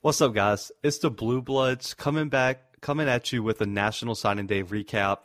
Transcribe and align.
What's 0.00 0.20
up, 0.20 0.32
guys? 0.32 0.70
It's 0.84 0.98
the 0.98 1.10
Blue 1.10 1.42
Bloods 1.42 1.92
coming 1.92 2.28
back, 2.28 2.80
coming 2.80 3.08
at 3.08 3.32
you 3.32 3.42
with 3.42 3.60
a 3.60 3.66
National 3.66 4.14
Signing 4.14 4.46
Day 4.46 4.62
recap. 4.62 5.22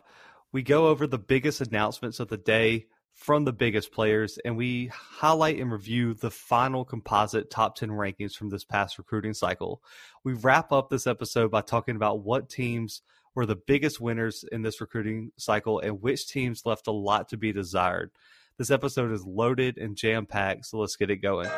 We 0.51 0.63
go 0.63 0.87
over 0.87 1.05
the 1.05 1.19
biggest 1.19 1.61
announcements 1.61 2.19
of 2.19 2.29
the 2.29 2.37
day 2.37 2.87
from 3.13 3.45
the 3.45 3.53
biggest 3.53 3.91
players, 3.91 4.39
and 4.43 4.57
we 4.57 4.87
highlight 4.87 5.59
and 5.59 5.71
review 5.71 6.15
the 6.15 6.31
final 6.31 6.85
composite 6.85 7.51
top 7.51 7.75
10 7.75 7.89
rankings 7.89 8.35
from 8.35 8.49
this 8.49 8.63
past 8.63 8.97
recruiting 8.97 9.35
cycle. 9.35 9.83
We 10.23 10.33
wrap 10.33 10.71
up 10.71 10.89
this 10.89 11.05
episode 11.05 11.51
by 11.51 11.61
talking 11.61 11.95
about 11.95 12.23
what 12.23 12.49
teams 12.49 13.03
were 13.35 13.45
the 13.45 13.55
biggest 13.55 14.01
winners 14.01 14.43
in 14.51 14.63
this 14.63 14.81
recruiting 14.81 15.33
cycle 15.37 15.81
and 15.81 16.01
which 16.01 16.27
teams 16.27 16.65
left 16.65 16.87
a 16.87 16.91
lot 16.91 17.29
to 17.29 17.37
be 17.37 17.53
desired. 17.53 18.09
This 18.57 18.71
episode 18.71 19.11
is 19.11 19.23
loaded 19.23 19.77
and 19.77 19.95
jam 19.95 20.25
packed, 20.25 20.65
so 20.65 20.79
let's 20.79 20.95
get 20.95 21.11
it 21.11 21.17
going. 21.17 21.49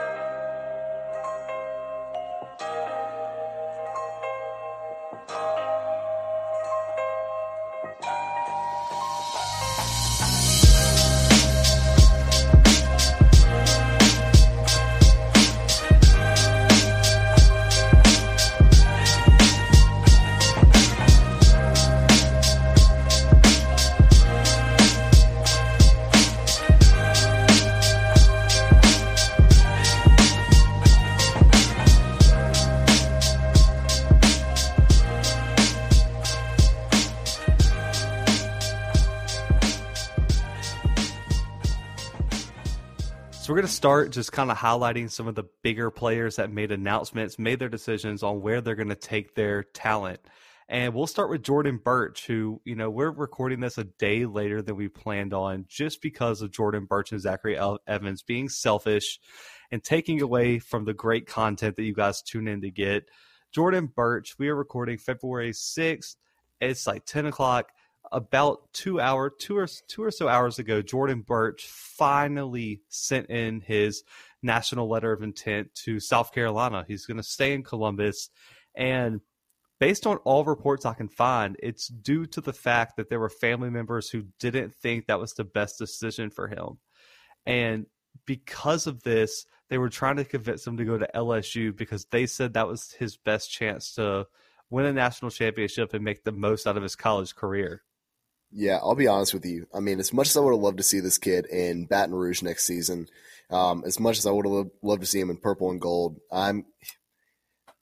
Start 43.85 44.09
just 44.09 44.31
kind 44.31 44.49
of 44.49 44.57
highlighting 44.57 45.11
some 45.11 45.27
of 45.27 45.35
the 45.35 45.43
bigger 45.61 45.91
players 45.91 46.37
that 46.37 46.51
made 46.51 46.71
announcements, 46.71 47.37
made 47.37 47.59
their 47.59 47.69
decisions 47.69 48.23
on 48.23 48.41
where 48.41 48.59
they're 48.59 48.73
going 48.73 48.89
to 48.89 48.95
take 48.95 49.35
their 49.35 49.61
talent. 49.61 50.19
And 50.67 50.91
we'll 50.91 51.05
start 51.05 51.29
with 51.29 51.43
Jordan 51.43 51.79
Burch, 51.85 52.25
who, 52.25 52.59
you 52.65 52.75
know, 52.75 52.89
we're 52.89 53.11
recording 53.11 53.59
this 53.59 53.77
a 53.77 53.83
day 53.83 54.25
later 54.25 54.63
than 54.63 54.75
we 54.75 54.87
planned 54.87 55.35
on 55.35 55.65
just 55.67 56.01
because 56.01 56.41
of 56.41 56.49
Jordan 56.49 56.85
Burch 56.85 57.11
and 57.11 57.21
Zachary 57.21 57.59
Evans 57.85 58.23
being 58.23 58.49
selfish 58.49 59.19
and 59.69 59.83
taking 59.83 60.19
away 60.19 60.57
from 60.57 60.85
the 60.85 60.93
great 60.95 61.27
content 61.27 61.75
that 61.75 61.83
you 61.83 61.93
guys 61.93 62.23
tune 62.23 62.47
in 62.47 62.61
to 62.61 62.71
get. 62.71 63.07
Jordan 63.53 63.91
Burch, 63.95 64.39
we 64.39 64.49
are 64.49 64.55
recording 64.55 64.97
February 64.97 65.51
6th. 65.51 66.15
It's 66.59 66.87
like 66.87 67.05
10 67.05 67.27
o'clock 67.27 67.69
about 68.11 68.71
two 68.73 68.99
hour 68.99 69.29
two 69.29 69.57
or 69.57 69.67
two 69.87 70.03
or 70.03 70.11
so 70.11 70.27
hours 70.27 70.59
ago, 70.59 70.81
Jordan 70.81 71.21
Burch 71.21 71.67
finally 71.67 72.81
sent 72.89 73.29
in 73.29 73.61
his 73.61 74.03
national 74.41 74.89
letter 74.89 75.11
of 75.11 75.23
intent 75.23 75.73
to 75.83 75.99
South 75.99 76.33
Carolina. 76.33 76.85
He's 76.87 77.05
going 77.05 77.17
to 77.17 77.23
stay 77.23 77.53
in 77.53 77.63
Columbus, 77.63 78.29
and 78.75 79.21
based 79.79 80.07
on 80.07 80.17
all 80.17 80.45
reports 80.45 80.85
I 80.85 80.93
can 80.93 81.09
find, 81.09 81.55
it's 81.59 81.87
due 81.87 82.25
to 82.27 82.41
the 82.41 82.53
fact 82.53 82.97
that 82.97 83.09
there 83.09 83.19
were 83.19 83.29
family 83.29 83.69
members 83.69 84.09
who 84.09 84.25
didn't 84.39 84.73
think 84.73 85.07
that 85.07 85.19
was 85.19 85.33
the 85.33 85.43
best 85.43 85.77
decision 85.77 86.29
for 86.29 86.47
him, 86.47 86.79
and 87.45 87.85
because 88.25 88.87
of 88.87 89.03
this, 89.03 89.45
they 89.69 89.77
were 89.77 89.89
trying 89.89 90.17
to 90.17 90.25
convince 90.25 90.65
him 90.65 90.77
to 90.77 90.85
go 90.85 90.97
to 90.97 91.09
LSU 91.15 91.75
because 91.75 92.05
they 92.05 92.25
said 92.25 92.53
that 92.53 92.67
was 92.67 92.91
his 92.91 93.17
best 93.17 93.51
chance 93.51 93.93
to 93.95 94.27
win 94.69 94.85
a 94.85 94.93
national 94.93 95.31
championship 95.31 95.93
and 95.93 96.03
make 96.03 96.23
the 96.23 96.31
most 96.31 96.67
out 96.67 96.77
of 96.77 96.83
his 96.83 96.95
college 96.95 97.35
career. 97.35 97.83
Yeah, 98.57 98.77
I'll 98.77 98.95
be 98.95 99.07
honest 99.07 99.33
with 99.33 99.45
you. 99.45 99.67
I 99.73 99.81
mean, 99.81 99.99
as 99.99 100.13
much 100.13 100.29
as 100.29 100.37
I 100.37 100.39
would 100.39 100.53
have 100.53 100.61
loved 100.61 100.77
to 100.77 100.83
see 100.83 101.01
this 101.01 101.17
kid 101.17 101.45
in 101.45 101.87
Baton 101.87 102.15
Rouge 102.15 102.41
next 102.41 102.65
season, 102.65 103.09
um, 103.49 103.83
as 103.85 103.99
much 103.99 104.17
as 104.17 104.25
I 104.25 104.31
would 104.31 104.45
have 104.45 104.71
loved 104.81 105.01
to 105.01 105.07
see 105.07 105.19
him 105.19 105.29
in 105.29 105.35
purple 105.35 105.71
and 105.71 105.81
gold, 105.81 106.21
I'm 106.31 106.65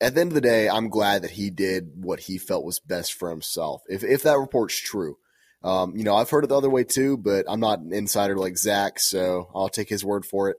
at 0.02 0.16
the 0.16 0.22
end 0.22 0.32
of 0.32 0.36
the 0.36 0.42
day, 0.42 0.68
I'm 0.68 0.90
glad 0.90 1.22
that 1.22 1.32
he 1.32 1.52
did 1.52 1.92
what 1.96 2.22
he 2.22 2.40
felt 2.40 2.66
was 2.66 2.80
best 2.80 3.14
for 3.14 3.30
himself. 3.30 3.84
If 3.88 4.04
if 4.04 4.24
that 4.24 4.40
report's 4.40 4.76
true, 4.80 5.18
um, 5.64 5.96
you 5.96 6.04
know, 6.04 6.16
I've 6.16 6.32
heard 6.32 6.44
it 6.44 6.48
the 6.48 6.58
other 6.58 6.72
way 6.72 6.84
too, 6.84 7.18
but 7.18 7.46
I'm 7.48 7.60
not 7.60 7.80
an 7.80 7.94
insider 7.94 8.36
like 8.36 8.58
Zach, 8.58 9.00
so 9.00 9.52
I'll 9.54 9.70
take 9.70 9.90
his 9.90 10.04
word 10.04 10.26
for 10.26 10.50
it. 10.50 10.58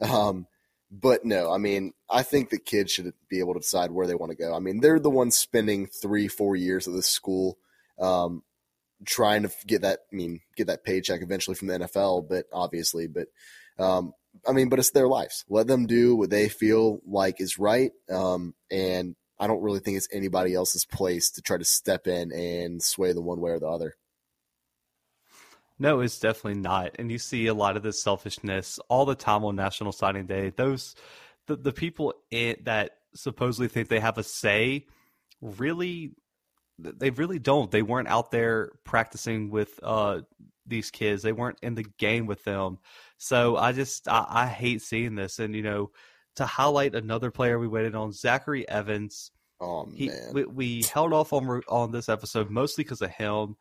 Um, 0.00 0.48
but 0.90 1.24
no, 1.24 1.52
I 1.52 1.58
mean, 1.58 1.92
I 2.10 2.24
think 2.24 2.50
the 2.50 2.58
kids 2.58 2.90
should 2.90 3.12
be 3.30 3.38
able 3.38 3.54
to 3.54 3.60
decide 3.60 3.92
where 3.92 4.08
they 4.08 4.14
want 4.16 4.30
to 4.30 4.36
go. 4.36 4.54
I 4.54 4.58
mean, 4.58 4.80
they're 4.80 4.98
the 4.98 5.08
ones 5.08 5.36
spending 5.36 5.86
three, 5.86 6.26
four 6.26 6.56
years 6.56 6.88
at 6.88 6.94
this 6.94 7.08
school. 7.08 7.58
Um, 7.98 8.42
trying 9.04 9.42
to 9.42 9.50
get 9.66 9.82
that, 9.82 10.00
I 10.12 10.16
mean, 10.16 10.40
get 10.56 10.68
that 10.68 10.84
paycheck 10.84 11.22
eventually 11.22 11.56
from 11.56 11.68
the 11.68 11.78
NFL, 11.80 12.28
but 12.28 12.46
obviously, 12.52 13.06
but, 13.06 13.28
um, 13.78 14.12
I 14.46 14.52
mean, 14.52 14.68
but 14.68 14.78
it's 14.78 14.90
their 14.90 15.08
lives. 15.08 15.44
Let 15.48 15.66
them 15.66 15.86
do 15.86 16.14
what 16.16 16.30
they 16.30 16.48
feel 16.48 17.00
like 17.06 17.40
is 17.40 17.58
right. 17.58 17.92
Um, 18.10 18.54
and 18.70 19.16
I 19.38 19.46
don't 19.46 19.62
really 19.62 19.80
think 19.80 19.96
it's 19.96 20.08
anybody 20.12 20.54
else's 20.54 20.84
place 20.84 21.30
to 21.32 21.42
try 21.42 21.58
to 21.58 21.64
step 21.64 22.06
in 22.06 22.32
and 22.32 22.82
sway 22.82 23.12
them 23.12 23.24
one 23.24 23.40
way 23.40 23.50
or 23.50 23.58
the 23.58 23.68
other. 23.68 23.94
No, 25.78 26.00
it's 26.00 26.18
definitely 26.18 26.60
not. 26.60 26.92
And 26.98 27.10
you 27.10 27.18
see 27.18 27.46
a 27.46 27.54
lot 27.54 27.76
of 27.76 27.82
this 27.82 28.02
selfishness 28.02 28.78
all 28.88 29.04
the 29.04 29.14
time 29.14 29.44
on 29.44 29.56
National 29.56 29.92
Signing 29.92 30.26
Day. 30.26 30.50
Those 30.56 30.94
the, 31.46 31.56
the 31.56 31.72
people 31.72 32.14
in, 32.30 32.56
that 32.64 32.92
supposedly 33.14 33.68
think 33.68 33.88
they 33.88 34.00
have 34.00 34.18
a 34.18 34.22
say 34.22 34.86
really 35.40 36.12
they 36.78 37.10
really 37.10 37.38
don't. 37.38 37.70
They 37.70 37.82
weren't 37.82 38.08
out 38.08 38.30
there 38.30 38.72
practicing 38.84 39.50
with 39.50 39.78
uh, 39.82 40.20
these 40.66 40.90
kids. 40.90 41.22
They 41.22 41.32
weren't 41.32 41.58
in 41.62 41.74
the 41.74 41.86
game 41.98 42.26
with 42.26 42.44
them. 42.44 42.78
So 43.18 43.56
I 43.56 43.72
just 43.72 44.08
I, 44.08 44.26
I, 44.28 44.46
hate 44.46 44.82
seeing 44.82 45.14
this. 45.14 45.38
And 45.38 45.54
you 45.54 45.62
know, 45.62 45.90
to 46.36 46.46
highlight 46.46 46.94
another 46.94 47.30
player 47.30 47.58
we 47.58 47.68
waited 47.68 47.94
on, 47.94 48.12
Zachary 48.12 48.68
Evans. 48.68 49.30
Oh 49.60 49.88
he, 49.94 50.08
man, 50.08 50.32
we, 50.32 50.44
we 50.44 50.82
held 50.92 51.12
off 51.12 51.32
on 51.32 51.62
on 51.68 51.92
this 51.92 52.08
episode 52.08 52.50
mostly 52.50 52.84
because 52.84 53.00
of 53.00 53.10
him, 53.10 53.56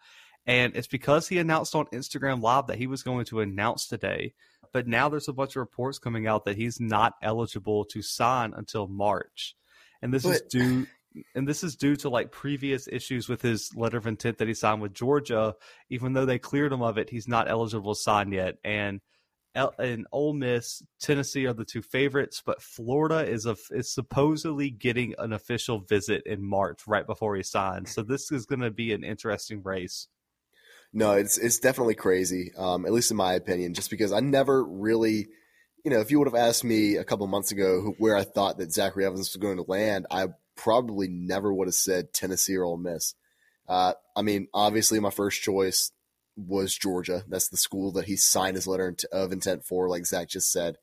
and 0.46 0.75
it's 0.75 0.88
because 0.88 1.28
he 1.28 1.38
announced 1.38 1.74
on 1.74 1.86
Instagram 1.88 2.42
Live 2.42 2.68
that 2.68 2.78
he 2.78 2.88
was 2.88 3.04
going 3.04 3.25
to 3.25 3.40
announce 3.40 3.88
today. 3.88 4.34
But 4.74 4.88
now 4.88 5.08
there's 5.08 5.30
a 5.30 5.34
bunch 5.34 5.52
of 5.52 5.62
reports 5.62 6.00
coming 6.00 6.28
out 6.28 6.44
that 6.46 6.58
he's 6.58 6.81
not 6.81 7.14
eligible 7.22 7.86
to 7.86 8.02
sign 8.02 8.54
until 8.58 8.90
March, 8.90 9.56
and 10.02 10.14
this 10.14 10.24
but, 10.24 10.36
is 10.36 10.42
due 10.50 10.86
and 11.34 11.48
this 11.48 11.64
is 11.64 11.76
due 11.76 11.96
to 11.98 12.09
like 12.09 12.31
previous 12.31 12.88
issues 12.88 13.30
with 13.30 13.42
his 13.42 13.74
letter 13.76 13.98
of 13.98 14.08
intent 14.08 14.38
that 14.38 14.48
he 14.48 14.53
signed 14.53 14.81
with 14.81 14.94
Georgia. 14.94 15.56
Even 15.90 16.14
though 16.14 16.26
they 16.26 16.40
cleared 16.40 16.74
him 16.74 16.81
of 16.81 16.98
it, 16.98 17.09
he's 17.09 17.28
not 17.28 17.50
eligible 17.50 17.94
to 17.94 18.00
sign 18.00 18.31
yet. 18.31 18.56
And 18.64 19.02
and 19.80 20.06
Ole 20.12 20.34
Miss, 20.34 20.84
Tennessee 21.00 21.46
are 21.46 21.54
the 21.54 21.66
two 21.66 21.81
favorites, 21.81 22.44
but 22.46 22.62
Florida 22.62 23.25
is 23.25 23.46
a 23.46 23.56
is 23.72 23.94
supposedly 23.94 24.70
getting 24.70 25.16
an 25.18 25.34
official 25.34 25.80
visit 25.80 26.24
in 26.25 26.44
March 26.44 26.81
right 26.88 27.08
before 27.08 27.36
he 27.36 27.44
signs. 27.44 27.94
So 27.94 28.04
this 28.04 28.31
is 28.31 28.46
going 28.46 28.62
to 28.62 28.72
be 28.72 28.92
an 28.92 29.04
interesting 29.04 29.62
race. 29.64 30.08
No, 30.92 31.14
it's 31.14 31.38
it's 31.38 31.59
definitely 31.59 31.96
crazy. 31.96 32.52
Um, 32.58 32.86
at 32.86 32.92
least 32.92 33.12
in 33.12 33.18
my 33.18 33.34
opinion, 33.34 33.74
just 33.74 33.90
because 33.90 34.12
I 34.12 34.20
never 34.20 34.64
really, 34.64 35.28
you 35.84 35.92
know, 35.92 36.00
if 36.00 36.12
you 36.12 36.20
would 36.20 36.28
have 36.28 36.36
asked 36.36 36.64
me 36.64 36.98
a 36.98 37.06
couple 37.06 37.25
months 37.28 37.52
ago 37.52 37.94
where 37.98 38.16
I 38.16 38.24
thought 38.24 38.58
that 38.58 38.74
Zachary 38.74 39.06
Evans 39.06 39.31
was 39.34 39.36
going 39.38 39.58
to 39.58 39.66
land, 39.68 40.06
I 40.12 40.28
probably 40.56 41.08
never 41.08 41.54
would 41.54 41.68
have 41.68 41.76
said 41.76 42.14
Tennessee 42.14 42.56
or 42.56 42.64
Ole 42.64 42.78
Miss. 42.78 43.16
Uh, 43.68 43.94
I 44.16 44.22
mean, 44.22 44.48
obviously, 44.54 45.00
my 45.00 45.10
first 45.10 45.42
choice 45.42 45.92
was 46.36 46.78
Georgia. 46.78 47.24
That's 47.28 47.50
the 47.50 47.58
school 47.58 47.92
that 47.94 48.06
he 48.06 48.16
signed 48.16 48.56
his 48.56 48.68
letter 48.68 48.96
of 49.12 49.32
intent 49.32 49.66
for, 49.66 49.90
like 49.90 50.06
Zach 50.06 50.30
just 50.30 50.52
said. 50.52 50.78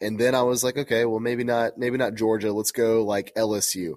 And 0.00 0.18
then 0.18 0.34
I 0.34 0.42
was 0.42 0.64
like, 0.64 0.78
okay, 0.78 1.04
well, 1.04 1.20
maybe 1.20 1.44
not, 1.44 1.76
maybe 1.76 1.98
not 1.98 2.14
Georgia. 2.14 2.52
Let's 2.52 2.72
go 2.72 3.04
like 3.04 3.34
LSU. 3.34 3.94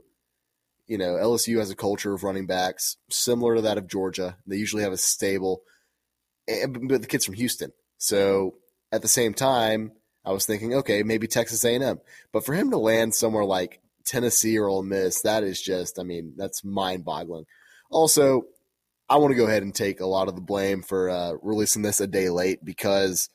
You 0.86 0.98
know, 0.98 1.14
LSU 1.14 1.60
has 1.60 1.70
a 1.70 1.76
culture 1.76 2.14
of 2.14 2.24
running 2.24 2.46
backs 2.46 2.98
similar 3.10 3.56
to 3.56 3.62
that 3.62 3.78
of 3.78 3.88
Georgia. 3.88 4.38
They 4.46 4.58
usually 4.58 4.84
have 4.84 4.92
a 4.92 4.98
stable, 4.98 5.62
but 6.46 7.02
the 7.02 7.08
kid's 7.08 7.26
from 7.26 7.36
Houston. 7.36 7.72
So 7.98 8.56
at 8.92 9.02
the 9.02 9.08
same 9.08 9.34
time, 9.34 9.94
I 10.26 10.34
was 10.34 10.46
thinking, 10.46 10.74
okay, 10.76 11.04
maybe 11.04 11.28
Texas 11.28 11.64
A&M. 11.64 12.00
But 12.34 12.46
for 12.46 12.54
him 12.54 12.72
to 12.72 12.78
land 12.78 13.16
somewhere 13.16 13.46
like 13.46 13.80
Tennessee 14.06 14.58
or 14.58 14.68
Ole 14.68 14.84
Miss, 14.84 15.22
that 15.22 15.44
is 15.44 15.62
just, 15.62 16.00
I 16.00 16.04
mean, 16.04 16.34
that's 16.38 16.64
mind 16.64 17.06
boggling. 17.06 17.46
Also, 17.90 18.44
I 19.10 19.18
want 19.18 19.32
to 19.32 19.38
go 19.38 19.46
ahead 19.46 19.64
and 19.64 19.74
take 19.76 20.00
a 20.00 20.06
lot 20.06 20.28
of 20.28 20.36
the 20.36 20.42
blame 20.42 20.82
for 20.82 21.10
uh, 21.10 21.34
releasing 21.42 21.82
this 21.82 22.00
a 22.00 22.08
day 22.08 22.30
late 22.30 22.64
because, 22.64 23.30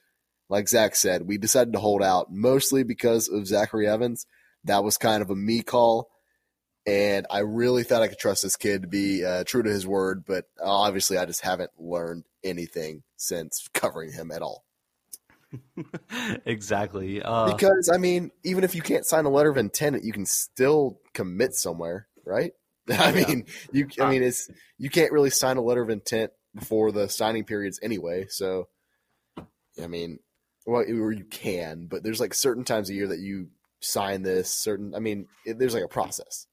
like 0.48 0.68
Zach 0.68 0.96
said, 0.96 1.26
we 1.26 1.38
decided 1.38 1.72
to 1.74 1.78
hold 1.78 2.02
out 2.02 2.32
mostly 2.32 2.82
because 2.82 3.28
of 3.28 3.46
Zachary 3.46 3.86
Evans. 3.86 4.26
That 4.64 4.82
was 4.82 4.98
kind 4.98 5.22
of 5.22 5.30
a 5.30 5.36
me 5.36 5.62
call. 5.62 6.10
And 6.86 7.26
I 7.30 7.40
really 7.40 7.82
thought 7.82 8.02
I 8.02 8.08
could 8.08 8.18
trust 8.18 8.42
this 8.42 8.56
kid 8.56 8.82
to 8.82 8.88
be 8.88 9.24
uh, 9.24 9.44
true 9.44 9.62
to 9.62 9.68
his 9.68 9.86
word, 9.86 10.24
but 10.26 10.46
obviously 10.62 11.18
I 11.18 11.26
just 11.26 11.42
haven't 11.42 11.70
learned 11.78 12.24
anything 12.42 13.02
since 13.16 13.68
covering 13.74 14.12
him 14.12 14.30
at 14.30 14.42
all. 14.42 14.64
exactly. 16.46 17.22
Uh, 17.22 17.52
because 17.52 17.90
I 17.92 17.98
mean, 17.98 18.30
even 18.44 18.64
if 18.64 18.74
you 18.74 18.82
can't 18.82 19.06
sign 19.06 19.24
a 19.24 19.30
letter 19.30 19.50
of 19.50 19.56
intent, 19.56 20.04
you 20.04 20.12
can 20.12 20.26
still 20.26 21.00
commit 21.14 21.54
somewhere, 21.54 22.08
right? 22.24 22.52
I 22.90 23.12
Yeah. 23.12 23.26
mean, 23.26 23.46
you. 23.72 23.88
I 24.00 24.10
mean, 24.10 24.22
it's 24.22 24.50
you 24.78 24.90
can't 24.90 25.12
really 25.12 25.30
sign 25.30 25.56
a 25.56 25.62
letter 25.62 25.82
of 25.82 25.90
intent 25.90 26.32
before 26.54 26.92
the 26.92 27.08
signing 27.08 27.44
periods 27.44 27.78
anyway. 27.82 28.26
So, 28.28 28.68
I 29.82 29.86
mean, 29.86 30.18
well, 30.66 30.82
or 30.82 31.12
you 31.12 31.24
can, 31.24 31.86
but 31.86 32.02
there's 32.02 32.20
like 32.20 32.34
certain 32.34 32.64
times 32.64 32.90
a 32.90 32.94
year 32.94 33.08
that 33.08 33.20
you 33.20 33.48
sign 33.80 34.22
this. 34.22 34.50
Certain, 34.50 34.94
I 34.94 34.98
mean, 34.98 35.26
it, 35.46 35.58
there's 35.58 35.74
like 35.74 35.84
a 35.84 35.88
process. 35.88 36.46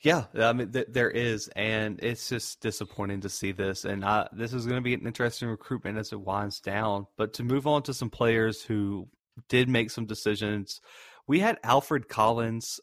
Yeah, 0.00 0.24
I 0.34 0.52
mean 0.52 0.70
th- 0.70 0.86
there 0.90 1.10
is, 1.10 1.48
and 1.56 1.98
it's 2.00 2.28
just 2.28 2.60
disappointing 2.60 3.22
to 3.22 3.28
see 3.28 3.50
this. 3.50 3.84
And 3.84 4.04
I, 4.04 4.28
this 4.32 4.52
is 4.52 4.64
going 4.64 4.76
to 4.78 4.84
be 4.84 4.94
an 4.94 5.06
interesting 5.06 5.48
recruitment 5.48 5.98
as 5.98 6.12
it 6.12 6.20
winds 6.20 6.60
down. 6.60 7.06
But 7.16 7.34
to 7.34 7.42
move 7.42 7.66
on 7.66 7.82
to 7.84 7.94
some 7.94 8.10
players 8.10 8.62
who 8.62 9.08
did 9.48 9.68
make 9.68 9.90
some 9.90 10.06
decisions, 10.06 10.80
we 11.26 11.40
had 11.40 11.58
Alfred 11.64 12.08
Collins, 12.08 12.78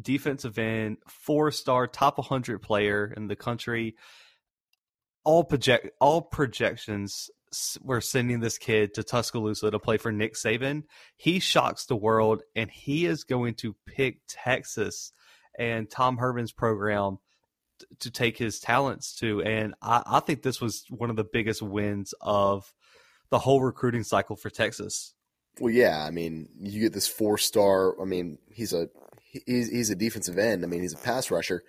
defensive 0.00 0.58
end, 0.58 0.98
four-star, 1.06 1.86
top 1.86 2.16
100 2.16 2.62
player 2.62 3.12
in 3.14 3.28
the 3.28 3.36
country. 3.36 3.96
All 5.22 5.44
project, 5.44 5.90
all 6.00 6.22
projections 6.22 7.28
were 7.82 8.00
sending 8.00 8.40
this 8.40 8.58
kid 8.58 8.94
to 8.94 9.02
Tuscaloosa 9.02 9.70
to 9.70 9.78
play 9.78 9.98
for 9.98 10.10
Nick 10.12 10.34
Saban. 10.34 10.84
He 11.16 11.40
shocks 11.40 11.84
the 11.84 11.96
world, 11.96 12.42
and 12.56 12.70
he 12.70 13.04
is 13.04 13.24
going 13.24 13.54
to 13.56 13.76
pick 13.86 14.20
Texas 14.28 15.12
and 15.58 15.90
Tom 15.90 16.16
Herman's 16.16 16.52
program 16.52 17.18
t- 17.78 17.86
to 18.00 18.10
take 18.10 18.38
his 18.38 18.60
talents 18.60 19.14
to. 19.16 19.42
And 19.42 19.74
I, 19.82 20.02
I 20.06 20.20
think 20.20 20.42
this 20.42 20.60
was 20.60 20.84
one 20.90 21.10
of 21.10 21.16
the 21.16 21.24
biggest 21.24 21.62
wins 21.62 22.14
of 22.20 22.72
the 23.30 23.38
whole 23.38 23.60
recruiting 23.62 24.04
cycle 24.04 24.36
for 24.36 24.50
Texas. 24.50 25.14
Well, 25.60 25.72
yeah, 25.72 26.04
I 26.04 26.10
mean, 26.10 26.48
you 26.60 26.80
get 26.80 26.92
this 26.92 27.06
four 27.06 27.38
star. 27.38 28.00
I 28.00 28.04
mean, 28.04 28.38
he's 28.50 28.72
a 28.72 28.88
he's 29.46 29.70
he's 29.70 29.90
a 29.90 29.96
defensive 29.96 30.38
end. 30.38 30.64
I 30.64 30.66
mean, 30.66 30.82
he's 30.82 30.94
a 30.94 30.98
pass 30.98 31.30
rusher. 31.30 31.62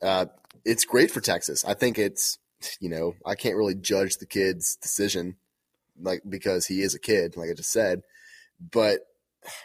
Uh, 0.00 0.26
it's 0.64 0.84
great 0.84 1.10
for 1.10 1.20
Texas. 1.20 1.64
I 1.64 1.74
think 1.74 1.98
it's 1.98 2.38
you 2.80 2.88
know 2.88 3.14
I 3.24 3.34
can't 3.34 3.56
really 3.56 3.74
judge 3.74 4.18
the 4.18 4.26
kid's 4.26 4.76
decision, 4.76 5.36
like 6.00 6.22
because 6.28 6.66
he 6.66 6.82
is 6.82 6.94
a 6.94 7.00
kid, 7.00 7.36
like 7.36 7.50
I 7.50 7.54
just 7.54 7.72
said. 7.72 8.02
But 8.60 9.00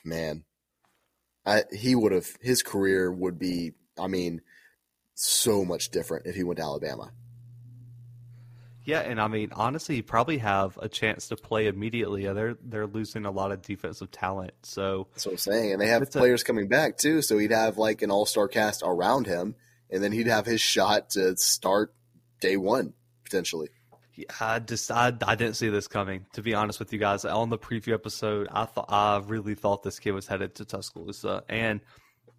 man, 0.03 0.43
I 1.45 1.63
he 1.71 1.95
would 1.95 2.11
have 2.11 2.37
his 2.41 2.63
career 2.63 3.11
would 3.11 3.39
be. 3.39 3.73
I 3.99 4.07
mean, 4.07 4.41
so 5.15 5.63
much 5.65 5.89
different 5.89 6.25
if 6.27 6.35
he 6.35 6.43
went 6.43 6.57
to 6.57 6.63
Alabama. 6.63 7.11
Yeah, 8.83 9.01
and 9.01 9.21
I 9.21 9.27
mean, 9.27 9.49
honestly, 9.53 9.97
you 9.97 10.03
probably 10.03 10.39
have 10.39 10.77
a 10.81 10.89
chance 10.89 11.27
to 11.27 11.35
play 11.35 11.67
immediately. 11.67 12.23
They're 12.25 12.57
they're 12.63 12.87
losing 12.87 13.25
a 13.25 13.31
lot 13.31 13.51
of 13.51 13.61
defensive 13.61 14.09
talent, 14.11 14.53
so 14.63 15.07
That's 15.11 15.25
what 15.27 15.33
I'm 15.33 15.37
saying. 15.37 15.73
And 15.73 15.81
they 15.81 15.87
have 15.87 16.01
It's 16.01 16.15
a- 16.15 16.19
players 16.19 16.43
coming 16.43 16.67
back 16.67 16.97
too, 16.97 17.21
so 17.21 17.37
he'd 17.37 17.51
have 17.51 17.77
like 17.77 18.01
an 18.01 18.09
all 18.09 18.25
star 18.25 18.47
cast 18.47 18.81
around 18.83 19.27
him, 19.27 19.55
and 19.91 20.03
then 20.03 20.11
he'd 20.11 20.27
have 20.27 20.47
his 20.47 20.61
shot 20.61 21.11
to 21.11 21.37
start 21.37 21.93
day 22.39 22.57
one 22.57 22.93
potentially. 23.23 23.69
I 24.39 24.59
just 24.59 24.91
I, 24.91 25.13
I 25.25 25.35
didn't 25.35 25.55
see 25.55 25.69
this 25.69 25.87
coming. 25.87 26.25
To 26.33 26.41
be 26.41 26.53
honest 26.53 26.79
with 26.79 26.93
you 26.93 26.99
guys, 26.99 27.25
on 27.25 27.49
the 27.49 27.57
preview 27.57 27.93
episode, 27.93 28.47
I 28.51 28.65
thought 28.65 28.85
I 28.89 29.21
really 29.25 29.55
thought 29.55 29.83
this 29.83 29.99
kid 29.99 30.11
was 30.11 30.27
headed 30.27 30.55
to 30.55 30.65
Tuscaloosa, 30.65 31.43
and 31.49 31.81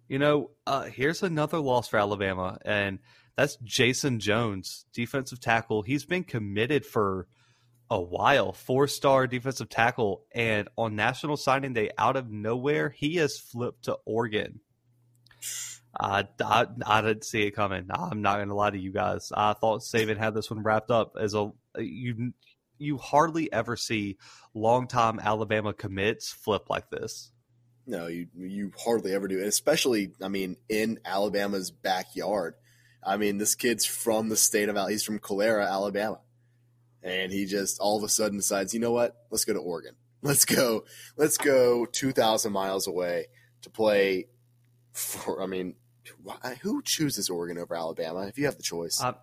you 0.07 0.19
know, 0.19 0.51
uh, 0.67 0.83
here's 0.83 1.23
another 1.23 1.59
loss 1.59 1.87
for 1.87 1.97
Alabama, 1.97 2.57
and 2.65 2.99
that's 3.35 3.57
Jason 3.63 4.19
Jones, 4.19 4.85
defensive 4.93 5.39
tackle. 5.39 5.81
He's 5.81 6.05
been 6.05 6.23
committed 6.23 6.85
for 6.85 7.27
a 7.89 8.01
while, 8.01 8.53
four 8.53 8.87
star 8.87 9.27
defensive 9.27 9.69
tackle, 9.69 10.25
and 10.33 10.69
on 10.77 10.95
National 10.95 11.37
Signing 11.37 11.73
Day, 11.73 11.91
out 11.97 12.15
of 12.15 12.29
nowhere, 12.29 12.89
he 12.89 13.15
has 13.17 13.37
flipped 13.37 13.85
to 13.85 13.97
Oregon. 14.05 14.59
I, 15.99 16.27
I, 16.43 16.65
I 16.85 17.01
didn't 17.01 17.25
see 17.25 17.43
it 17.43 17.51
coming. 17.51 17.87
I'm 17.91 18.21
not 18.21 18.37
going 18.37 18.47
to 18.47 18.55
lie 18.55 18.71
to 18.71 18.79
you 18.79 18.91
guys. 18.91 19.31
I 19.35 19.53
thought 19.53 19.81
Saban 19.81 20.17
had 20.17 20.33
this 20.33 20.49
one 20.49 20.63
wrapped 20.63 20.89
up 20.89 21.15
as 21.19 21.35
a 21.35 21.51
you. 21.77 22.33
You 22.79 22.97
hardly 22.97 23.53
ever 23.53 23.77
see 23.77 24.17
longtime 24.53 25.19
Alabama 25.19 25.73
commits 25.73 26.31
flip 26.31 26.69
like 26.69 26.89
this. 26.89 27.31
No, 27.85 28.07
you 28.07 28.27
you 28.35 28.71
hardly 28.77 29.13
ever 29.13 29.27
do, 29.27 29.37
and 29.37 29.47
especially 29.47 30.11
I 30.21 30.27
mean 30.27 30.57
in 30.69 30.99
Alabama's 31.05 31.71
backyard. 31.71 32.55
I 33.05 33.17
mean, 33.17 33.37
this 33.37 33.55
kid's 33.55 33.85
from 33.85 34.29
the 34.29 34.37
state 34.37 34.69
of. 34.69 34.89
He's 34.89 35.03
from 35.03 35.19
Calera, 35.19 35.65
Alabama, 35.65 36.19
and 37.01 37.31
he 37.31 37.45
just 37.45 37.79
all 37.79 37.97
of 37.97 38.03
a 38.03 38.09
sudden 38.09 38.37
decides, 38.37 38.73
you 38.73 38.79
know 38.79 38.91
what? 38.91 39.15
Let's 39.29 39.45
go 39.45 39.53
to 39.53 39.59
Oregon. 39.59 39.95
Let's 40.21 40.45
go. 40.45 40.85
Let's 41.17 41.37
go 41.37 41.85
two 41.85 42.13
thousand 42.13 42.53
miles 42.53 42.87
away 42.87 43.27
to 43.63 43.69
play. 43.69 44.27
For 44.93 45.41
I 45.41 45.47
mean, 45.47 45.75
who 46.61 46.81
chooses 46.81 47.29
Oregon 47.29 47.57
over 47.57 47.75
Alabama 47.75 48.27
if 48.27 48.37
you 48.37 48.45
have 48.45 48.55
the 48.55 48.63
choice? 48.63 49.01
Uh, 49.01 49.13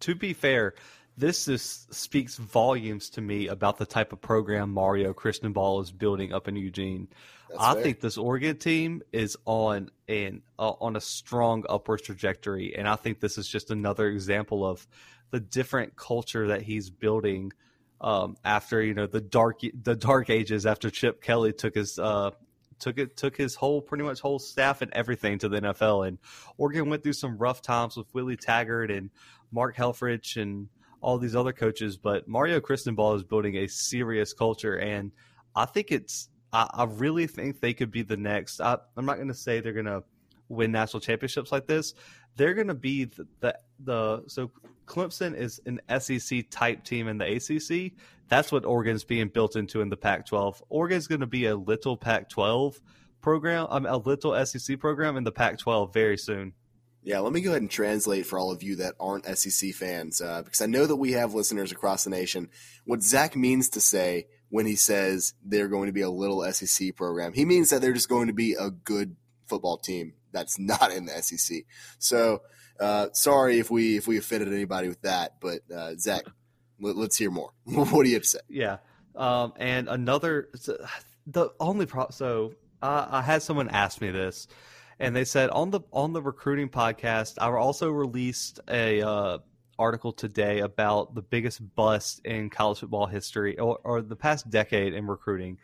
to 0.00 0.14
be 0.14 0.32
fair, 0.32 0.74
this 1.16 1.44
just 1.44 1.94
speaks 1.94 2.36
volumes 2.36 3.10
to 3.10 3.20
me 3.20 3.48
about 3.48 3.78
the 3.78 3.86
type 3.86 4.12
of 4.12 4.20
program 4.20 4.72
Mario 4.72 5.12
Cristobal 5.12 5.80
is 5.80 5.92
building 5.92 6.32
up 6.32 6.48
in 6.48 6.56
Eugene. 6.56 7.08
That's 7.48 7.60
I 7.62 7.74
fair. 7.74 7.82
think 7.82 8.00
this 8.00 8.18
Oregon 8.18 8.56
team 8.56 9.02
is 9.12 9.36
on 9.44 9.90
an 10.08 10.42
uh, 10.58 10.72
on 10.80 10.96
a 10.96 11.00
strong 11.00 11.64
upward 11.68 12.02
trajectory, 12.02 12.74
and 12.76 12.88
I 12.88 12.96
think 12.96 13.20
this 13.20 13.38
is 13.38 13.48
just 13.48 13.70
another 13.70 14.08
example 14.08 14.66
of 14.66 14.86
the 15.30 15.40
different 15.40 15.94
culture 15.96 16.48
that 16.48 16.62
he's 16.62 16.90
building 16.90 17.52
um, 18.00 18.36
after 18.44 18.82
you 18.82 18.94
know 18.94 19.06
the 19.06 19.20
dark 19.20 19.60
the 19.82 19.94
dark 19.94 20.30
ages 20.30 20.66
after 20.66 20.90
Chip 20.90 21.22
Kelly 21.22 21.52
took 21.52 21.76
his 21.76 21.98
uh, 21.98 22.30
took 22.80 22.98
it 22.98 23.16
took 23.16 23.36
his 23.36 23.54
whole 23.54 23.80
pretty 23.80 24.04
much 24.04 24.20
whole 24.20 24.38
staff 24.40 24.82
and 24.82 24.92
everything 24.92 25.38
to 25.38 25.48
the 25.48 25.60
NFL, 25.60 26.08
and 26.08 26.18
Oregon 26.58 26.88
went 26.88 27.04
through 27.04 27.12
some 27.12 27.38
rough 27.38 27.62
times 27.62 27.96
with 27.96 28.12
Willie 28.12 28.36
Taggart 28.36 28.90
and 28.90 29.10
Mark 29.52 29.76
Helfrich 29.76 30.40
and 30.40 30.68
all 31.04 31.18
these 31.18 31.36
other 31.36 31.52
coaches, 31.52 31.96
but 31.96 32.26
Mario 32.26 32.60
Cristobal 32.60 33.14
is 33.14 33.22
building 33.22 33.56
a 33.58 33.68
serious 33.68 34.32
culture, 34.32 34.78
and 34.78 35.12
I 35.54 35.66
think 35.66 35.92
it's 35.92 36.30
I, 36.52 36.68
I 36.72 36.84
really 36.84 37.26
think 37.26 37.60
they 37.60 37.74
could 37.74 37.90
be 37.90 38.02
the 38.02 38.16
next. 38.16 38.60
I, 38.60 38.78
I'm 38.96 39.04
not 39.04 39.16
going 39.16 39.28
to 39.28 39.34
say 39.34 39.60
they're 39.60 39.72
going 39.72 39.84
to 39.86 40.02
win 40.48 40.72
national 40.72 41.00
championships 41.00 41.52
like 41.52 41.66
this. 41.66 41.94
They're 42.36 42.54
going 42.54 42.68
to 42.68 42.74
be 42.74 43.04
the, 43.04 43.26
the 43.40 43.58
the 43.80 44.22
so 44.28 44.50
Clemson 44.86 45.36
is 45.36 45.60
an 45.66 45.80
SEC 46.00 46.48
type 46.50 46.84
team 46.84 47.08
in 47.08 47.18
the 47.18 47.36
ACC. 47.36 47.92
That's 48.28 48.50
what 48.50 48.64
Oregon's 48.64 49.04
being 49.04 49.28
built 49.28 49.56
into 49.56 49.82
in 49.82 49.90
the 49.90 49.96
Pac-12. 49.96 50.62
Oregon's 50.70 51.06
going 51.06 51.20
to 51.20 51.26
be 51.26 51.46
a 51.46 51.56
little 51.56 51.96
Pac-12 51.96 52.80
program, 53.20 53.66
um, 53.70 53.86
a 53.86 53.96
little 53.98 54.44
SEC 54.46 54.78
program 54.78 55.16
in 55.16 55.24
the 55.24 55.32
Pac-12 55.32 55.92
very 55.92 56.16
soon. 56.16 56.54
Yeah, 57.04 57.18
let 57.18 57.34
me 57.34 57.42
go 57.42 57.50
ahead 57.50 57.60
and 57.60 57.70
translate 57.70 58.24
for 58.24 58.38
all 58.38 58.50
of 58.50 58.62
you 58.62 58.76
that 58.76 58.94
aren't 58.98 59.26
SEC 59.36 59.74
fans, 59.74 60.22
uh, 60.22 60.40
because 60.42 60.62
I 60.62 60.66
know 60.66 60.86
that 60.86 60.96
we 60.96 61.12
have 61.12 61.34
listeners 61.34 61.70
across 61.70 62.04
the 62.04 62.10
nation. 62.10 62.48
What 62.86 63.02
Zach 63.02 63.36
means 63.36 63.68
to 63.70 63.80
say 63.80 64.26
when 64.48 64.64
he 64.64 64.74
says 64.74 65.34
they're 65.44 65.68
going 65.68 65.86
to 65.86 65.92
be 65.92 66.00
a 66.00 66.08
little 66.08 66.42
SEC 66.50 66.96
program, 66.96 67.34
he 67.34 67.44
means 67.44 67.68
that 67.70 67.82
they're 67.82 67.92
just 67.92 68.08
going 68.08 68.28
to 68.28 68.32
be 68.32 68.54
a 68.58 68.70
good 68.70 69.16
football 69.46 69.76
team 69.76 70.14
that's 70.32 70.58
not 70.58 70.92
in 70.92 71.04
the 71.04 71.12
SEC. 71.22 71.64
So, 71.98 72.40
uh, 72.80 73.08
sorry 73.12 73.58
if 73.58 73.70
we 73.70 73.96
if 73.96 74.08
we 74.08 74.16
offended 74.16 74.52
anybody 74.52 74.88
with 74.88 75.02
that, 75.02 75.34
but 75.40 75.60
uh, 75.74 75.94
Zach, 75.98 76.22
let, 76.80 76.96
us 76.96 77.16
hear 77.16 77.30
more. 77.30 77.50
what 77.64 78.02
do 78.02 78.08
you 78.08 78.14
have 78.14 78.22
to 78.22 78.28
say? 78.28 78.40
Yeah. 78.48 78.78
Um, 79.14 79.52
and 79.56 79.88
another, 79.88 80.48
the 81.26 81.50
only 81.60 81.86
pro, 81.86 82.08
so 82.10 82.54
uh, 82.82 83.06
I 83.10 83.22
had 83.22 83.42
someone 83.42 83.68
ask 83.68 84.00
me 84.00 84.10
this, 84.10 84.48
and 84.98 85.14
they 85.14 85.24
said 85.24 85.50
on 85.50 85.70
the 85.70 85.80
on 85.92 86.12
the 86.12 86.22
recruiting 86.22 86.68
podcast, 86.68 87.34
I 87.40 87.50
also 87.50 87.90
released 87.90 88.60
a 88.68 89.02
uh, 89.02 89.38
article 89.78 90.12
today 90.12 90.60
about 90.60 91.14
the 91.14 91.22
biggest 91.22 91.60
bust 91.74 92.20
in 92.24 92.50
college 92.50 92.78
football 92.80 93.06
history 93.06 93.58
or, 93.58 93.78
or 93.84 94.02
the 94.02 94.16
past 94.16 94.48
decade 94.50 94.94
in 94.94 95.06
recruiting. 95.06 95.58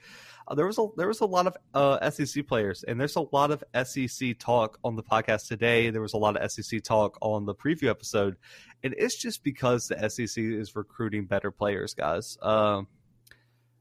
Uh, 0.48 0.54
there 0.54 0.66
was 0.66 0.78
a 0.78 0.86
there 0.96 1.06
was 1.06 1.20
a 1.20 1.26
lot 1.26 1.46
of 1.46 1.56
uh, 1.74 2.10
SEC 2.10 2.46
players, 2.46 2.82
and 2.82 3.00
there's 3.00 3.16
a 3.16 3.26
lot 3.32 3.50
of 3.50 3.62
SEC 3.86 4.38
talk 4.38 4.78
on 4.82 4.96
the 4.96 5.02
podcast 5.02 5.46
today. 5.46 5.90
There 5.90 6.02
was 6.02 6.14
a 6.14 6.18
lot 6.18 6.36
of 6.36 6.50
SEC 6.50 6.82
talk 6.82 7.18
on 7.20 7.46
the 7.46 7.54
preview 7.54 7.88
episode, 7.88 8.36
and 8.82 8.94
it's 8.98 9.16
just 9.16 9.44
because 9.44 9.88
the 9.88 10.08
SEC 10.08 10.42
is 10.42 10.74
recruiting 10.74 11.26
better 11.26 11.50
players, 11.50 11.94
guys. 11.94 12.36
Um, 12.42 12.88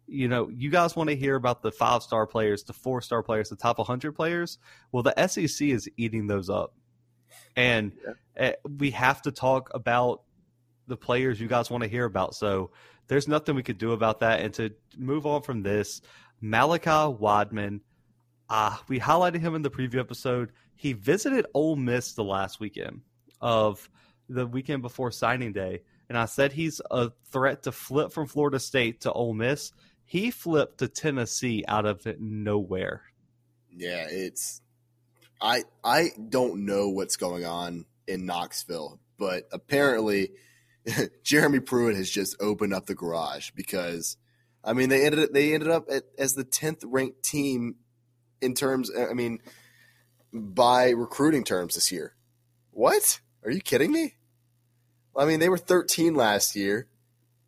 you 0.09 0.27
know, 0.27 0.49
you 0.49 0.69
guys 0.69 0.95
want 0.95 1.09
to 1.09 1.15
hear 1.15 1.35
about 1.35 1.61
the 1.61 1.71
five 1.71 2.03
star 2.03 2.25
players, 2.25 2.63
the 2.63 2.73
four 2.73 3.01
star 3.01 3.21
players, 3.23 3.49
the 3.49 3.55
top 3.55 3.77
100 3.77 4.13
players. 4.13 4.57
Well, 4.91 5.03
the 5.03 5.27
SEC 5.27 5.67
is 5.67 5.89
eating 5.97 6.27
those 6.27 6.49
up. 6.49 6.73
And 7.55 7.93
uh, 8.39 8.51
we 8.77 8.91
have 8.91 9.21
to 9.23 9.31
talk 9.31 9.69
about 9.73 10.23
the 10.87 10.97
players 10.97 11.39
you 11.39 11.47
guys 11.47 11.69
want 11.69 11.83
to 11.83 11.89
hear 11.89 12.05
about. 12.05 12.35
So 12.35 12.71
there's 13.07 13.27
nothing 13.27 13.55
we 13.55 13.63
could 13.63 13.77
do 13.77 13.91
about 13.91 14.21
that. 14.21 14.41
And 14.41 14.53
to 14.55 14.71
move 14.97 15.25
on 15.25 15.41
from 15.41 15.61
this, 15.61 16.01
Malachi 16.41 16.89
Wideman, 16.89 17.81
uh, 18.49 18.77
we 18.87 18.99
highlighted 18.99 19.41
him 19.41 19.55
in 19.55 19.61
the 19.61 19.69
preview 19.69 19.99
episode. 19.99 20.51
He 20.75 20.93
visited 20.93 21.45
Ole 21.53 21.75
Miss 21.75 22.13
the 22.13 22.23
last 22.23 22.59
weekend 22.59 23.01
of 23.41 23.89
the 24.27 24.47
weekend 24.47 24.81
before 24.81 25.11
signing 25.11 25.53
day. 25.53 25.81
And 26.07 26.17
I 26.17 26.25
said 26.25 26.51
he's 26.51 26.81
a 26.89 27.11
threat 27.31 27.63
to 27.63 27.71
flip 27.71 28.11
from 28.11 28.25
Florida 28.25 28.59
State 28.59 29.01
to 29.01 29.11
Ole 29.11 29.33
Miss 29.33 29.71
he 30.09 30.31
flipped 30.31 30.79
to 30.79 30.87
Tennessee 30.87 31.63
out 31.67 31.85
of 31.85 32.03
nowhere. 32.19 33.03
Yeah, 33.71 34.07
it's 34.09 34.59
I 35.39 35.65
I 35.83 36.09
don't 36.29 36.65
know 36.65 36.89
what's 36.89 37.15
going 37.15 37.45
on 37.45 37.85
in 38.07 38.25
Knoxville, 38.25 38.99
but 39.19 39.43
apparently 39.51 40.31
Jeremy 41.23 41.59
Pruitt 41.59 41.95
has 41.95 42.09
just 42.09 42.35
opened 42.41 42.73
up 42.73 42.87
the 42.87 42.95
garage 42.95 43.51
because 43.51 44.17
I 44.63 44.73
mean 44.73 44.89
they 44.89 45.05
ended 45.05 45.31
they 45.31 45.53
ended 45.53 45.69
up 45.69 45.85
at, 45.91 46.05
as 46.17 46.33
the 46.33 46.43
tenth 46.43 46.83
ranked 46.83 47.21
team 47.21 47.75
in 48.41 48.55
terms 48.55 48.89
I 48.97 49.13
mean 49.13 49.37
by 50.33 50.89
recruiting 50.89 51.43
terms 51.43 51.75
this 51.75 51.91
year. 51.91 52.15
What? 52.71 53.19
Are 53.45 53.51
you 53.51 53.61
kidding 53.61 53.91
me? 53.91 54.15
I 55.15 55.25
mean 55.25 55.39
they 55.39 55.49
were 55.49 55.57
13 55.59 56.15
last 56.15 56.55
year, 56.55 56.87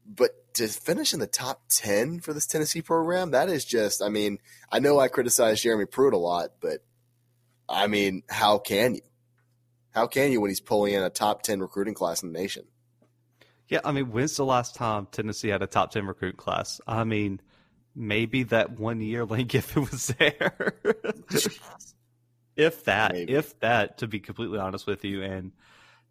but 0.05 0.29
to 0.55 0.67
finish 0.67 1.13
in 1.13 1.19
the 1.19 1.27
top 1.27 1.63
10 1.69 2.19
for 2.19 2.33
this 2.33 2.45
Tennessee 2.45 2.81
program, 2.81 3.31
that 3.31 3.49
is 3.49 3.65
just, 3.65 4.01
I 4.01 4.09
mean, 4.09 4.39
I 4.71 4.79
know 4.79 4.99
I 4.99 5.07
criticize 5.07 5.61
Jeremy 5.61 5.85
Pruitt 5.85 6.13
a 6.13 6.17
lot, 6.17 6.51
but 6.61 6.83
I 7.69 7.87
mean, 7.87 8.23
how 8.29 8.57
can 8.57 8.95
you? 8.95 9.01
How 9.91 10.07
can 10.07 10.31
you 10.31 10.39
when 10.39 10.49
he's 10.49 10.61
pulling 10.61 10.93
in 10.93 11.03
a 11.03 11.09
top 11.09 11.41
10 11.41 11.59
recruiting 11.59 11.93
class 11.93 12.23
in 12.23 12.31
the 12.31 12.39
nation? 12.39 12.65
Yeah, 13.71 13.79
I 13.85 13.93
mean, 13.93 14.11
when's 14.11 14.35
the 14.35 14.43
last 14.43 14.75
time 14.75 15.07
Tennessee 15.11 15.47
had 15.47 15.61
a 15.61 15.67
top 15.67 15.91
10 15.91 16.05
recruit 16.05 16.35
class? 16.35 16.81
I 16.85 17.05
mean, 17.05 17.39
maybe 17.95 18.43
that 18.43 18.77
one 18.77 18.99
year 18.99 19.23
Lane 19.25 19.47
Kiffin 19.47 19.83
was 19.83 20.07
there. 20.19 20.73
if 22.57 22.83
that, 22.83 23.13
maybe. 23.13 23.33
if 23.33 23.57
that, 23.61 23.99
to 23.99 24.07
be 24.07 24.19
completely 24.19 24.59
honest 24.59 24.85
with 24.85 25.05
you. 25.05 25.23
And 25.23 25.53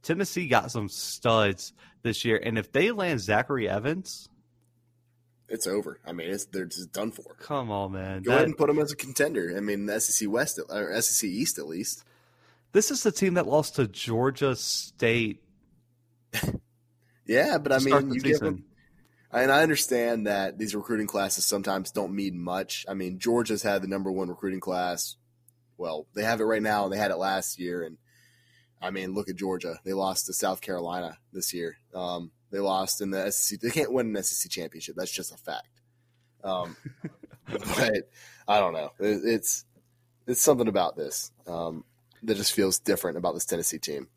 Tennessee 0.02 0.48
got 0.48 0.70
some 0.70 0.88
studs 0.88 1.74
this 2.02 2.24
year. 2.24 2.40
And 2.42 2.58
if 2.58 2.72
they 2.72 2.92
land 2.92 3.20
Zachary 3.20 3.68
Evans, 3.68 4.29
it's 5.50 5.66
over. 5.66 6.00
I 6.06 6.12
mean, 6.12 6.30
it's 6.30 6.46
they're 6.46 6.64
just 6.64 6.92
done 6.92 7.10
for. 7.10 7.34
Come 7.40 7.70
on, 7.70 7.92
man. 7.92 8.22
Go 8.22 8.30
that, 8.30 8.36
ahead 8.36 8.46
and 8.46 8.56
put 8.56 8.68
them 8.68 8.78
as 8.78 8.92
a 8.92 8.96
contender. 8.96 9.52
I 9.56 9.60
mean, 9.60 9.86
the 9.86 10.00
SEC 10.00 10.30
West 10.30 10.60
or 10.70 11.00
SEC 11.02 11.28
East 11.28 11.58
at 11.58 11.66
least. 11.66 12.04
This 12.72 12.90
is 12.92 13.02
the 13.02 13.10
team 13.10 13.34
that 13.34 13.48
lost 13.48 13.76
to 13.76 13.88
Georgia 13.88 14.54
State. 14.54 15.42
yeah, 17.26 17.58
but 17.58 17.72
I 17.72 17.78
mean, 17.80 18.12
you 18.12 18.20
give 18.20 18.38
them. 18.38 18.64
And 19.32 19.50
I 19.50 19.62
understand 19.62 20.26
that 20.26 20.58
these 20.58 20.74
recruiting 20.74 21.06
classes 21.06 21.44
sometimes 21.44 21.90
don't 21.90 22.14
mean 22.14 22.40
much. 22.40 22.84
I 22.88 22.94
mean, 22.94 23.18
Georgia's 23.18 23.62
had 23.62 23.82
the 23.82 23.88
number 23.88 24.10
one 24.10 24.28
recruiting 24.28 24.60
class. 24.60 25.16
Well, 25.76 26.06
they 26.14 26.24
have 26.24 26.40
it 26.40 26.44
right 26.44 26.62
now, 26.62 26.84
and 26.84 26.92
they 26.92 26.98
had 26.98 27.10
it 27.10 27.16
last 27.16 27.58
year. 27.58 27.82
And 27.82 27.98
I 28.80 28.90
mean, 28.90 29.14
look 29.14 29.28
at 29.28 29.36
Georgia; 29.36 29.80
they 29.84 29.92
lost 29.92 30.26
to 30.26 30.32
South 30.32 30.60
Carolina 30.60 31.18
this 31.32 31.52
year. 31.52 31.76
Um, 31.92 32.30
they 32.50 32.58
lost 32.58 33.00
in 33.00 33.10
the 33.10 33.30
SEC. 33.30 33.60
They 33.60 33.70
can't 33.70 33.92
win 33.92 34.14
an 34.14 34.22
SEC 34.22 34.50
championship. 34.50 34.94
That's 34.96 35.10
just 35.10 35.32
a 35.32 35.36
fact. 35.36 35.68
Um, 36.42 36.76
but 37.46 38.10
I 38.48 38.58
don't 38.58 38.72
know. 38.72 38.92
It, 38.98 39.20
it's 39.24 39.64
it's 40.26 40.42
something 40.42 40.68
about 40.68 40.96
this 40.96 41.32
um, 41.46 41.84
that 42.22 42.36
just 42.36 42.52
feels 42.52 42.78
different 42.78 43.18
about 43.18 43.34
this 43.34 43.44
Tennessee 43.44 43.78
team. 43.78 44.08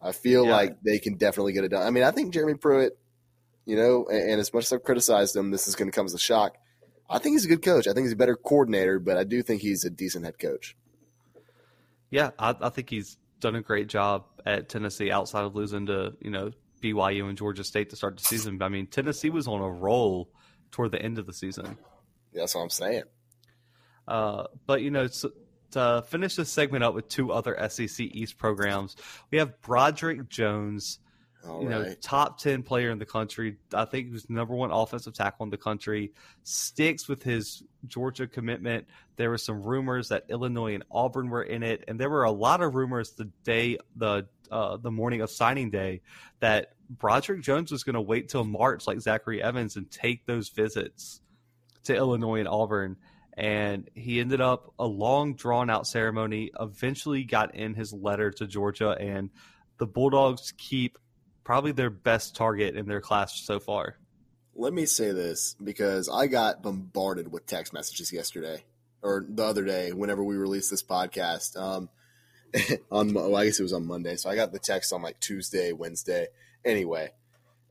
I 0.00 0.12
feel 0.12 0.44
yeah. 0.44 0.52
like 0.52 0.82
they 0.82 0.98
can 0.98 1.16
definitely 1.16 1.52
get 1.52 1.64
it 1.64 1.68
done. 1.68 1.86
I 1.86 1.90
mean, 1.90 2.04
I 2.04 2.10
think 2.10 2.32
Jeremy 2.32 2.54
Pruitt, 2.54 2.98
you 3.64 3.76
know, 3.76 4.06
and, 4.06 4.30
and 4.30 4.40
as 4.40 4.52
much 4.52 4.64
as 4.64 4.72
I've 4.72 4.84
criticized 4.84 5.34
him, 5.34 5.50
this 5.50 5.66
is 5.68 5.74
going 5.74 5.90
to 5.90 5.94
come 5.94 6.06
as 6.06 6.14
a 6.14 6.18
shock. 6.18 6.56
I 7.08 7.18
think 7.18 7.34
he's 7.34 7.44
a 7.44 7.48
good 7.48 7.62
coach. 7.62 7.86
I 7.86 7.92
think 7.92 8.04
he's 8.04 8.12
a 8.12 8.16
better 8.16 8.36
coordinator, 8.36 8.98
but 8.98 9.16
I 9.16 9.24
do 9.24 9.42
think 9.42 9.62
he's 9.62 9.84
a 9.84 9.90
decent 9.90 10.24
head 10.24 10.38
coach. 10.38 10.76
Yeah, 12.10 12.30
I, 12.38 12.54
I 12.60 12.68
think 12.68 12.90
he's 12.90 13.16
done 13.40 13.54
a 13.54 13.62
great 13.62 13.88
job 13.88 14.24
at 14.44 14.68
Tennessee 14.68 15.10
outside 15.10 15.44
of 15.44 15.54
losing 15.54 15.86
to 15.86 16.14
you 16.20 16.30
know 16.30 16.50
BYU 16.80 17.28
and 17.28 17.36
Georgia 17.36 17.64
State 17.64 17.90
to 17.90 17.96
start 17.96 18.16
the 18.16 18.24
season. 18.24 18.58
But 18.58 18.66
I 18.66 18.68
mean, 18.68 18.86
Tennessee 18.86 19.30
was 19.30 19.48
on 19.48 19.60
a 19.60 19.68
roll 19.68 20.30
toward 20.70 20.92
the 20.92 21.00
end 21.00 21.18
of 21.18 21.26
the 21.26 21.32
season. 21.32 21.76
That's 22.32 22.54
what 22.54 22.62
I'm 22.62 22.70
saying. 22.70 23.04
Uh, 24.06 24.44
but 24.66 24.82
you 24.82 24.90
know, 24.90 25.06
so, 25.06 25.30
to 25.72 26.04
finish 26.08 26.36
this 26.36 26.50
segment 26.50 26.84
up 26.84 26.94
with 26.94 27.08
two 27.08 27.32
other 27.32 27.56
SEC 27.68 28.00
East 28.00 28.38
programs, 28.38 28.96
we 29.30 29.38
have 29.38 29.60
Broderick 29.62 30.28
Jones. 30.28 30.98
All 31.48 31.62
you 31.62 31.68
right. 31.68 31.86
know, 31.86 31.94
top 32.00 32.38
ten 32.38 32.62
player 32.62 32.90
in 32.90 32.98
the 32.98 33.06
country. 33.06 33.56
I 33.72 33.84
think 33.84 34.08
he 34.08 34.12
was 34.12 34.28
number 34.28 34.54
one 34.54 34.70
offensive 34.70 35.14
tackle 35.14 35.44
in 35.44 35.50
the 35.50 35.56
country. 35.56 36.12
Sticks 36.42 37.08
with 37.08 37.22
his 37.22 37.62
Georgia 37.86 38.26
commitment. 38.26 38.86
There 39.16 39.30
were 39.30 39.38
some 39.38 39.62
rumors 39.62 40.08
that 40.08 40.24
Illinois 40.28 40.74
and 40.74 40.84
Auburn 40.90 41.28
were 41.28 41.42
in 41.42 41.62
it, 41.62 41.84
and 41.88 41.98
there 41.98 42.10
were 42.10 42.24
a 42.24 42.30
lot 42.30 42.60
of 42.60 42.74
rumors 42.74 43.12
the 43.12 43.30
day 43.44 43.78
the 43.94 44.26
uh, 44.50 44.76
the 44.76 44.90
morning 44.90 45.20
of 45.20 45.30
signing 45.30 45.70
day 45.70 46.02
that 46.40 46.72
Broderick 46.88 47.42
Jones 47.42 47.72
was 47.72 47.82
going 47.82 47.94
to 47.94 48.00
wait 48.00 48.28
till 48.28 48.44
March, 48.44 48.86
like 48.86 49.00
Zachary 49.00 49.42
Evans, 49.42 49.76
and 49.76 49.90
take 49.90 50.26
those 50.26 50.50
visits 50.50 51.20
to 51.84 51.94
Illinois 51.94 52.40
and 52.40 52.48
Auburn. 52.48 52.96
And 53.34 53.90
he 53.94 54.20
ended 54.20 54.40
up 54.40 54.72
a 54.78 54.86
long, 54.86 55.34
drawn 55.34 55.68
out 55.68 55.86
ceremony. 55.86 56.52
Eventually, 56.58 57.24
got 57.24 57.54
in 57.54 57.74
his 57.74 57.92
letter 57.92 58.30
to 58.30 58.46
Georgia, 58.46 58.96
and 58.98 59.30
the 59.78 59.86
Bulldogs 59.86 60.54
keep 60.56 60.98
probably 61.46 61.70
their 61.70 61.90
best 61.90 62.34
target 62.34 62.74
in 62.74 62.86
their 62.86 63.00
class 63.00 63.40
so 63.40 63.60
far. 63.60 63.96
Let 64.56 64.72
me 64.72 64.84
say 64.84 65.12
this 65.12 65.54
because 65.62 66.08
I 66.08 66.26
got 66.26 66.60
bombarded 66.60 67.30
with 67.30 67.46
text 67.46 67.72
messages 67.72 68.12
yesterday 68.12 68.64
or 69.00 69.24
the 69.28 69.44
other 69.44 69.64
day 69.64 69.92
whenever 69.92 70.24
we 70.24 70.34
released 70.34 70.72
this 70.72 70.82
podcast. 70.82 71.56
Um, 71.56 71.88
on 72.90 73.14
well, 73.14 73.36
I 73.36 73.44
guess 73.44 73.60
it 73.60 73.62
was 73.62 73.72
on 73.72 73.86
Monday, 73.86 74.16
so 74.16 74.28
I 74.28 74.34
got 74.34 74.50
the 74.50 74.58
text 74.58 74.92
on 74.92 75.02
like 75.02 75.20
Tuesday, 75.20 75.72
Wednesday. 75.72 76.26
Anyway, 76.64 77.10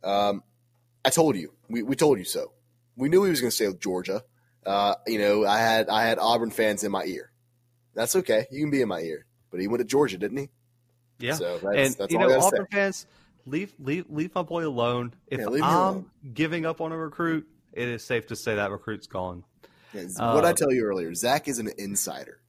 um, 0.06 0.42
I 1.04 1.10
told 1.10 1.36
you, 1.36 1.52
we, 1.70 1.84
we 1.84 1.98
told 1.98 2.18
you 2.18 2.24
so. 2.26 2.54
We 2.96 3.10
knew 3.10 3.24
he 3.24 3.30
was 3.30 3.42
going 3.42 3.50
to 3.50 3.56
stay 3.56 3.68
with 3.68 3.82
Georgia. 3.82 4.24
Uh, 4.66 4.96
you 5.06 5.20
know, 5.20 5.46
I 5.46 5.60
had 5.60 5.90
I 5.90 6.04
had 6.04 6.18
Auburn 6.18 6.52
fans 6.52 6.86
in 6.86 6.92
my 6.92 7.04
ear. 7.04 7.30
That's 7.94 8.16
okay. 8.16 8.46
You 8.52 8.62
can 8.62 8.72
be 8.72 8.82
in 8.82 8.88
my 8.88 9.02
ear, 9.02 9.26
but 9.52 9.60
he 9.60 9.68
went 9.68 9.80
to 9.80 9.86
Georgia, 9.86 10.18
didn't 10.18 10.38
he? 10.38 10.50
Yeah. 11.20 11.34
So 11.34 11.58
that's, 11.58 11.76
and 11.76 11.96
that's 11.96 12.14
you 12.14 12.20
know, 12.20 12.40
Auburn 12.40 12.68
say. 12.72 12.78
fans, 12.78 13.08
leave 13.46 13.74
leave 13.80 14.06
leave 14.10 14.34
my 14.36 14.44
boy 14.44 14.68
alone. 14.68 15.14
If 15.28 15.40
yeah, 15.40 15.46
I'm 15.48 15.64
alone. 15.64 16.06
giving 16.34 16.66
up 16.66 16.82
on 16.82 16.92
a 16.92 16.98
recruit, 16.98 17.48
it 17.74 17.88
is 17.88 18.04
safe 18.04 18.28
to 18.28 18.36
say 18.36 18.56
that 18.56 18.72
recruit's 18.72 19.08
gone. 19.08 19.44
Yeah, 19.94 20.34
what 20.34 20.46
I 20.46 20.50
uh, 20.50 20.54
tell 20.54 20.72
you 20.72 20.84
earlier, 20.84 21.14
Zach 21.14 21.48
is 21.48 21.60
an 21.60 21.70
insider. 21.78 22.42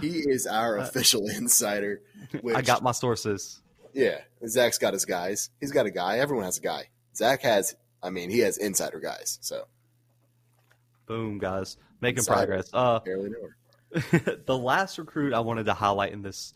he 0.00 0.08
is 0.28 0.46
our 0.46 0.78
uh, 0.78 0.82
official 0.82 1.26
insider. 1.36 2.02
Which, 2.40 2.56
I 2.56 2.62
got 2.62 2.82
my 2.82 2.92
sources. 2.92 3.60
Yeah, 3.94 4.18
Zach's 4.46 4.78
got 4.78 4.92
his 4.92 5.04
guys. 5.04 5.50
He's 5.60 5.72
got 5.72 5.86
a 5.86 5.90
guy. 5.90 6.18
Everyone 6.18 6.44
has 6.44 6.58
a 6.58 6.62
guy. 6.62 6.90
Zach 7.14 7.42
has. 7.42 7.74
I 8.02 8.10
mean, 8.10 8.30
he 8.30 8.40
has 8.40 8.58
insider 8.58 9.00
guys. 9.00 9.38
So, 9.40 9.64
boom, 11.06 11.38
guys, 11.38 11.78
making 12.00 12.18
insider. 12.18 12.62
progress. 12.62 12.70
Uh, 12.72 13.00
the 14.44 14.58
last 14.58 14.98
recruit 14.98 15.32
I 15.32 15.40
wanted 15.40 15.66
to 15.66 15.74
highlight 15.74 16.12
in 16.12 16.20
this 16.20 16.52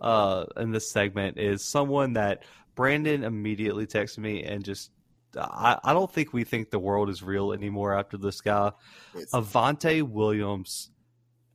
uh, 0.00 0.44
in 0.56 0.70
this 0.70 0.90
segment 0.90 1.38
is 1.38 1.64
someone 1.64 2.12
that 2.14 2.44
Brandon 2.74 3.24
immediately 3.24 3.86
texted 3.86 4.18
me 4.18 4.42
and 4.44 4.64
just 4.64 4.90
I, 5.36 5.78
I 5.82 5.92
don't 5.92 6.10
think 6.12 6.32
we 6.32 6.44
think 6.44 6.70
the 6.70 6.78
world 6.78 7.10
is 7.10 7.22
real 7.22 7.52
anymore 7.52 7.98
after 7.98 8.16
this 8.16 8.40
guy. 8.40 8.70
It's, 9.14 9.32
Avantae 9.32 10.02
Williams 10.02 10.90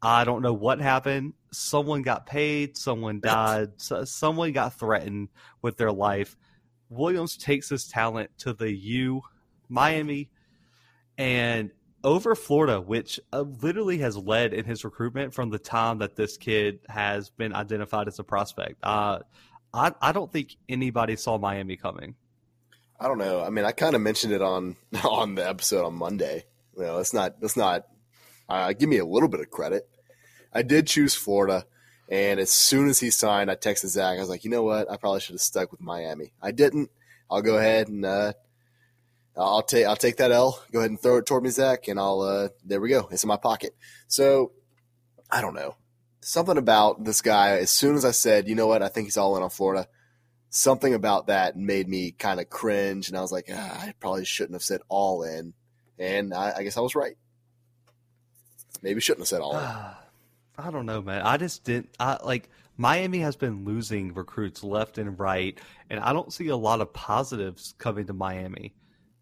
I 0.02 0.24
don't 0.24 0.42
know 0.42 0.54
what 0.54 0.80
happened. 0.80 1.34
Someone 1.52 2.02
got 2.04 2.26
paid, 2.26 2.78
someone 2.78 3.20
died, 3.20 3.72
someone 3.78 4.54
got 4.54 4.80
threatened 4.80 5.30
with 5.62 5.78
their 5.78 5.92
life. 5.92 6.38
Williams 6.90 7.38
takes 7.38 7.70
his 7.70 7.88
talent 7.88 8.32
to 8.40 8.54
the 8.54 8.72
U, 8.72 9.22
Miami, 9.68 10.30
and 11.18 11.72
over 12.04 12.34
Florida, 12.34 12.80
which 12.80 13.20
uh, 13.34 13.42
literally 13.42 13.98
has 13.98 14.16
led 14.16 14.54
in 14.54 14.64
his 14.64 14.86
recruitment 14.86 15.34
from 15.34 15.50
the 15.50 15.60
time 15.60 15.98
that 15.98 16.16
this 16.16 16.38
kid 16.38 16.80
has 16.88 17.30
been 17.30 17.54
identified 17.54 18.08
as 18.08 18.20
a 18.20 18.24
prospect. 18.24 18.78
Uh, 18.82 19.20
I, 19.74 19.94
I 20.02 20.12
don't 20.12 20.32
think 20.32 20.56
anybody 20.68 21.16
saw 21.16 21.38
Miami 21.38 21.78
coming. 21.78 22.16
I 23.00 23.08
don't 23.08 23.18
know. 23.18 23.42
I 23.42 23.50
mean, 23.50 23.66
I 23.66 23.72
kind 23.72 23.96
of 23.96 24.02
mentioned 24.02 24.34
it 24.34 24.42
on 24.42 24.76
on 25.04 25.36
the 25.36 25.48
episode 25.48 25.86
on 25.86 25.96
Monday. 25.96 26.46
You 26.78 26.84
know, 26.84 26.98
let's 26.98 27.14
not 27.14 27.36
let's 27.42 27.58
not 27.58 27.86
uh, 28.48 28.74
give 28.74 28.90
me 28.90 28.98
a 28.98 29.06
little 29.06 29.30
bit 29.30 29.40
of 29.40 29.50
credit. 29.50 29.88
I 30.54 30.64
did 30.64 30.88
choose 30.88 31.14
Florida, 31.14 31.66
and 32.10 32.40
as 32.40 32.52
soon 32.52 32.90
as 32.90 33.00
he 33.00 33.12
signed, 33.12 33.52
I 33.52 33.56
texted 33.56 33.88
Zach. 33.88 34.18
I 34.18 34.20
was 34.20 34.30
like, 34.30 34.44
you 34.44 34.50
know 34.50 34.64
what? 34.64 34.90
I 34.92 34.98
probably 34.98 35.20
should 35.20 35.34
have 35.34 35.42
stuck 35.42 35.72
with 35.72 35.82
Miami. 35.82 36.34
I 36.42 36.52
didn't. 36.52 36.90
I'll 37.30 37.44
go 37.44 37.58
ahead 37.58 37.88
and 37.88 38.04
uh, 38.06 38.34
I'll 39.38 39.62
take 39.62 39.86
I'll 39.86 39.96
take 39.96 40.18
that 40.18 40.32
L. 40.32 40.62
Go 40.72 40.80
ahead 40.80 40.90
and 40.90 41.00
throw 41.00 41.18
it 41.18 41.26
toward 41.26 41.44
me, 41.44 41.52
Zach, 41.52 41.88
and 41.88 42.00
I'll 42.00 42.22
uh, 42.22 42.50
there 42.66 42.82
we 42.82 42.90
go. 42.90 43.08
It's 43.12 43.24
in 43.24 43.28
my 43.28 43.38
pocket. 43.38 43.76
So 44.08 44.52
I 45.32 45.42
don't 45.42 45.54
know 45.54 45.76
something 46.22 46.58
about 46.58 47.04
this 47.04 47.22
guy. 47.22 47.58
As 47.58 47.72
soon 47.72 47.96
as 47.96 48.06
I 48.06 48.12
said, 48.12 48.48
you 48.48 48.56
know 48.56 48.68
what, 48.68 48.84
I 48.84 48.88
think 48.88 49.08
he's 49.08 49.18
all 49.18 49.38
in 49.38 49.44
on 49.44 49.50
Florida. 49.50 49.88
Something 50.50 50.94
about 50.94 51.28
that 51.28 51.56
made 51.56 51.88
me 51.88 52.12
kind 52.12 52.40
of 52.40 52.50
cringe, 52.50 53.08
and 53.08 53.18
I 53.18 53.22
was 53.22 53.32
like, 53.32 53.50
ah, 53.54 53.82
I 53.84 53.94
probably 54.00 54.26
shouldn't 54.26 54.56
have 54.56 54.64
said 54.64 54.82
all 54.90 55.24
in, 55.24 55.54
and 56.00 56.34
I, 56.34 56.54
I 56.58 56.64
guess 56.64 56.78
I 56.78 56.82
was 56.82 56.96
right. 56.96 57.16
Maybe 58.82 59.00
shouldn't 59.00 59.22
have 59.22 59.28
said 59.28 59.42
all. 59.42 59.58
in. 59.58 59.66
I 59.66 60.72
don't 60.72 60.86
know, 60.86 61.02
man. 61.02 61.22
I 61.22 61.38
just 61.38 61.64
didn't. 61.64 61.90
I 62.00 62.18
like 62.24 62.50
Miami 62.78 63.20
has 63.20 63.36
been 63.36 63.66
losing 63.66 64.14
recruits 64.14 64.64
left 64.64 64.98
and 64.98 65.20
right, 65.20 65.60
and 65.90 66.00
I 66.00 66.14
don't 66.14 66.34
see 66.34 66.48
a 66.48 66.56
lot 66.56 66.82
of 66.82 66.94
positives 66.94 67.76
coming 67.78 68.08
to 68.08 68.14
Miami. 68.14 68.74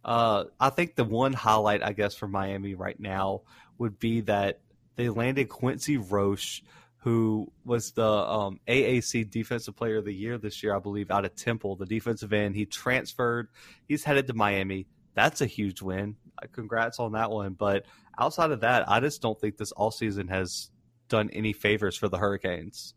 Uh, 0.06 0.46
I 0.60 0.70
think 0.70 0.96
the 0.96 1.04
one 1.04 1.34
highlight, 1.34 1.84
I 1.84 1.94
guess, 1.94 2.16
for 2.16 2.28
Miami 2.28 2.76
right 2.76 3.00
now 3.00 3.42
would 3.78 4.00
be 4.00 4.22
that 4.22 4.62
they 4.96 5.10
landed 5.10 5.50
Quincy 5.50 5.98
Roche, 5.98 6.62
who 7.00 7.52
was 7.64 7.92
the 7.92 8.08
um, 8.08 8.60
AAC 8.68 9.30
Defensive 9.30 9.76
Player 9.76 9.98
of 9.98 10.06
the 10.06 10.14
Year 10.14 10.38
this 10.38 10.64
year, 10.64 10.76
I 10.76 10.80
believe, 10.80 11.12
out 11.12 11.26
of 11.26 11.36
Temple, 11.36 11.76
the 11.76 11.86
defensive 11.86 12.34
end. 12.34 12.56
He 12.56 12.66
transferred. 12.66 13.50
He's 13.88 14.04
headed 14.04 14.28
to 14.28 14.34
Miami. 14.34 14.88
That's 15.14 15.42
a 15.42 15.46
huge 15.46 15.82
win. 15.82 16.16
Uh, 16.42 16.48
congrats 16.52 17.00
on 17.00 17.14
that 17.14 17.32
one. 17.32 17.54
But 17.54 17.86
outside 18.18 18.52
of 18.52 18.62
that, 18.62 18.90
I 18.90 19.00
just 19.00 19.22
don't 19.22 19.40
think 19.40 19.58
this 19.58 19.72
all 19.72 19.92
season 19.92 20.28
has 20.28 20.70
done 21.08 21.30
any 21.32 21.54
favors 21.54 21.96
for 21.96 22.10
the 22.10 22.18
Hurricanes. 22.18 22.94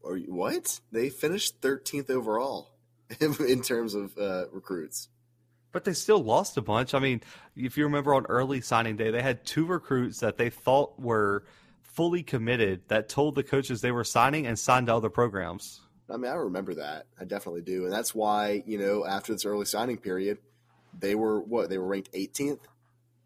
Or 0.00 0.16
what? 0.18 0.80
They 0.92 1.08
finished 1.08 1.60
13th 1.60 2.10
overall 2.10 2.70
in 3.20 3.62
terms 3.62 3.94
of 3.94 4.16
uh, 4.18 4.46
recruits. 4.52 5.08
But 5.72 5.84
they 5.84 5.92
still 5.92 6.22
lost 6.22 6.56
a 6.56 6.62
bunch. 6.62 6.94
I 6.94 6.98
mean, 6.98 7.20
if 7.56 7.76
you 7.76 7.84
remember 7.84 8.14
on 8.14 8.26
early 8.26 8.60
signing 8.60 8.96
day, 8.96 9.10
they 9.10 9.22
had 9.22 9.44
two 9.44 9.66
recruits 9.66 10.20
that 10.20 10.36
they 10.36 10.50
thought 10.50 11.00
were 11.00 11.44
fully 11.94 12.22
committed 12.22 12.82
that 12.88 13.08
told 13.08 13.34
the 13.34 13.42
coaches 13.42 13.80
they 13.80 13.92
were 13.92 14.04
signing 14.04 14.46
and 14.46 14.58
signed 14.58 14.88
to 14.88 14.94
other 14.94 15.10
programs. 15.10 15.80
I 16.10 16.16
mean, 16.16 16.30
I 16.30 16.34
remember 16.34 16.74
that. 16.74 17.06
I 17.18 17.24
definitely 17.24 17.62
do. 17.62 17.84
And 17.84 17.92
that's 17.92 18.14
why, 18.14 18.62
you 18.66 18.78
know, 18.78 19.06
after 19.06 19.32
this 19.32 19.46
early 19.46 19.64
signing 19.64 19.96
period, 19.96 20.38
they 20.98 21.14
were 21.14 21.40
what? 21.40 21.70
They 21.70 21.78
were 21.78 21.86
ranked 21.86 22.12
18th 22.12 22.60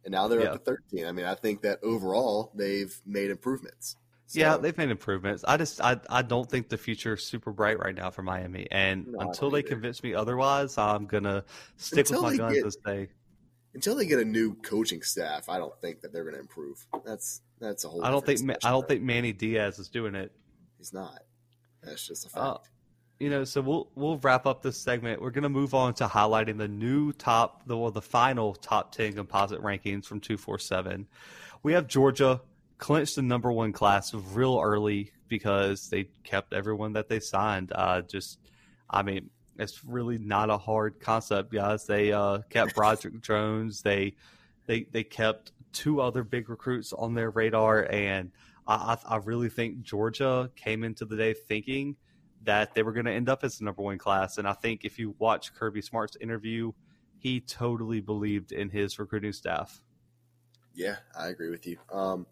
and 0.05 0.13
now 0.13 0.29
they're 0.29 0.41
yeah. 0.41 0.53
up 0.53 0.65
to 0.65 0.71
13. 0.93 1.07
I 1.07 1.13
mean, 1.13 1.27
I 1.27 1.35
think 1.35 1.63
that 1.63 1.81
overall 1.83 2.51
they've 2.55 2.99
made 3.05 3.31
improvements. 3.31 3.97
So, 4.27 4.41
yeah, 4.41 4.57
they've 4.59 4.77
made 4.77 4.91
improvements. 4.91 5.45
I 5.47 5.57
just 5.57 5.81
I, 5.81 5.99
I 6.11 6.23
don't 6.23 6.49
think 6.49 6.69
the 6.69 6.77
future 6.77 7.15
is 7.15 7.25
super 7.25 7.51
bright 7.51 7.79
right 7.79 7.95
now 7.95 8.11
for 8.11 8.23
Miami. 8.23 8.67
And 8.71 9.09
no, 9.09 9.21
until 9.21 9.51
they 9.51 9.61
either. 9.61 9.69
convince 9.69 10.03
me 10.03 10.15
otherwise, 10.15 10.77
I'm 10.77 11.07
gonna 11.07 11.45
stick 11.77 12.11
until 12.11 12.25
with 12.25 12.33
my 12.33 12.37
guns 12.37 12.55
get, 12.55 12.65
and 12.65 12.75
say 12.87 13.09
until 13.75 13.95
they 13.95 14.07
get 14.07 14.19
a 14.19 14.25
new 14.25 14.55
coaching 14.55 15.03
staff, 15.03 15.49
I 15.49 15.59
don't 15.59 15.79
think 15.81 16.01
that 16.01 16.13
they're 16.13 16.25
gonna 16.25 16.39
improve. 16.39 16.87
That's 17.05 17.43
that's 17.61 17.85
a 17.85 17.89
whole. 17.89 18.05
I 18.05 18.11
don't 18.11 18.25
think 18.25 18.41
I 18.65 18.71
don't 18.71 18.87
think 18.87 19.03
Manny 19.03 19.33
Diaz 19.33 19.79
is 19.79 19.89
doing 19.89 20.15
it. 20.15 20.33
He's 20.79 20.93
not. 20.93 21.21
That's 21.83 22.07
just 22.07 22.25
a 22.27 22.39
uh, 22.39 22.55
fact. 22.55 22.67
Uh, 22.67 22.69
you 23.21 23.31
know, 23.31 23.45
so 23.45 23.61
we'll 23.61 23.91
we'll 23.95 24.19
wrap 24.19 24.47
up 24.47 24.63
this 24.63 24.79
segment. 24.79 25.21
We're 25.21 25.31
gonna 25.31 25.49
move 25.49 25.75
on 25.75 25.95
to 25.95 26.07
highlighting 26.07 26.59
the 26.59 26.69
new 26.69 27.13
top, 27.13 27.67
the 27.67 27.77
well, 27.77 27.91
the 27.91 28.03
final 28.03 28.55
top 28.55 28.93
ten 28.93 29.13
composite 29.13 29.61
rankings 29.61 30.07
from 30.07 30.21
two 30.21 30.37
four 30.37 30.59
seven. 30.59 31.07
We 31.63 31.73
have 31.73 31.89
Georgia 31.89 32.41
clinched 32.79 33.17
the 33.17 33.23
number 33.23 33.51
one 33.51 33.73
class 33.73 34.15
real 34.15 34.61
early 34.63 35.13
because 35.27 35.91
they 35.91 36.05
kept 36.25 36.53
everyone 36.53 36.93
that 36.95 37.09
they 37.09 37.21
signed. 37.21 37.73
Uh, 37.75 38.03
just, 38.03 38.39
I 38.89 39.03
mean, 39.03 39.31
it's 39.59 39.85
really 39.85 40.19
not 40.19 40.51
a 40.51 40.59
hard 40.59 41.01
concept, 41.01 41.53
guys. 41.53 41.85
They 41.87 42.13
uh, 42.13 42.39
kept 42.49 42.75
Broderick 42.75 43.21
Jones. 43.23 43.83
They 43.83 44.15
they 44.67 44.87
they 44.91 45.05
kept 45.05 45.53
two 45.73 46.01
other 46.01 46.23
big 46.23 46.49
recruits 46.49 46.93
on 46.93 47.15
their 47.15 47.31
radar, 47.31 47.87
and 47.91 48.31
I, 48.67 48.97
I 49.07 49.17
really 49.17 49.49
think 49.49 49.83
Georgia 49.83 50.51
came 50.55 50.85
into 50.85 51.05
the 51.05 51.17
day 51.17 51.35
thinking 51.35 51.97
that 52.45 52.75
they 52.75 52.83
were 52.83 52.93
going 52.93 53.07
to 53.07 53.13
end 53.13 53.29
up 53.29 53.43
as 53.43 53.59
the 53.59 53.65
number 53.65 53.83
one 53.83 53.99
class. 53.99 54.39
And 54.39 54.47
I 54.47 54.53
think 54.53 54.85
if 54.85 54.99
you 54.99 55.15
watch 55.19 55.55
Kirby 55.55 55.83
Smart's 55.83 56.17
interview, 56.21 56.73
he 57.19 57.41
totally 57.41 58.01
believed 58.01 58.53
in 58.53 58.71
his 58.71 58.99
recruiting 58.99 59.33
staff. 59.33 59.83
Yeah, 60.75 60.97
I 61.19 61.29
agree 61.29 61.51
with 61.51 61.67
you. 61.67 61.79
Um, 61.93 62.27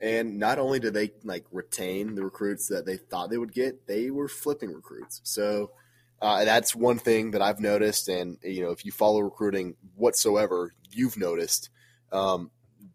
and 0.00 0.38
not 0.38 0.58
only 0.58 0.80
did 0.80 0.94
they 0.94 1.12
like 1.22 1.44
retain 1.52 2.14
the 2.14 2.24
recruits 2.24 2.68
that 2.68 2.86
they 2.86 2.96
thought 2.96 3.30
they 3.30 3.38
would 3.38 3.52
get, 3.52 3.86
they 3.86 4.10
were 4.10 4.28
flipping 4.28 4.72
recruits. 4.72 5.20
So 5.22 5.72
uh, 6.20 6.44
that's 6.44 6.74
one 6.74 6.98
thing 6.98 7.32
that 7.32 7.42
I've 7.42 7.60
noticed. 7.60 8.08
And 8.08 8.38
you 8.42 8.62
know, 8.62 8.70
if 8.70 8.84
you 8.84 8.92
follow 8.92 9.20
recruiting 9.20 9.76
whatsoever, 9.94 10.74
you've 10.90 11.16
noticed 11.16 11.70
um, 12.12 12.50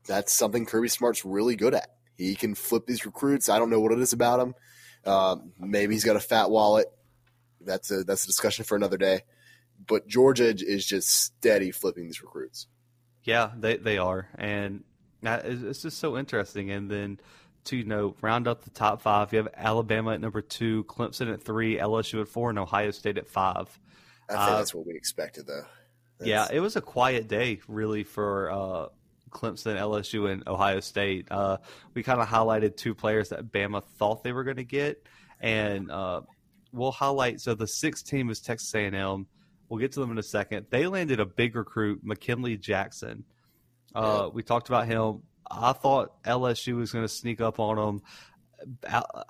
that's 0.06 0.34
something 0.34 0.66
Kirby 0.66 0.90
Smart's 0.90 1.26
really 1.26 1.56
good 1.56 1.74
at. 1.74 1.90
He 2.18 2.36
can 2.36 2.56
flip 2.56 2.86
these 2.86 3.06
recruits. 3.06 3.50
I 3.50 3.60
don't 3.60 3.70
know 3.70 3.80
what 3.80 3.92
it 3.92 4.00
is 4.00 4.14
about 4.14 4.40
him. 4.40 4.56
Um, 5.06 5.54
maybe 5.60 5.94
he's 5.94 6.04
got 6.04 6.16
a 6.16 6.22
fat 6.22 6.50
wallet. 6.50 6.88
That's 7.62 7.92
a 7.92 8.04
that's 8.04 8.24
a 8.24 8.28
discussion 8.28 8.66
for 8.66 8.76
another 8.76 8.98
day. 8.98 9.22
But 9.86 10.08
Georgia 10.08 10.54
is 10.56 10.86
just 10.86 11.10
steady 11.10 11.72
flipping 11.72 12.06
these 12.06 12.22
recruits. 12.22 12.68
Yeah, 13.24 13.52
they 13.58 13.78
they 13.78 13.98
are, 13.98 14.30
and 14.36 14.84
it's 15.24 15.82
just 15.82 15.98
so 15.98 16.18
interesting. 16.18 16.72
And 16.72 16.90
then 16.90 17.20
to 17.66 17.78
you 17.78 17.84
know 17.86 18.16
round 18.22 18.48
up 18.48 18.64
the 18.64 18.70
top 18.70 19.02
five, 19.02 19.34
you 19.34 19.38
have 19.38 19.50
Alabama 19.56 20.14
at 20.14 20.22
number 20.22 20.42
two, 20.42 20.84
Clemson 20.86 21.32
at 21.32 21.42
three, 21.42 21.78
LSU 21.78 22.22
at 22.22 22.28
four, 22.28 22.50
and 22.50 22.60
Ohio 22.60 22.92
State 22.92 23.18
at 23.18 23.28
five. 23.28 23.80
I 24.30 24.34
think 24.34 24.42
uh, 24.42 24.58
that's 24.58 24.74
what 24.74 24.86
we 24.86 24.96
expected, 24.96 25.48
though. 25.48 25.66
That's... 26.20 26.30
Yeah, 26.30 26.48
it 26.52 26.60
was 26.60 26.76
a 26.76 26.82
quiet 26.82 27.28
day, 27.28 27.60
really, 27.68 28.04
for 28.04 28.52
uh, 28.52 28.88
Clemson, 29.30 29.78
LSU, 29.78 30.32
and 30.32 30.48
Ohio 30.48 30.80
State. 30.80 31.28
Uh, 31.30 31.58
we 31.94 32.04
kind 32.04 32.22
of 32.22 32.28
highlighted 32.28 32.78
two 32.78 32.96
players 32.96 33.30
that 33.30 33.52
Bama 33.52 33.84
thought 33.98 34.24
they 34.24 34.32
were 34.32 34.44
going 34.44 34.58
to 34.58 34.64
get, 34.64 35.06
and 35.40 35.92
uh, 35.92 36.22
we'll 36.72 36.92
highlight. 36.92 37.42
So 37.42 37.56
the 37.56 37.68
sixth 37.68 38.06
team 38.06 38.30
is 38.30 38.40
Texas 38.40 38.74
A&M. 38.74 39.28
We'll 39.70 39.80
get 39.80 39.92
to 39.94 40.00
them 40.00 40.12
in 40.12 40.18
a 40.18 40.24
second. 40.24 40.68
They 40.70 40.88
landed 40.88 41.20
a 41.20 41.26
big 41.26 41.56
recruit, 41.56 42.02
McKinley 42.04 42.58
Jackson. 42.58 43.24
Uh, 43.96 44.30
we 44.32 44.44
talked 44.44 44.70
about 44.70 44.88
him. 44.88 45.24
I 45.60 45.74
thought 45.74 46.22
LSU 46.24 46.78
was 46.78 46.92
going 46.92 47.06
to 47.06 47.14
sneak 47.14 47.42
up 47.42 47.60
on 47.60 47.76
them. 47.78 48.02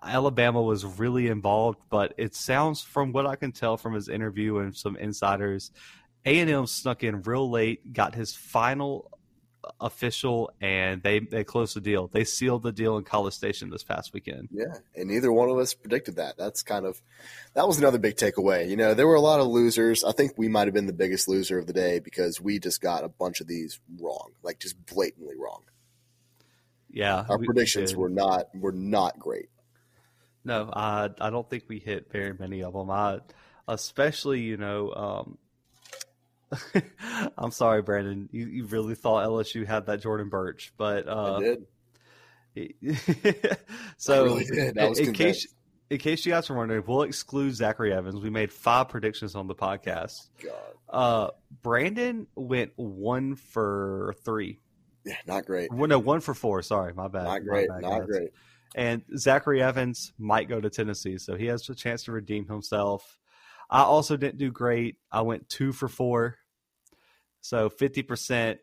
Alabama 0.04 0.62
was 0.62 0.86
really 0.86 1.28
involved, 1.28 1.80
but 1.90 2.14
it 2.18 2.36
sounds 2.36 2.82
from 2.82 3.12
what 3.12 3.26
I 3.26 3.36
can 3.36 3.52
tell 3.52 3.78
from 3.78 3.94
his 3.94 4.08
interview 4.08 4.58
and 4.60 4.76
some 4.76 4.96
insiders, 4.96 5.72
A&M 6.26 6.68
snuck 6.68 7.04
in 7.04 7.24
real 7.24 7.50
late, 7.50 7.94
got 7.94 8.14
his 8.14 8.36
final 8.36 9.12
official, 9.80 10.52
and 10.62 11.02
they 11.04 11.20
they 11.20 11.44
closed 11.44 11.76
the 11.76 11.82
deal. 11.82 12.08
They 12.08 12.24
sealed 12.24 12.64
the 12.64 12.72
deal 12.72 12.98
in 12.98 13.04
College 13.04 13.34
Station 13.34 13.70
this 13.70 13.84
past 13.84 14.14
weekend. 14.14 14.50
Yeah, 14.52 14.76
and 14.96 15.10
neither 15.10 15.32
one 15.32 15.50
of 15.50 15.58
us 15.58 15.74
predicted 15.74 16.18
that. 16.18 16.38
That's 16.38 16.64
kind 16.64 16.86
of 16.86 17.02
that 17.54 17.68
was 17.68 17.80
another 17.80 17.98
big 17.98 18.16
takeaway. 18.16 18.70
You 18.70 18.76
know, 18.76 18.94
there 18.94 19.08
were 19.08 19.16
a 19.16 19.22
lot 19.22 19.40
of 19.40 19.48
losers. 19.48 20.04
I 20.04 20.12
think 20.12 20.34
we 20.38 20.48
might 20.48 20.68
have 20.68 20.74
been 20.74 20.88
the 20.88 20.94
biggest 20.94 21.28
loser 21.28 21.58
of 21.58 21.68
the 21.68 21.74
day 21.74 22.00
because 22.00 22.42
we 22.42 22.60
just 22.60 22.82
got 22.82 23.04
a 23.04 23.10
bunch 23.10 23.42
of 23.42 23.48
these 23.48 23.80
wrong, 24.00 24.32
like 24.42 24.60
just 24.60 24.86
blatantly 24.86 25.36
wrong. 25.38 25.64
Yeah, 26.94 27.26
our 27.28 27.38
we, 27.38 27.46
predictions 27.46 27.96
we 27.96 28.02
were 28.02 28.10
not 28.10 28.46
were 28.56 28.72
not 28.72 29.20
great. 29.20 29.50
No, 30.46 30.70
I 30.72 31.10
I 31.20 31.30
don't 31.30 31.50
think 31.50 31.66
we 31.68 31.80
hit 31.80 32.12
very 32.12 32.34
many 32.34 32.64
of 32.64 32.74
them. 32.74 32.90
I 32.90 33.20
especially 33.68 34.42
you 34.42 34.58
know 34.58 34.94
um, 34.94 35.38
I'm 37.38 37.52
sorry, 37.52 37.82
Brandon. 37.82 38.30
You, 38.32 38.46
you 38.46 38.66
really 38.66 38.96
thought 38.96 39.28
LSU 39.28 39.66
had 39.66 39.88
that 39.88 40.02
Jordan 40.02 40.30
Burch, 40.30 40.74
but 40.78 41.08
uh, 41.08 41.36
I 41.38 41.40
did. 41.40 41.66
so, 43.98 44.26
really 44.26 44.46
did. 44.46 44.78
in, 44.78 45.14
case 45.14 45.48
in 45.90 45.98
case 45.98 46.26
you 46.26 46.32
guys 46.32 46.50
are 46.50 46.56
wondering, 46.56 46.84
we'll 46.86 47.04
exclude 47.04 47.56
Zachary 47.56 47.94
Evans. 47.94 48.22
We 48.22 48.30
made 48.30 48.52
five 48.52 48.90
predictions 48.90 49.36
on 49.36 49.48
the 49.48 49.56
podcast. 49.56 50.28
God. 50.44 50.54
Uh, 50.90 51.28
Brandon 51.62 52.28
went 52.36 52.72
one 52.76 53.36
for 53.36 54.16
three. 54.24 54.60
Yeah, 55.06 55.18
not 55.28 55.46
great. 55.46 55.72
Well, 55.72 55.88
no, 55.88 56.00
one 56.00 56.22
for 56.22 56.34
four. 56.34 56.62
Sorry, 56.62 56.94
my 56.94 57.08
bad. 57.08 57.24
Not 57.24 57.44
great. 57.44 57.70
Bad, 57.70 57.82
not 57.82 58.00
guys. 58.00 58.08
great. 58.08 58.30
And 58.76 59.04
Zachary 59.18 59.62
Evans 59.62 60.14
might 60.18 60.50
go 60.50 60.60
to 60.60 60.70
Tennessee, 60.70 61.18
so 61.18 61.36
he 61.36 61.46
has 61.48 61.68
a 61.70 61.76
chance 61.76 62.04
to 62.04 62.12
redeem 62.12 62.48
himself. 62.48 63.20
I 63.70 63.82
also 63.82 64.18
didn't 64.18 64.38
do 64.38 64.52
great. 64.52 64.98
I 65.12 65.22
went 65.22 65.50
two 65.50 65.72
for 65.72 65.88
four. 65.88 66.38
So 67.42 67.70
50%. 67.70 68.58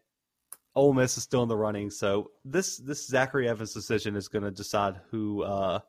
Ole 0.74 0.92
Miss 0.92 1.16
is 1.16 1.24
still 1.24 1.42
in 1.42 1.48
the 1.48 1.57
running. 1.57 1.90
So 1.90 2.31
this 2.44 2.76
this 2.76 3.07
Zachary 3.07 3.48
Evans 3.48 3.74
decision 3.74 4.14
is 4.14 4.29
going 4.29 4.44
to 4.44 4.53
decide 4.53 5.00
who 5.11 5.42
uh, 5.42 5.81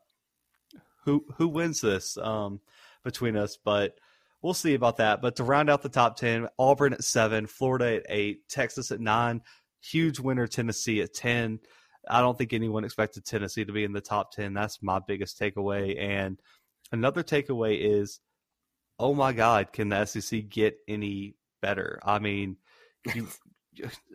who 1.06 1.24
who 1.36 1.48
wins 1.48 1.82
this 1.82 2.18
um, 2.18 2.60
between 3.04 3.38
us. 3.38 3.58
But 3.64 4.00
we'll 4.42 4.56
see 4.56 4.74
about 4.74 4.98
that. 4.98 5.22
But 5.22 5.36
to 5.36 5.44
round 5.44 5.70
out 5.70 5.84
the 5.84 5.90
top 5.90 6.18
ten, 6.18 6.48
Auburn 6.58 6.94
at 6.94 7.04
seven, 7.04 7.46
Florida 7.46 7.98
at 7.98 8.06
eight, 8.10 8.50
Texas 8.50 8.92
at 8.92 9.00
nine, 9.00 9.42
huge 9.82 10.20
winner 10.20 10.48
Tennessee 10.48 11.02
at 11.02 11.14
ten. 11.14 11.60
I 12.10 12.22
don't 12.22 12.38
think 12.38 12.54
anyone 12.54 12.84
expected 12.84 13.26
Tennessee 13.26 13.66
to 13.66 13.74
be 13.74 13.84
in 13.84 13.94
the 13.94 14.02
top 14.02 14.32
ten. 14.32 14.54
That's 14.54 14.82
my 14.82 15.00
biggest 15.00 15.40
takeaway. 15.40 16.00
And 16.00 16.40
another 16.92 17.24
takeaway 17.24 17.78
is, 17.80 18.20
oh 19.00 19.14
my 19.14 19.34
God, 19.34 19.72
can 19.74 19.90
the 19.90 20.06
SEC 20.06 20.50
get 20.50 20.78
any 20.88 21.36
better? 21.62 22.00
I 22.04 22.20
mean, 22.20 22.58
you, 23.14 23.28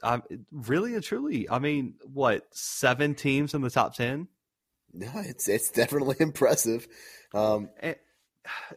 I, 0.02 0.20
really 0.50 0.94
and 0.94 1.02
truly, 1.02 1.48
I 1.48 1.58
mean, 1.58 1.94
what 2.04 2.46
seven 2.52 3.14
teams 3.14 3.54
in 3.54 3.62
the 3.62 3.70
top 3.70 3.94
ten? 3.94 4.28
No, 4.92 5.10
it's 5.14 5.48
it's 5.48 5.70
definitely 5.70 6.16
impressive. 6.20 6.86
Um, 7.34 7.70
and, 7.80 7.96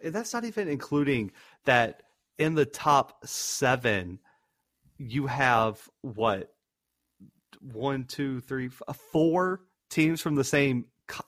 and 0.03 0.13
that's 0.13 0.33
not 0.33 0.45
even 0.45 0.67
including 0.67 1.31
that 1.65 2.03
in 2.37 2.55
the 2.55 2.65
top 2.65 3.25
seven, 3.27 4.19
you 4.97 5.27
have 5.27 5.87
what 6.01 6.51
one, 7.61 8.05
two, 8.05 8.41
three, 8.41 8.69
four 9.11 9.61
teams 9.89 10.21
from 10.21 10.35
the 10.35 10.43
same 10.43 10.85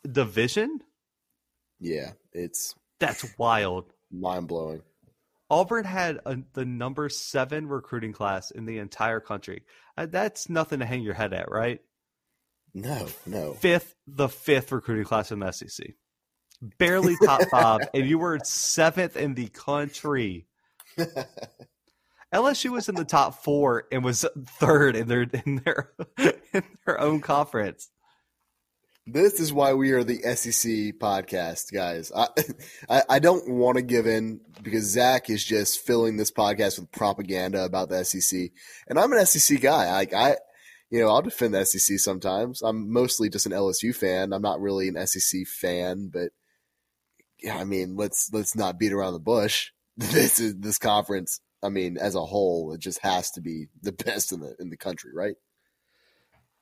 division. 0.10 0.80
Yeah, 1.80 2.12
it's 2.34 2.76
that's 3.00 3.26
wild, 3.38 3.92
mind 4.12 4.48
blowing. 4.48 4.82
Auburn 5.50 5.84
had 5.84 6.20
a, 6.26 6.38
the 6.54 6.64
number 6.64 7.10
seven 7.10 7.68
recruiting 7.68 8.14
class 8.14 8.52
in 8.52 8.66
the 8.66 8.78
entire 8.78 9.20
country. 9.20 9.64
Uh, 9.98 10.06
that's 10.06 10.50
nothing 10.50 10.80
to 10.80 10.86
hang 10.86 11.02
your 11.02 11.14
head 11.14 11.34
at, 11.34 11.52
right? 11.52 11.82
No, 12.74 13.08
no. 13.26 13.54
Fifth, 13.54 13.96
the 14.08 14.30
fifth 14.30 14.72
recruiting 14.72 15.04
class 15.04 15.32
in 15.32 15.40
the 15.40 15.52
SEC, 15.52 15.88
barely 16.78 17.18
top 17.22 17.42
five, 17.52 17.82
and 17.94 18.08
you 18.08 18.18
were 18.18 18.40
seventh 18.44 19.18
in 19.18 19.34
the 19.34 19.48
country. 19.48 20.48
LSU 22.34 22.72
was 22.72 22.88
in 22.88 22.96
the 22.96 23.06
top 23.06 23.44
four 23.44 23.86
and 23.92 24.04
was 24.04 24.26
third 24.46 24.96
in 24.96 25.08
their 25.08 25.24
in 25.24 25.62
their 25.66 25.92
in 26.54 26.64
their 26.86 27.00
own 27.00 27.22
conference. 27.22 27.90
This 29.08 29.40
is 29.40 29.52
why 29.52 29.74
we 29.74 29.92
are 29.92 30.04
the 30.04 30.22
SEC 30.22 31.00
podcast, 31.00 31.74
guys. 31.74 32.12
I 32.16 32.28
I, 32.90 33.04
I 33.10 33.20
don't 33.20 33.50
want 33.50 33.78
to 33.78 33.82
give 33.82 34.08
in 34.08 34.42
because 34.62 34.86
Zach 34.86 35.30
is 35.30 35.44
just 35.44 35.82
filling 35.82 36.18
this 36.18 36.32
podcast 36.32 36.80
with 36.80 36.92
propaganda 36.92 37.66
about 37.66 37.90
the 37.90 38.06
SEC, 38.06 38.52
and 38.88 38.98
I'm 38.98 39.12
an 39.12 39.26
SEC 39.26 39.60
guy. 39.60 39.92
Like 39.92 40.14
I, 40.14 40.38
you 40.90 41.00
know, 41.00 41.10
I'll 41.10 41.22
defend 41.22 41.54
the 41.54 41.66
SEC 41.66 42.00
sometimes. 42.00 42.62
I'm 42.62 42.94
mostly 42.94 43.30
just 43.30 43.46
an 43.46 43.52
LSU 43.52 43.94
fan. 43.94 44.32
I'm 44.32 44.42
not 44.42 44.62
really 44.62 44.88
an 44.88 45.06
SEC 45.06 45.48
fan, 45.48 46.10
but 46.14 46.30
yeah, 47.42 47.58
I 47.58 47.66
mean, 47.66 47.96
let's 47.98 48.30
let's 48.32 48.56
not 48.56 48.80
beat 48.80 48.94
around 48.94 49.14
the 49.14 49.20
bush. 49.20 49.72
This 49.98 50.40
is 50.40 50.56
this 50.58 50.78
conference. 50.78 51.42
I 51.64 51.70
mean, 51.70 51.98
as 51.98 52.16
a 52.16 52.26
whole, 52.26 52.74
it 52.74 52.80
just 52.80 53.00
has 53.00 53.32
to 53.32 53.42
be 53.42 53.68
the 53.82 53.92
best 54.06 54.32
in 54.32 54.40
the 54.40 54.56
in 54.60 54.70
the 54.70 54.78
country, 54.78 55.12
right? 55.14 55.36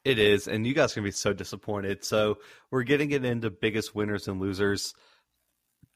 It 0.05 0.17
is, 0.17 0.47
and 0.47 0.65
you 0.65 0.73
guys 0.73 0.93
can 0.93 1.03
be 1.03 1.11
so 1.11 1.33
disappointed. 1.33 2.05
So 2.05 2.37
we're 2.71 2.83
getting 2.83 3.11
it 3.11 3.25
into 3.25 3.49
biggest 3.49 3.93
winners 3.93 4.27
and 4.27 4.39
losers. 4.39 4.93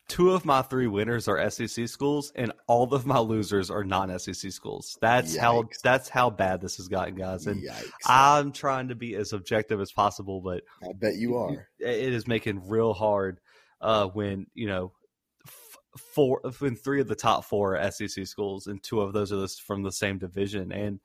Two 0.09 0.31
of 0.31 0.43
my 0.43 0.61
three 0.61 0.87
winners 0.87 1.29
are 1.29 1.49
SEC 1.49 1.87
schools, 1.87 2.33
and 2.35 2.51
all 2.67 2.93
of 2.93 3.05
my 3.05 3.19
losers 3.19 3.71
are 3.71 3.85
non-SEC 3.85 4.51
schools. 4.51 4.97
That's 4.99 5.37
Yikes. 5.37 5.39
how 5.39 5.69
that's 5.81 6.09
how 6.09 6.29
bad 6.29 6.59
this 6.59 6.75
has 6.75 6.89
gotten, 6.89 7.15
guys. 7.15 7.47
And 7.47 7.63
Yikes. 7.63 7.89
I'm 8.05 8.51
trying 8.51 8.89
to 8.89 8.95
be 8.95 9.15
as 9.15 9.31
objective 9.31 9.79
as 9.79 9.93
possible, 9.93 10.41
but 10.41 10.63
I 10.83 10.91
bet 10.93 11.15
you 11.15 11.37
are. 11.37 11.69
It 11.79 12.13
is 12.13 12.27
making 12.27 12.67
real 12.67 12.93
hard 12.93 13.39
uh, 13.79 14.07
when 14.07 14.47
you 14.53 14.67
know 14.67 14.91
four 15.97 16.41
when 16.59 16.75
three 16.75 17.01
of 17.01 17.07
the 17.07 17.15
top 17.15 17.45
four 17.45 17.79
SEC 17.91 18.25
schools, 18.27 18.67
and 18.67 18.81
two 18.81 19.01
of 19.01 19.13
those 19.13 19.31
are 19.31 19.47
from 19.47 19.83
the 19.83 19.91
same 19.91 20.17
division. 20.17 20.71
And 20.71 20.99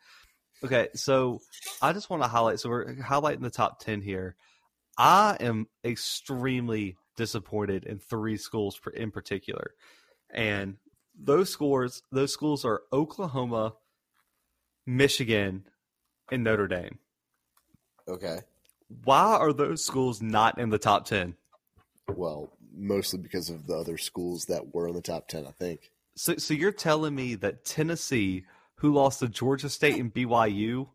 okay, 0.64 0.88
so 0.94 1.40
I 1.82 1.92
just 1.92 2.10
want 2.10 2.22
to 2.22 2.28
highlight. 2.28 2.60
So 2.60 2.68
we're 2.68 2.94
highlighting 2.96 3.42
the 3.42 3.50
top 3.50 3.80
ten 3.80 4.00
here. 4.00 4.36
I 4.96 5.36
am 5.40 5.66
extremely 5.84 6.96
disappointed 7.16 7.84
in 7.84 7.98
three 7.98 8.36
schools 8.36 8.80
in 8.94 9.10
particular, 9.10 9.74
and 10.30 10.76
those 11.18 11.50
scores, 11.50 12.02
those 12.12 12.32
schools 12.32 12.64
are 12.64 12.82
Oklahoma, 12.92 13.74
Michigan, 14.86 15.64
and 16.30 16.44
Notre 16.44 16.68
Dame. 16.68 16.98
Okay. 18.08 18.40
Why 19.04 19.36
are 19.36 19.52
those 19.52 19.84
schools 19.84 20.22
not 20.22 20.58
in 20.58 20.70
the 20.70 20.78
top 20.78 21.04
ten? 21.04 21.36
Well, 22.08 22.50
mostly 22.78 23.18
because 23.18 23.50
of 23.50 23.66
the 23.66 23.74
other 23.74 23.98
schools 23.98 24.46
that 24.46 24.74
were 24.74 24.88
in 24.88 24.94
the 24.94 25.02
top 25.02 25.28
10, 25.28 25.46
I 25.46 25.50
think. 25.50 25.90
So, 26.16 26.36
so 26.36 26.54
you're 26.54 26.72
telling 26.72 27.14
me 27.14 27.34
that 27.36 27.64
Tennessee, 27.64 28.44
who 28.76 28.92
lost 28.92 29.20
to 29.20 29.28
Georgia 29.28 29.68
State 29.68 29.96
and 29.96 30.12
BYU, 30.12 30.88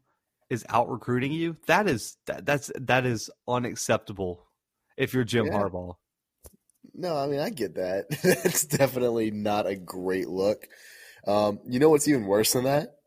is 0.50 0.65
out 0.69 0.89
recruiting 0.89 1.32
you? 1.32 1.58
That 1.67 1.88
is 1.88 2.17
that, 2.28 2.46
that's 2.46 2.72
that 2.80 3.06
is 3.06 3.30
unacceptable. 3.48 4.46
If 4.98 5.13
you're 5.13 5.24
Jim 5.24 5.48
yeah. 5.48 5.54
Harbaugh. 5.54 5.96
No, 6.93 7.17
I 7.17 7.28
mean 7.28 7.39
I 7.39 7.50
get 7.50 7.76
that. 7.76 8.06
it's 8.24 8.65
definitely 8.65 9.32
not 9.32 9.65
a 9.65 9.76
great 9.76 10.30
look. 10.30 10.67
Um, 11.26 11.60
you 11.67 11.80
know 11.80 11.89
what's 11.89 12.08
even 12.08 12.26
worse 12.26 12.54
than 12.54 12.65
that? 12.65 12.98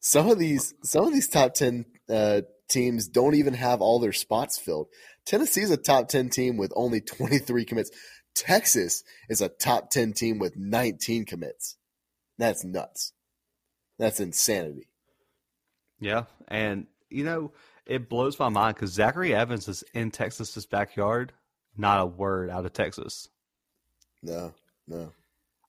Some 0.00 0.28
of 0.30 0.38
these 0.38 0.74
some 0.84 1.06
of 1.06 1.12
these 1.12 1.28
top 1.28 1.54
ten 1.54 1.84
uh, 2.08 2.42
teams 2.68 3.08
don't 3.08 3.34
even 3.34 3.54
have 3.54 3.80
all 3.80 3.98
their 3.98 4.12
spots 4.12 4.58
filled. 4.58 4.88
Tennessee's 5.24 5.70
a 5.70 5.76
top 5.76 6.08
10 6.08 6.30
team 6.30 6.56
with 6.56 6.72
only 6.76 7.00
23 7.00 7.64
commits. 7.64 7.90
Texas 8.34 9.02
is 9.28 9.40
a 9.40 9.48
top 9.48 9.90
10 9.90 10.12
team 10.12 10.38
with 10.38 10.56
19 10.56 11.24
commits. 11.24 11.76
That's 12.38 12.64
nuts. 12.64 13.12
That's 13.98 14.20
insanity. 14.20 14.88
Yeah. 16.00 16.24
And, 16.46 16.86
you 17.10 17.24
know, 17.24 17.52
it 17.84 18.08
blows 18.08 18.38
my 18.38 18.48
mind 18.48 18.76
because 18.76 18.92
Zachary 18.92 19.34
Evans 19.34 19.66
is 19.66 19.82
in 19.94 20.10
Texas's 20.10 20.66
backyard. 20.66 21.32
Not 21.76 22.00
a 22.00 22.06
word 22.06 22.50
out 22.50 22.64
of 22.64 22.72
Texas. 22.72 23.28
No, 24.22 24.52
no. 24.86 25.12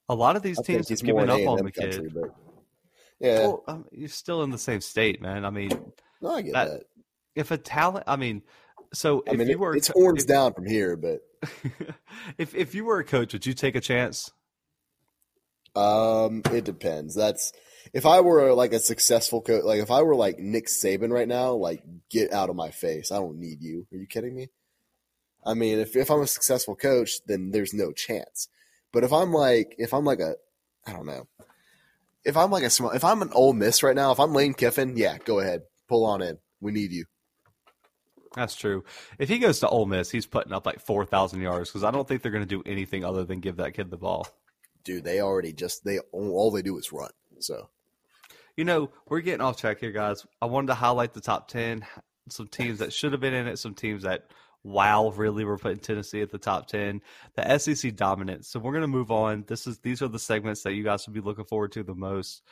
A 0.10 0.16
lot 0.16 0.36
of 0.36 0.42
these 0.42 0.60
teams 0.62 0.90
have 0.90 1.02
given 1.02 1.30
up 1.30 1.48
on 1.48 1.64
the 1.64 1.72
country, 1.72 2.04
kid. 2.04 2.14
But 2.14 2.36
yeah. 3.20 3.40
Well, 3.40 3.64
um, 3.68 3.86
you're 3.92 4.10
still 4.10 4.44
in 4.44 4.50
the 4.50 4.58
same 4.58 4.82
state, 4.82 5.22
man. 5.22 5.46
I 5.46 5.50
mean, 5.50 5.70
no, 6.22 6.36
I 6.36 6.42
get 6.42 6.54
that. 6.54 6.68
that. 6.68 6.84
If 7.36 7.52
a 7.52 7.58
talent, 7.58 8.06
I 8.08 8.16
mean, 8.16 8.42
so 8.94 9.24
I 9.30 9.34
mean, 9.34 9.48
you 9.48 9.60
were 9.60 9.76
it's 9.76 9.90
horns 9.90 10.24
if, 10.24 10.28
down 10.28 10.54
from 10.54 10.66
here, 10.66 10.96
but 10.96 11.22
if 12.38 12.56
if 12.56 12.76
you 12.76 12.86
were 12.86 13.00
a 13.00 13.04
coach, 13.04 13.34
would 13.34 13.46
you 13.46 13.54
take 13.54 13.76
a 13.76 13.82
chance? 13.82 14.32
Um, 15.76 16.42
it 16.52 16.66
depends. 16.66 17.16
That's 17.16 17.54
if 17.94 18.06
I 18.06 18.22
were 18.22 18.54
like 18.54 18.74
a 18.74 18.80
successful 18.80 19.42
coach, 19.42 19.64
like 19.64 19.80
if 19.80 19.92
I 19.92 20.02
were 20.02 20.16
like 20.16 20.40
Nick 20.40 20.68
Saban 20.68 21.12
right 21.12 21.28
now, 21.28 21.54
like 21.54 21.84
get 22.10 22.34
out 22.34 22.50
of 22.50 22.56
my 22.56 22.72
face. 22.72 23.12
I 23.12 23.18
don't 23.18 23.40
need 23.40 23.62
you. 23.62 23.86
Are 23.92 23.98
you 23.98 24.08
kidding 24.08 24.36
me? 24.36 24.50
I 25.46 25.54
mean, 25.54 25.80
if 25.80 25.96
if 25.96 26.10
I'm 26.10 26.22
a 26.22 26.28
successful 26.28 26.76
coach, 26.76 27.24
then 27.26 27.52
there's 27.52 27.74
no 27.74 27.92
chance. 27.92 28.48
But 28.92 29.04
if 29.04 29.14
I'm 29.14 29.32
like 29.32 29.76
if 29.78 29.94
I'm 29.94 30.06
like 30.06 30.20
a 30.20 30.36
I 30.86 30.94
don't 30.94 31.06
know. 31.06 31.28
If 32.26 32.36
I'm 32.36 32.52
like 32.52 32.64
a 32.64 32.70
small 32.70 32.92
if 32.92 33.04
I'm 33.04 33.22
an 33.22 33.32
Ole 33.34 33.54
Miss 33.54 33.84
right 33.84 33.96
now, 33.96 34.12
if 34.12 34.20
I'm 34.20 34.34
Lane 34.34 34.54
Kiffin, 34.54 34.98
yeah, 34.98 35.18
go 35.24 35.40
ahead. 35.40 35.62
Pull 35.88 36.06
on 36.06 36.22
in. 36.22 36.38
We 36.60 36.72
need 36.72 36.92
you. 36.92 37.06
That's 38.36 38.56
true. 38.56 38.84
If 39.18 39.30
he 39.30 39.40
goes 39.40 39.60
to 39.60 39.68
Ole 39.68 39.86
Miss, 39.86 40.10
he's 40.10 40.26
putting 40.26 40.54
up 40.54 40.66
like 40.66 40.80
four 40.80 41.06
thousand 41.06 41.42
yards 41.42 41.70
because 41.70 41.84
I 41.84 41.92
don't 41.92 42.08
think 42.08 42.22
they're 42.22 42.32
going 42.32 42.48
to 42.48 42.48
do 42.48 42.64
anything 42.66 43.04
other 43.04 43.24
than 43.24 43.40
give 43.40 43.58
that 43.58 43.74
kid 43.74 43.90
the 43.90 43.98
ball. 43.98 44.28
Dude, 44.84 45.04
they 45.04 45.22
already 45.22 45.54
just 45.54 45.84
they 45.84 46.00
all 46.12 46.52
they 46.52 46.62
do 46.62 46.78
is 46.78 46.92
run. 46.92 47.12
So, 47.40 47.70
you 48.56 48.66
know, 48.66 48.92
we're 49.08 49.22
getting 49.22 49.42
off 49.42 49.58
track 49.58 49.80
here, 49.80 49.92
guys. 49.92 50.26
I 50.42 50.46
wanted 50.46 50.68
to 50.68 50.76
highlight 50.76 51.14
the 51.14 51.22
top 51.22 51.48
ten, 51.48 51.86
some 52.30 52.48
teams 52.48 52.80
that 52.80 52.94
should 52.94 53.12
have 53.12 53.22
been 53.22 53.34
in 53.34 53.48
it, 53.48 53.58
some 53.58 53.74
teams 53.74 54.04
that 54.04 54.30
wow 54.64 55.10
really 55.12 55.46
were 55.46 55.58
putting 55.58 55.80
Tennessee 55.80 56.22
at 56.22 56.30
the 56.30 56.38
top 56.38 56.68
ten, 56.68 57.02
the 57.36 57.58
SEC 57.58 57.96
dominance. 57.96 58.48
So 58.48 58.60
we're 58.60 58.74
going 58.74 58.82
to 58.82 58.88
move 58.88 59.12
on. 59.12 59.44
This 59.48 59.66
is 59.66 59.80
these 59.80 60.02
are 60.02 60.08
the 60.08 60.20
segments 60.20 60.64
that 60.64 60.74
you 60.74 60.84
guys 60.84 61.08
will 61.08 61.14
be 61.14 61.22
looking 61.22 61.46
forward 61.46 61.72
to 61.74 61.84
the 61.84 61.96
most 61.96 62.44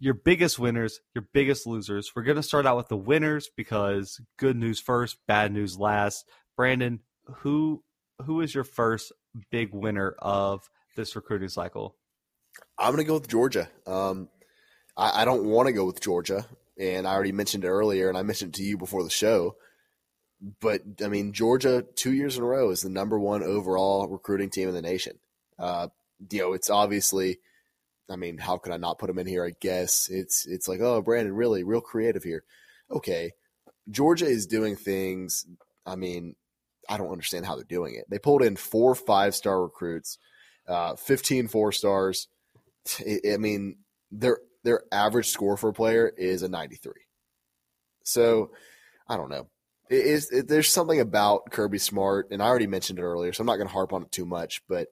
your 0.00 0.14
biggest 0.14 0.58
winners, 0.58 1.00
your 1.14 1.26
biggest 1.32 1.66
losers. 1.66 2.12
We're 2.14 2.22
going 2.22 2.36
to 2.36 2.42
start 2.42 2.66
out 2.66 2.76
with 2.76 2.88
the 2.88 2.96
winners 2.96 3.50
because 3.56 4.20
good 4.38 4.56
news 4.56 4.80
first, 4.80 5.18
bad 5.26 5.52
news 5.52 5.78
last. 5.78 6.24
Brandon, 6.56 7.00
who 7.38 7.82
who 8.24 8.40
is 8.40 8.54
your 8.54 8.64
first 8.64 9.12
big 9.50 9.72
winner 9.72 10.14
of 10.18 10.68
this 10.96 11.14
recruiting 11.14 11.48
cycle? 11.48 11.96
I'm 12.78 12.92
going 12.92 13.04
to 13.04 13.08
go 13.08 13.14
with 13.14 13.28
Georgia. 13.28 13.68
Um, 13.86 14.28
I, 14.96 15.22
I 15.22 15.24
don't 15.24 15.44
want 15.44 15.68
to 15.68 15.72
go 15.72 15.84
with 15.84 16.00
Georgia, 16.00 16.46
and 16.78 17.06
I 17.06 17.12
already 17.12 17.32
mentioned 17.32 17.64
it 17.64 17.68
earlier, 17.68 18.08
and 18.08 18.18
I 18.18 18.22
mentioned 18.22 18.54
it 18.54 18.58
to 18.58 18.64
you 18.64 18.76
before 18.76 19.04
the 19.04 19.10
show. 19.10 19.56
But 20.60 20.82
I 21.04 21.08
mean, 21.08 21.32
Georgia, 21.32 21.84
two 21.96 22.12
years 22.12 22.36
in 22.36 22.42
a 22.42 22.46
row, 22.46 22.70
is 22.70 22.82
the 22.82 22.88
number 22.88 23.18
one 23.18 23.42
overall 23.42 24.06
recruiting 24.08 24.50
team 24.50 24.68
in 24.68 24.74
the 24.74 24.82
nation. 24.82 25.18
Uh, 25.58 25.88
you 26.30 26.40
know, 26.40 26.52
it's 26.52 26.70
obviously 26.70 27.38
I 28.10 28.16
mean, 28.16 28.38
how 28.38 28.58
could 28.58 28.72
I 28.72 28.76
not 28.78 28.98
put 28.98 29.10
him 29.10 29.18
in 29.18 29.26
here? 29.26 29.44
I 29.44 29.52
guess 29.60 30.08
it's 30.10 30.46
it's 30.46 30.68
like, 30.68 30.80
oh, 30.80 31.02
Brandon, 31.02 31.34
really, 31.34 31.62
real 31.62 31.80
creative 31.80 32.22
here. 32.22 32.44
Okay, 32.90 33.32
Georgia 33.90 34.26
is 34.26 34.46
doing 34.46 34.76
things. 34.76 35.46
I 35.84 35.96
mean, 35.96 36.34
I 36.88 36.96
don't 36.96 37.12
understand 37.12 37.46
how 37.46 37.54
they're 37.56 37.64
doing 37.64 37.94
it. 37.94 38.06
They 38.08 38.18
pulled 38.18 38.42
in 38.42 38.56
four 38.56 38.94
five 38.94 39.34
star 39.34 39.62
recruits, 39.62 40.18
uh, 40.66 40.96
15 40.96 41.48
four 41.48 41.72
stars. 41.72 42.28
I 43.00 43.36
mean, 43.36 43.76
their 44.10 44.38
their 44.64 44.82
average 44.90 45.28
score 45.28 45.56
for 45.56 45.70
a 45.70 45.74
player 45.74 46.12
is 46.16 46.42
a 46.42 46.48
93. 46.48 46.92
So, 48.04 48.52
I 49.06 49.16
don't 49.16 49.30
know. 49.30 49.48
It 49.90 50.06
is 50.06 50.30
it, 50.30 50.48
there's 50.48 50.68
something 50.68 51.00
about 51.00 51.50
Kirby 51.50 51.78
Smart, 51.78 52.28
and 52.30 52.42
I 52.42 52.46
already 52.46 52.66
mentioned 52.66 52.98
it 52.98 53.02
earlier, 53.02 53.32
so 53.32 53.42
I'm 53.42 53.46
not 53.46 53.56
going 53.56 53.68
to 53.68 53.72
harp 53.72 53.92
on 53.92 54.02
it 54.02 54.12
too 54.12 54.26
much. 54.26 54.62
But 54.68 54.88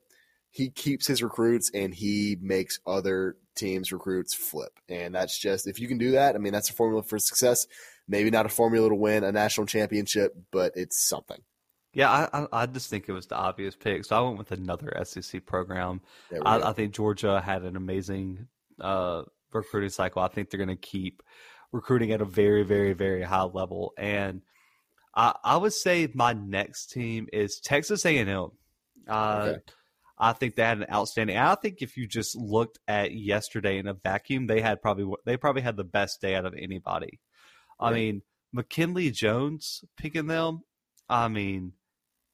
he 0.57 0.71
keeps 0.71 1.07
his 1.07 1.23
recruits 1.23 1.71
and 1.75 1.95
he 1.95 2.38
makes 2.40 2.81
other 2.87 3.37
teams 3.55 3.92
recruits 3.92 4.35
flip. 4.35 4.73
And 4.88 5.14
that's 5.14 5.38
just 5.38 5.66
if 5.66 5.79
you 5.79 5.87
can 5.87 5.99
do 5.99 6.12
that, 6.12 6.35
I 6.35 6.38
mean 6.38 6.55
that's 6.55 6.71
a 6.71 6.73
formula 6.73 7.03
for 7.03 7.19
success. 7.19 7.66
Maybe 8.09 8.31
not 8.31 8.47
a 8.47 8.49
formula 8.49 8.88
to 8.88 8.95
win 8.95 9.23
a 9.23 9.33
national 9.33 9.66
championship, 9.66 10.35
but 10.51 10.73
it's 10.75 11.07
something. 11.07 11.42
Yeah, 11.92 12.29
I, 12.33 12.47
I 12.53 12.66
just 12.66 12.88
think 12.88 13.07
it 13.07 13.12
was 13.12 13.27
the 13.27 13.37
obvious 13.37 13.77
pick, 13.77 14.05
so 14.05 14.16
I 14.16 14.21
went 14.21 14.38
with 14.38 14.53
another 14.53 14.92
SEC 15.05 15.45
program. 15.45 16.01
I, 16.45 16.61
I, 16.61 16.73
think 16.73 16.95
Georgia 16.95 17.40
had 17.40 17.62
an 17.62 17.75
amazing 17.75 18.49
uh, 18.81 19.23
recruiting 19.53 19.90
cycle. 19.90 20.23
I 20.23 20.29
think 20.29 20.51
they're 20.51 20.59
going 20.59 20.69
to 20.69 20.77
keep 20.77 21.23
recruiting 21.73 22.12
at 22.12 22.21
a 22.21 22.27
very, 22.27 22.64
very, 22.64 22.92
very 22.92 23.23
high 23.23 23.45
level. 23.45 23.95
And 23.97 24.42
I, 25.14 25.35
I 25.42 25.57
would 25.57 25.73
say 25.73 26.09
my 26.12 26.35
next 26.35 26.92
team 26.92 27.29
is 27.33 27.61
Texas 27.61 28.05
A&M. 28.05 28.51
Uh, 29.09 29.47
okay. 29.49 29.61
I 30.18 30.33
think 30.33 30.55
they 30.55 30.62
had 30.62 30.79
an 30.79 30.87
outstanding. 30.90 31.37
I 31.37 31.55
think 31.57 31.83
if 31.83 31.96
you 31.96 32.07
just 32.07 32.35
looked 32.37 32.79
at 32.88 33.14
yesterday 33.14 33.79
in 33.79 33.87
a 33.87 33.94
vacuum, 33.94 34.46
they 34.46 34.61
had 34.61 34.81
probably 34.81 35.14
they 35.24 35.37
probably 35.37 35.62
had 35.62 35.76
the 35.76 35.85
best 35.85 36.20
day 36.20 36.35
out 36.35 36.46
of 36.46 36.55
anybody. 36.55 37.20
I 37.79 37.92
mean, 37.92 38.22
McKinley 38.52 39.11
Jones 39.11 39.85
picking 39.98 40.26
them. 40.26 40.62
I 41.09 41.29
mean, 41.29 41.72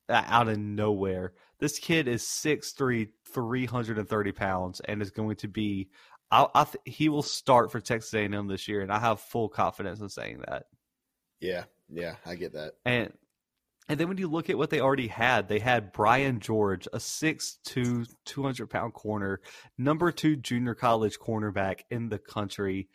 out 0.09 0.49
of 0.49 0.59
nowhere. 0.59 1.33
This 1.59 1.79
kid 1.79 2.09
is 2.09 2.23
6'3", 2.23 3.09
330 3.33 4.33
pounds, 4.33 4.81
and 4.81 5.03
is 5.03 5.11
going 5.11 5.37
to 5.37 5.49
be. 5.49 5.89
I, 6.31 6.47
I 6.55 6.65
th- 6.65 6.77
he 6.85 7.09
will 7.09 7.23
start 7.23 7.71
for 7.71 7.81
Texas 7.81 8.15
A&M 8.15 8.47
this 8.47 8.67
year, 8.67 8.81
and 8.81 8.91
I 8.91 8.99
have 8.99 9.21
full 9.21 9.49
confidence 9.49 10.01
in 10.01 10.09
saying 10.09 10.43
that. 10.47 10.65
Yeah, 11.41 11.65
yeah, 11.91 12.15
I 12.25 12.37
get 12.37 12.55
that. 12.55 12.75
And 12.85 13.13
and 13.89 13.99
then 13.99 14.09
when 14.09 14.19
you 14.19 14.29
look 14.29 14.49
at 14.49 14.59
what 14.59 14.71
they 14.71 14.81
already 14.81 15.09
had, 15.09 15.49
they 15.49 15.59
had 15.59 15.93
Brian 15.93 16.41
George, 16.41 16.87
a 16.93 16.99
6'2", 16.99 18.09
200 18.25 18.67
pound 18.69 18.95
corner, 18.95 19.41
number 19.77 20.13
two 20.13 20.37
junior 20.37 20.75
college 20.75 21.19
cornerback 21.19 21.81
in 21.91 22.09
the 22.09 22.19
country. 22.19 22.89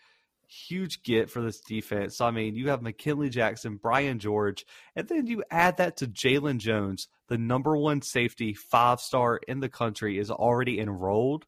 Huge 0.47 1.04
get 1.04 1.30
for 1.30 1.41
this 1.41 1.60
defense. 1.60 2.17
So, 2.17 2.26
I 2.26 2.32
mean, 2.32 2.56
you 2.56 2.69
have 2.69 2.82
McKinley 2.82 3.30
Jackson, 3.30 3.76
Brian 3.76 4.17
George, 4.17 4.65
and 4.95 5.06
then 5.08 5.28
you 5.28 5.43
add 5.52 5.78
that 5.78 5.97
to 5.97 6.08
Jalen 6.08 6.60
Jones, 6.60 7.10
the 7.28 7.38
number 7.38 7.76
one 7.76 8.02
safety, 8.02 8.54
five 8.54 9.02
star 9.02 9.41
in 9.45 9.60
the 9.60 9.67
country, 9.67 10.17
is 10.17 10.32
already 10.32 10.80
enrolled. 10.80 11.45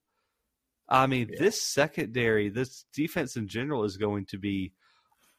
I 0.90 1.08
mean, 1.08 1.30
yeah. 1.32 1.40
this 1.40 1.62
secondary, 1.62 2.50
this 2.50 2.84
defense 2.94 3.38
in 3.38 3.48
general 3.48 3.86
is 3.86 3.96
going 3.96 4.26
to 4.28 4.38
be 4.38 4.74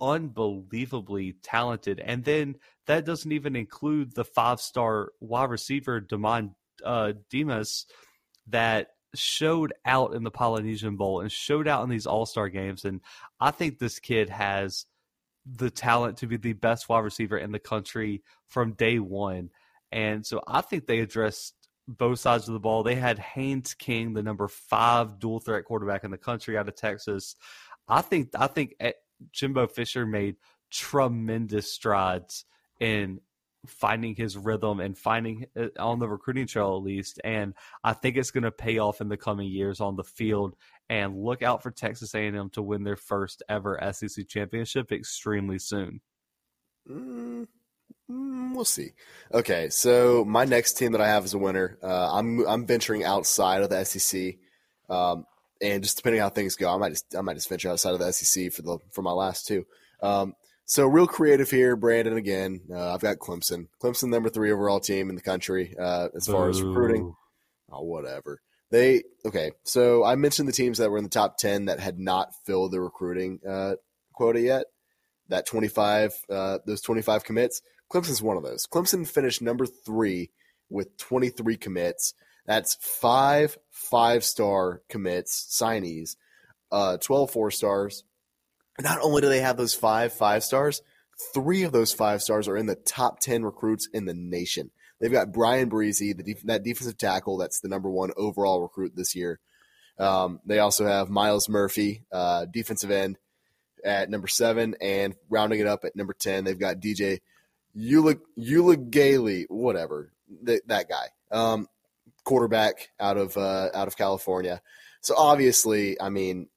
unbelievably 0.00 1.36
talented. 1.42 2.00
And 2.00 2.24
then 2.24 2.56
that 2.86 3.04
doesn't 3.04 3.32
even 3.32 3.56
include 3.56 4.14
the 4.14 4.24
five 4.24 4.60
star 4.60 5.12
wide 5.20 5.50
receiver, 5.50 6.00
Demond 6.00 6.54
uh, 6.84 7.12
Demas, 7.30 7.86
that 8.48 8.88
showed 9.14 9.72
out 9.84 10.14
in 10.14 10.22
the 10.22 10.30
Polynesian 10.30 10.96
Bowl 10.96 11.20
and 11.20 11.30
showed 11.30 11.66
out 11.68 11.82
in 11.82 11.90
these 11.90 12.06
All 12.06 12.26
Star 12.26 12.48
games. 12.48 12.84
And 12.84 13.00
I 13.40 13.50
think 13.50 13.78
this 13.78 13.98
kid 13.98 14.30
has 14.30 14.86
the 15.46 15.70
talent 15.70 16.18
to 16.18 16.26
be 16.26 16.36
the 16.36 16.52
best 16.52 16.88
wide 16.88 17.04
receiver 17.04 17.38
in 17.38 17.52
the 17.52 17.58
country 17.58 18.22
from 18.46 18.72
day 18.72 18.98
one. 18.98 19.50
And 19.90 20.24
so 20.24 20.42
I 20.46 20.60
think 20.60 20.86
they 20.86 21.00
addressed 21.00 21.54
both 21.88 22.20
sides 22.20 22.46
of 22.46 22.54
the 22.54 22.60
ball. 22.60 22.82
They 22.82 22.94
had 22.94 23.18
Haynes 23.18 23.74
King, 23.74 24.12
the 24.12 24.22
number 24.22 24.46
five 24.46 25.18
dual 25.18 25.40
threat 25.40 25.64
quarterback 25.64 26.04
in 26.04 26.10
the 26.10 26.18
country 26.18 26.56
out 26.56 26.68
of 26.68 26.76
Texas. 26.76 27.34
I 27.88 28.02
think 28.02 28.30
I 28.36 28.46
think 28.46 28.74
Jimbo 29.32 29.66
Fisher 29.66 30.06
made 30.06 30.36
tremendous 30.70 31.72
strides 31.72 32.44
in 32.78 33.20
finding 33.66 34.14
his 34.14 34.36
rhythm 34.36 34.80
and 34.80 34.96
finding 34.96 35.46
uh, 35.58 35.66
on 35.78 35.98
the 35.98 36.08
recruiting 36.08 36.46
trail 36.46 36.76
at 36.76 36.82
least 36.82 37.20
and 37.24 37.52
i 37.84 37.92
think 37.92 38.16
it's 38.16 38.30
going 38.30 38.44
to 38.44 38.50
pay 38.50 38.78
off 38.78 39.00
in 39.00 39.08
the 39.08 39.16
coming 39.16 39.48
years 39.48 39.80
on 39.80 39.96
the 39.96 40.04
field. 40.04 40.54
And 40.88 41.22
look 41.22 41.42
out 41.42 41.62
for 41.62 41.70
texas 41.70 42.14
a&m 42.14 42.50
to 42.50 42.62
win 42.62 42.84
their 42.84 42.96
first 42.96 43.42
ever 43.48 43.78
sec 43.92 44.26
championship 44.28 44.90
extremely 44.90 45.58
soon. 45.58 46.00
Mm, 46.90 47.46
mm, 48.10 48.54
we'll 48.54 48.64
see. 48.64 48.92
Okay 49.32 49.68
so 49.68 50.24
my 50.24 50.44
next 50.44 50.74
team 50.74 50.92
that 50.92 51.00
i 51.00 51.08
have 51.08 51.24
as 51.24 51.34
a 51.34 51.38
winner 51.38 51.78
uh, 51.82 52.14
i'm 52.14 52.46
i'm 52.48 52.66
venturing 52.66 53.04
outside 53.04 53.62
of 53.62 53.70
the 53.70 53.84
sec 53.84 54.36
um, 54.88 55.26
and 55.62 55.82
just 55.82 55.96
depending 55.96 56.20
on 56.20 56.26
how 56.26 56.30
things 56.30 56.56
go, 56.56 56.72
I 56.72 56.76
might 56.78 56.90
just 56.90 57.14
I 57.16 57.20
might 57.20 57.34
just 57.34 57.48
venture 57.48 57.70
outside 57.70 57.94
of 57.94 58.00
the 58.00 58.12
SEC 58.12 58.52
for 58.52 58.62
the 58.62 58.78
for 58.92 59.02
my 59.02 59.12
last 59.12 59.46
two. 59.46 59.66
Um, 60.02 60.34
so 60.64 60.86
real 60.86 61.06
creative 61.06 61.50
here, 61.50 61.74
Brandon. 61.74 62.16
Again, 62.16 62.60
uh, 62.72 62.94
I've 62.94 63.00
got 63.00 63.18
Clemson. 63.18 63.66
Clemson, 63.82 64.08
number 64.08 64.28
three 64.28 64.52
overall 64.52 64.80
team 64.80 65.10
in 65.10 65.16
the 65.16 65.20
country 65.22 65.74
uh, 65.78 66.08
as 66.14 66.26
far 66.26 66.48
as 66.48 66.62
recruiting. 66.62 67.14
Oh, 67.72 67.82
whatever. 67.82 68.40
They 68.70 69.02
okay. 69.26 69.50
So 69.64 70.04
I 70.04 70.14
mentioned 70.14 70.48
the 70.48 70.52
teams 70.52 70.78
that 70.78 70.90
were 70.90 70.98
in 70.98 71.04
the 71.04 71.10
top 71.10 71.38
ten 71.38 71.64
that 71.64 71.80
had 71.80 71.98
not 71.98 72.34
filled 72.46 72.72
the 72.72 72.80
recruiting 72.80 73.40
uh, 73.46 73.74
quota 74.14 74.40
yet. 74.40 74.66
That 75.28 75.46
twenty 75.46 75.68
five, 75.68 76.14
uh, 76.30 76.58
those 76.66 76.80
twenty 76.80 77.02
five 77.02 77.24
commits. 77.24 77.62
Clemson's 77.92 78.22
one 78.22 78.36
of 78.36 78.44
those. 78.44 78.66
Clemson 78.66 79.06
finished 79.08 79.42
number 79.42 79.66
three 79.66 80.30
with 80.68 80.96
twenty 80.96 81.30
three 81.30 81.56
commits. 81.56 82.14
That's 82.50 82.74
five 82.80 83.56
five 83.70 84.24
star 84.24 84.82
commits, 84.88 85.56
signees, 85.56 86.16
uh, 86.72 86.96
12 86.96 87.30
four 87.30 87.52
stars. 87.52 88.02
Not 88.80 88.98
only 89.00 89.22
do 89.22 89.28
they 89.28 89.38
have 89.38 89.56
those 89.56 89.72
five 89.72 90.12
five 90.12 90.42
stars, 90.42 90.82
three 91.32 91.62
of 91.62 91.70
those 91.70 91.92
five 91.92 92.22
stars 92.22 92.48
are 92.48 92.56
in 92.56 92.66
the 92.66 92.74
top 92.74 93.20
10 93.20 93.44
recruits 93.44 93.88
in 93.94 94.04
the 94.04 94.14
nation. 94.14 94.72
They've 94.98 95.12
got 95.12 95.32
Bryan 95.32 95.70
Bresee, 95.70 96.16
the 96.16 96.24
def- 96.24 96.42
that 96.42 96.64
defensive 96.64 96.98
tackle, 96.98 97.36
that's 97.36 97.60
the 97.60 97.68
number 97.68 97.88
one 97.88 98.10
overall 98.16 98.62
recruit 98.62 98.96
this 98.96 99.14
year. 99.14 99.38
Um, 99.96 100.40
they 100.44 100.58
also 100.58 100.84
have 100.86 101.08
Myles 101.08 101.48
Murphy, 101.48 102.02
uh, 102.10 102.46
defensive 102.46 102.90
end, 102.90 103.16
at 103.84 104.10
number 104.10 104.26
seven, 104.26 104.74
and 104.80 105.14
rounding 105.28 105.60
it 105.60 105.68
up 105.68 105.84
at 105.84 105.94
number 105.94 106.14
10, 106.14 106.42
they've 106.42 106.58
got 106.58 106.80
DJ 106.80 107.20
Uiagalelei, 107.78 109.44
whatever, 109.48 110.10
th- 110.44 110.62
that 110.66 110.88
guy. 110.88 111.10
Um, 111.30 111.68
quarterback 112.24 112.88
out 112.98 113.16
of 113.16 113.36
uh, 113.36 113.68
out 113.74 113.88
of 113.88 113.96
California. 113.96 114.60
So 115.00 115.14
obviously, 115.16 116.00
I 116.00 116.10
mean, 116.10 116.48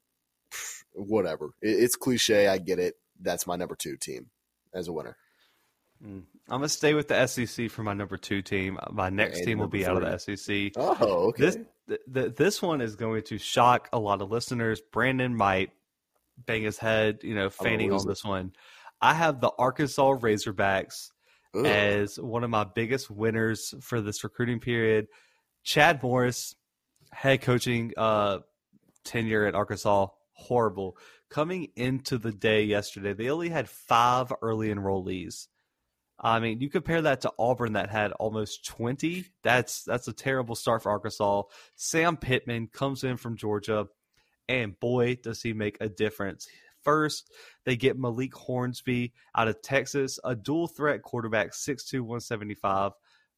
whatever. 0.92 1.50
it's 1.62 1.96
cliche. 1.96 2.48
I 2.48 2.58
get 2.58 2.78
it. 2.78 2.94
That's 3.20 3.46
my 3.46 3.56
number 3.56 3.74
two 3.74 3.96
team 3.96 4.30
as 4.74 4.88
a 4.88 4.92
winner. 4.92 5.16
Mm. 6.04 6.24
I'm 6.48 6.58
gonna 6.58 6.68
stay 6.68 6.94
with 6.94 7.08
the 7.08 7.26
SEC 7.26 7.70
for 7.70 7.82
my 7.82 7.94
number 7.94 8.16
two 8.16 8.42
team. 8.42 8.78
My 8.90 9.08
next 9.08 9.38
and 9.38 9.46
team 9.46 9.58
will 9.58 9.68
be 9.68 9.84
three. 9.84 9.90
out 9.90 10.02
of 10.02 10.26
the 10.26 10.36
SEC. 10.36 10.72
Oh, 10.76 11.28
okay. 11.28 11.42
This 11.42 11.58
th- 11.88 12.00
th- 12.12 12.34
this 12.34 12.60
one 12.60 12.80
is 12.80 12.96
going 12.96 13.22
to 13.24 13.38
shock 13.38 13.88
a 13.92 13.98
lot 13.98 14.20
of 14.20 14.30
listeners. 14.30 14.82
Brandon 14.92 15.34
might 15.34 15.70
bang 16.36 16.62
his 16.62 16.78
head, 16.78 17.20
you 17.22 17.34
know, 17.34 17.48
fainting 17.48 17.92
oh, 17.92 17.98
on 17.98 18.06
this 18.06 18.24
one. 18.24 18.52
I 19.00 19.14
have 19.14 19.40
the 19.40 19.52
Arkansas 19.58 20.16
Razorbacks 20.16 21.10
Ugh. 21.54 21.64
as 21.64 22.18
one 22.18 22.44
of 22.44 22.50
my 22.50 22.64
biggest 22.64 23.10
winners 23.10 23.74
for 23.80 24.00
this 24.00 24.24
recruiting 24.24 24.60
period. 24.60 25.06
Chad 25.64 26.02
Morris, 26.02 26.54
head 27.10 27.40
coaching 27.40 27.92
uh, 27.96 28.38
tenure 29.02 29.46
at 29.46 29.54
Arkansas, 29.54 30.08
horrible. 30.32 30.96
Coming 31.30 31.68
into 31.74 32.18
the 32.18 32.32
day 32.32 32.64
yesterday, 32.64 33.14
they 33.14 33.30
only 33.30 33.48
had 33.48 33.68
five 33.68 34.32
early 34.42 34.68
enrollees. 34.68 35.48
I 36.20 36.38
mean, 36.38 36.60
you 36.60 36.70
compare 36.70 37.02
that 37.02 37.22
to 37.22 37.32
Auburn 37.38 37.72
that 37.72 37.90
had 37.90 38.12
almost 38.12 38.64
20. 38.66 39.24
That's 39.42 39.82
that's 39.82 40.06
a 40.06 40.12
terrible 40.12 40.54
start 40.54 40.82
for 40.82 40.90
Arkansas. 40.90 41.42
Sam 41.74 42.16
Pittman 42.16 42.68
comes 42.68 43.02
in 43.02 43.16
from 43.16 43.36
Georgia, 43.36 43.88
and 44.48 44.78
boy, 44.78 45.16
does 45.16 45.42
he 45.42 45.52
make 45.54 45.76
a 45.80 45.88
difference. 45.88 46.46
First, 46.82 47.32
they 47.64 47.76
get 47.76 47.98
Malik 47.98 48.34
Hornsby 48.34 49.14
out 49.34 49.48
of 49.48 49.62
Texas, 49.62 50.20
a 50.22 50.36
dual 50.36 50.68
threat 50.68 51.02
quarterback, 51.02 51.52
6'2, 51.52 52.00
175 52.00 52.92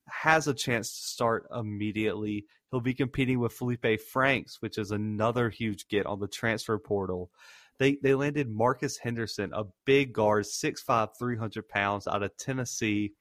has 0.08 0.48
a 0.48 0.54
chance 0.54 0.88
to 0.90 1.08
start 1.08 1.46
immediately. 1.54 2.46
He'll 2.70 2.80
be 2.80 2.94
competing 2.94 3.38
with 3.38 3.52
Felipe 3.52 4.00
Franks, 4.12 4.60
which 4.60 4.78
is 4.78 4.90
another 4.90 5.50
huge 5.50 5.88
get 5.88 6.06
on 6.06 6.20
the 6.20 6.28
transfer 6.28 6.78
portal. 6.78 7.30
They 7.78 7.98
they 8.02 8.14
landed 8.14 8.50
Marcus 8.50 8.98
Henderson, 8.98 9.52
a 9.52 9.64
big 9.84 10.12
guard, 10.12 10.44
6'5", 10.44 11.10
300 11.18 11.68
pounds 11.68 12.06
out 12.06 12.22
of 12.22 12.36
Tennessee. 12.36 13.12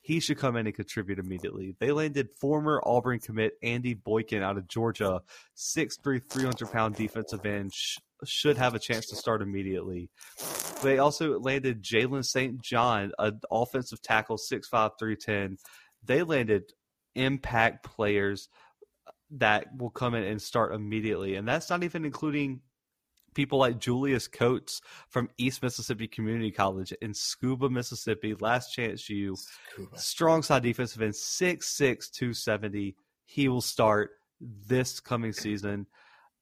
He 0.00 0.20
should 0.20 0.36
come 0.36 0.56
in 0.56 0.66
and 0.66 0.74
contribute 0.74 1.18
immediately. 1.18 1.76
They 1.78 1.90
landed 1.90 2.28
former 2.38 2.82
Auburn 2.84 3.20
commit 3.20 3.54
Andy 3.62 3.94
Boykin 3.94 4.42
out 4.42 4.58
of 4.58 4.68
Georgia, 4.68 5.22
6'3", 5.56 6.20
300 6.28 6.70
pound 6.70 6.96
defensive 6.96 7.46
end. 7.46 7.72
Sh- 7.72 7.98
should 8.24 8.58
have 8.58 8.74
a 8.74 8.78
chance 8.78 9.06
to 9.06 9.16
start 9.16 9.42
immediately. 9.42 10.10
They 10.82 10.98
also 10.98 11.38
landed 11.38 11.82
Jalen 11.82 12.24
St. 12.24 12.60
John, 12.60 13.12
an 13.18 13.40
offensive 13.50 14.02
tackle, 14.02 14.36
6'5", 14.36 14.90
310 14.98 15.56
they 16.06 16.22
landed 16.22 16.72
impact 17.14 17.84
players 17.84 18.48
uh, 19.06 19.12
that 19.32 19.66
will 19.76 19.90
come 19.90 20.14
in 20.14 20.24
and 20.24 20.40
start 20.40 20.74
immediately. 20.74 21.36
And 21.36 21.46
that's 21.46 21.70
not 21.70 21.84
even 21.84 22.04
including 22.04 22.60
people 23.34 23.58
like 23.58 23.78
Julius 23.78 24.28
Coates 24.28 24.80
from 25.08 25.28
East 25.38 25.62
Mississippi 25.62 26.06
Community 26.06 26.50
College 26.50 26.92
in 27.02 27.12
Scooba, 27.12 27.70
Mississippi. 27.70 28.34
Last 28.34 28.72
chance 28.72 29.10
you. 29.10 29.36
Scooba. 29.76 29.98
Strong 29.98 30.42
side 30.44 30.62
defensive 30.62 31.02
end, 31.02 31.14
6'6, 31.14 32.10
270. 32.10 32.96
He 33.26 33.48
will 33.48 33.60
start 33.60 34.12
this 34.40 35.00
coming 35.00 35.32
season. 35.32 35.86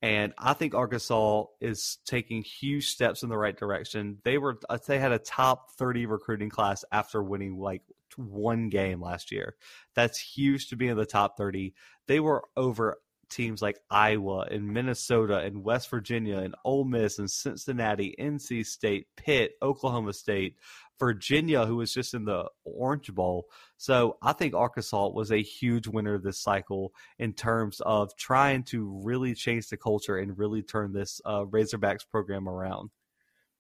And 0.03 0.33
I 0.37 0.53
think 0.53 0.75
Arkansas 0.75 1.44
is 1.61 1.98
taking 2.05 2.42
huge 2.42 2.88
steps 2.88 3.22
in 3.22 3.29
the 3.29 3.38
right 3.38 3.57
direction. 3.57 4.18
They 4.25 4.37
were 4.37 4.59
uh, 4.68 4.79
they 4.85 4.98
had 4.98 5.12
a 5.12 5.18
top 5.18 5.70
30 5.72 6.07
recruiting 6.07 6.51
class 6.51 6.85
after 6.90 7.22
winning 7.22 7.57
like 7.57 7.83
one 8.18 8.68
game 8.68 9.01
last 9.01 9.33
year. 9.33 9.57
That's 9.94 10.18
huge 10.18 10.68
to 10.68 10.77
be 10.77 10.88
in 10.88 10.96
the 10.96 11.07
top 11.07 11.37
30. 11.37 11.75
They 12.07 12.20
were 12.20 12.44
over 12.57 12.98
teams 13.33 13.62
like 13.62 13.79
Iowa 13.90 14.46
and 14.51 14.72
Minnesota 14.72 15.38
and 15.38 15.64
West 15.64 15.90
Virginia 15.90 16.38
and 16.38 16.55
Ole 16.64 16.85
Miss 16.85 17.18
and 17.18 17.31
Cincinnati, 17.31 18.14
NC 18.20 18.66
State, 18.66 19.07
Pitt, 19.16 19.53
Oklahoma 19.62 20.12
State, 20.12 20.57
Virginia, 20.98 21.66
who 21.66 21.77
was 21.77 21.92
just 21.92 22.14
in 22.14 22.27
the 22.27 22.44
Orange 22.64 23.12
Bowl. 23.12 23.46
So 23.77 24.18
I 24.22 24.33
think 24.35 24.55
Arkansas 24.55 25.09
was 25.09 25.33
a 25.33 25.42
huge 25.42 25.88
winner 25.88 26.18
this 26.18 26.40
cycle 26.40 26.92
in 27.18 27.33
terms 27.33 27.81
of 27.81 28.14
trying 28.16 28.64
to 28.64 29.01
really 29.03 29.35
change 29.35 29.68
the 29.68 29.77
culture 29.77 30.16
and 30.16 30.38
really 30.38 30.62
turn 30.62 30.92
this 30.92 31.20
uh, 31.25 31.44
Razorbacks 31.44 32.09
program 32.09 32.48
around. 32.48 32.90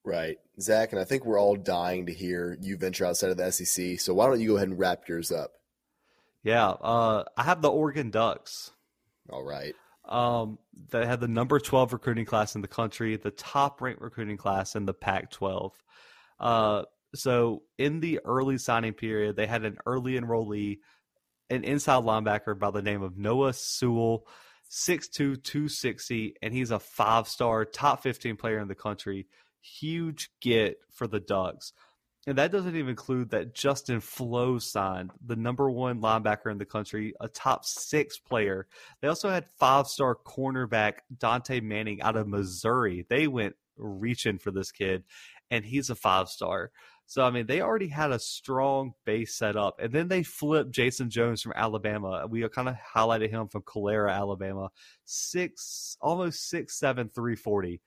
Right. 0.04 0.38
Zach, 0.60 0.92
and 0.92 1.00
I 1.00 1.04
think 1.04 1.24
we're 1.24 1.40
all 1.40 1.56
dying 1.56 2.06
to 2.06 2.12
hear 2.12 2.58
you 2.60 2.76
venture 2.76 3.06
outside 3.06 3.30
of 3.30 3.36
the 3.36 3.50
SEC. 3.52 4.00
So 4.00 4.14
why 4.14 4.26
don't 4.26 4.40
you 4.40 4.48
go 4.48 4.56
ahead 4.56 4.68
and 4.68 4.78
wrap 4.78 5.08
yours 5.08 5.30
up? 5.30 5.52
Yeah. 6.42 6.70
Uh, 6.70 7.24
I 7.36 7.44
have 7.44 7.62
the 7.62 7.70
Oregon 7.70 8.10
Ducks. 8.10 8.72
All 9.30 9.44
right. 9.44 9.74
Um, 10.08 10.58
they 10.90 11.06
had 11.06 11.20
the 11.20 11.28
number 11.28 11.60
12 11.60 11.92
recruiting 11.92 12.24
class 12.24 12.56
in 12.56 12.62
the 12.62 12.68
country, 12.68 13.16
the 13.16 13.30
top 13.30 13.80
ranked 13.80 14.02
recruiting 14.02 14.36
class 14.36 14.74
in 14.74 14.84
the 14.84 14.94
Pac 14.94 15.30
12. 15.30 15.72
Uh, 16.40 16.82
so 17.14 17.62
in 17.78 18.00
the 18.00 18.20
early 18.24 18.58
signing 18.58 18.94
period, 18.94 19.36
they 19.36 19.46
had 19.46 19.64
an 19.64 19.78
early 19.86 20.18
enrollee, 20.18 20.78
an 21.50 21.62
inside 21.62 22.02
linebacker 22.02 22.58
by 22.58 22.70
the 22.70 22.82
name 22.82 23.02
of 23.02 23.16
Noah 23.16 23.52
Sewell, 23.52 24.26
6'2, 24.70 25.42
260, 25.42 26.34
and 26.42 26.52
he's 26.52 26.70
a 26.70 26.78
five 26.78 27.28
star, 27.28 27.64
top 27.64 28.02
15 28.02 28.36
player 28.36 28.58
in 28.58 28.68
the 28.68 28.74
country. 28.74 29.26
Huge 29.62 30.30
get 30.40 30.76
for 30.90 31.06
the 31.06 31.20
Ducks. 31.20 31.72
And 32.26 32.38
that 32.38 32.52
doesn't 32.52 32.76
even 32.76 32.90
include 32.90 33.30
that 33.30 33.52
Justin 33.52 34.00
Flowe 34.00 34.58
signed, 34.58 35.10
the 35.24 35.34
number 35.34 35.68
one 35.68 36.00
linebacker 36.00 36.52
in 36.52 36.58
the 36.58 36.64
country, 36.64 37.14
a 37.20 37.28
top 37.28 37.64
six 37.64 38.18
player. 38.18 38.68
They 39.00 39.08
also 39.08 39.28
had 39.28 39.46
five 39.58 39.88
star 39.88 40.14
cornerback 40.14 40.98
Dontae 41.16 41.62
Manning 41.62 42.00
out 42.00 42.16
of 42.16 42.28
Missouri. 42.28 43.04
They 43.08 43.26
went 43.26 43.56
reaching 43.76 44.38
for 44.38 44.52
this 44.52 44.70
kid, 44.70 45.02
and 45.50 45.64
he's 45.64 45.90
a 45.90 45.96
five 45.96 46.28
star. 46.28 46.70
So 47.06 47.24
I 47.24 47.30
mean, 47.30 47.46
they 47.46 47.60
already 47.60 47.88
had 47.88 48.12
a 48.12 48.20
strong 48.20 48.92
base 49.04 49.34
set 49.34 49.56
up, 49.56 49.80
and 49.80 49.92
then 49.92 50.06
they 50.06 50.22
flipped 50.22 50.70
Jason 50.70 51.10
Jones 51.10 51.42
from 51.42 51.54
Alabama. 51.56 52.26
We 52.28 52.48
kind 52.48 52.68
of 52.68 52.76
highlighted 52.94 53.30
him 53.30 53.48
from 53.48 53.62
Calera, 53.62 54.12
Alabama, 54.12 54.70
six, 55.04 55.96
almost 56.00 56.48
six 56.48 56.78
seven, 56.78 57.10
three 57.12 57.36
forty. 57.36 57.80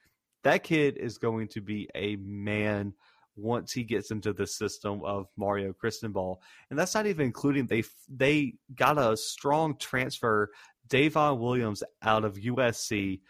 That 0.45 0.63
kid 0.63 0.97
is 0.97 1.17
going 1.17 1.47
to 1.49 1.61
be 1.61 1.89
a 1.95 2.15
man 2.17 2.93
once 3.35 3.73
he 3.73 3.83
gets 3.83 4.11
into 4.11 4.31
the 4.31 4.45
system 4.45 5.03
of 5.03 5.25
Mario 5.35 5.73
Cristobal, 5.73 6.39
and 6.69 6.77
that's 6.77 6.93
not 6.93 7.07
even 7.07 7.25
including 7.25 7.65
they 7.65 7.83
they 8.07 8.53
got 8.75 8.99
a 8.99 9.17
strong 9.17 9.75
transfer, 9.77 10.51
Devon 10.87 11.39
Williams 11.39 11.81
out 12.03 12.23
of 12.23 12.35
USC, 12.35 13.21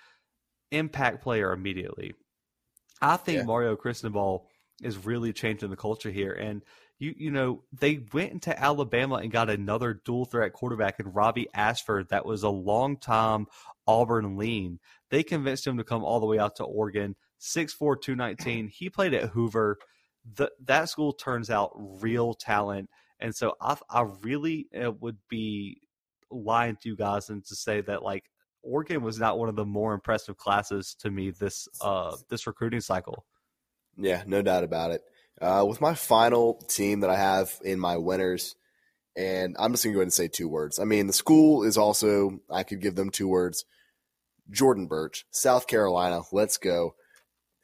impact 0.71 1.23
player 1.23 1.53
immediately. 1.53 2.13
I 3.01 3.15
think 3.15 3.37
yeah. 3.39 3.43
Mario 3.45 3.77
Cristobal 3.77 4.47
is 4.83 5.05
really 5.05 5.31
changing 5.31 5.69
the 5.69 5.77
culture 5.77 6.11
here. 6.11 6.33
And 6.33 6.63
you 6.99 7.13
you 7.17 7.31
know 7.31 7.63
they 7.77 8.01
went 8.13 8.31
into 8.31 8.57
Alabama 8.57 9.15
and 9.15 9.31
got 9.31 9.49
another 9.49 9.93
dual 10.05 10.25
threat 10.25 10.53
quarterback 10.53 10.99
in 10.99 11.11
Robbie 11.11 11.47
Ashford 11.53 12.09
that 12.09 12.25
was 12.25 12.43
a 12.43 12.49
long 12.49 12.97
time 12.97 13.47
Auburn 13.87 14.37
lean. 14.37 14.79
They 15.09 15.23
convinced 15.23 15.67
him 15.67 15.77
to 15.77 15.83
come 15.83 16.03
all 16.03 16.19
the 16.19 16.25
way 16.25 16.39
out 16.39 16.55
to 16.57 16.63
Oregon. 16.63 17.15
6'4", 17.39 18.01
219. 18.01 18.69
He 18.69 18.89
played 18.89 19.13
at 19.13 19.29
Hoover. 19.29 19.77
The, 20.35 20.51
that 20.63 20.89
school 20.89 21.13
turns 21.13 21.51
out 21.51 21.71
real 21.75 22.33
talent, 22.33 22.89
and 23.19 23.35
so 23.35 23.53
I 23.61 23.77
I 23.89 24.05
really 24.21 24.67
uh, 24.75 24.91
would 24.91 25.17
be 25.29 25.81
lying 26.31 26.77
to 26.81 26.89
you 26.89 26.95
guys 26.95 27.29
and 27.29 27.45
to 27.45 27.55
say 27.55 27.81
that 27.81 28.01
like 28.01 28.23
Oregon 28.63 29.03
was 29.03 29.19
not 29.19 29.37
one 29.37 29.49
of 29.49 29.55
the 29.55 29.65
more 29.65 29.93
impressive 29.93 30.37
classes 30.37 30.95
to 31.01 31.11
me 31.11 31.29
this 31.29 31.67
uh 31.81 32.15
this 32.29 32.47
recruiting 32.47 32.81
cycle. 32.81 33.25
Yeah, 33.97 34.23
no 34.25 34.41
doubt 34.41 34.63
about 34.63 34.91
it. 34.91 35.03
Uh, 35.41 35.65
with 35.67 35.81
my 35.81 35.93
final 35.93 36.55
team 36.69 37.01
that 37.01 37.09
I 37.09 37.17
have 37.17 37.53
in 37.63 37.79
my 37.79 37.97
winners, 37.97 38.55
and 39.15 39.55
I'm 39.59 39.71
just 39.71 39.83
going 39.83 39.93
to 39.93 39.95
go 39.95 39.99
ahead 39.99 40.05
and 40.05 40.13
say 40.13 40.27
two 40.27 40.47
words. 40.47 40.79
I 40.79 40.83
mean, 40.83 41.07
the 41.07 41.13
school 41.13 41.63
is 41.63 41.77
also, 41.77 42.39
I 42.49 42.63
could 42.63 42.81
give 42.81 42.95
them 42.95 43.09
two 43.09 43.27
words. 43.27 43.65
Jordan 44.49 44.87
Burch, 44.87 45.25
South 45.31 45.67
Carolina, 45.67 46.21
let's 46.31 46.57
go. 46.57 46.95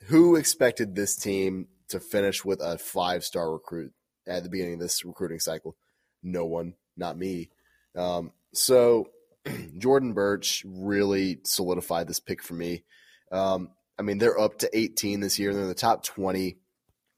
Who 0.08 0.36
expected 0.36 0.96
this 0.96 1.16
team 1.16 1.68
to 1.90 2.00
finish 2.00 2.44
with 2.44 2.60
a 2.62 2.78
five 2.78 3.24
star 3.24 3.52
recruit 3.52 3.94
at 4.28 4.44
the 4.44 4.50
beginning 4.50 4.76
of 4.76 4.80
this 4.80 5.06
recruiting 5.06 5.40
cycle? 5.40 5.76
No 6.24 6.46
one, 6.46 6.76
not 6.98 7.18
me. 7.18 7.52
Um, 7.96 8.32
so, 8.54 9.10
Jordan 9.78 10.14
Burch 10.14 10.64
really 10.66 11.40
solidified 11.44 12.08
this 12.08 12.20
pick 12.20 12.42
for 12.42 12.54
me. 12.54 12.84
Um, 13.32 13.70
I 14.00 14.04
mean, 14.04 14.18
they're 14.18 14.40
up 14.40 14.60
to 14.60 14.78
18 14.78 15.20
this 15.20 15.38
year. 15.38 15.54
They're 15.54 15.64
in 15.64 15.68
the 15.68 15.76
top 15.76 16.04
20. 16.04 16.58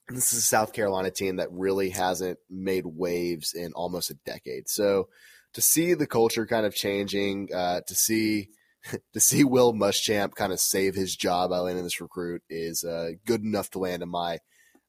This 0.09 0.33
is 0.33 0.39
a 0.39 0.41
South 0.41 0.73
Carolina 0.73 1.11
team 1.11 1.37
that 1.37 1.51
really 1.51 1.89
hasn't 1.89 2.39
made 2.49 2.85
waves 2.85 3.53
in 3.53 3.71
almost 3.73 4.11
a 4.11 4.17
decade. 4.25 4.67
So 4.67 5.07
to 5.53 5.61
see 5.61 5.93
the 5.93 6.07
culture 6.07 6.45
kind 6.45 6.65
of 6.65 6.75
changing, 6.75 7.49
uh, 7.53 7.81
to 7.87 7.95
see 7.95 8.49
to 9.13 9.19
see 9.19 9.43
Will 9.43 9.73
Muschamp 9.73 10.35
kind 10.35 10.51
of 10.51 10.59
save 10.59 10.95
his 10.95 11.15
job 11.15 11.51
by 11.51 11.59
landing 11.59 11.83
this 11.83 12.01
recruit 12.01 12.43
is 12.49 12.83
uh, 12.83 13.11
good 13.25 13.41
enough 13.41 13.69
to 13.71 13.79
land 13.79 14.03
in 14.03 14.09
my 14.09 14.39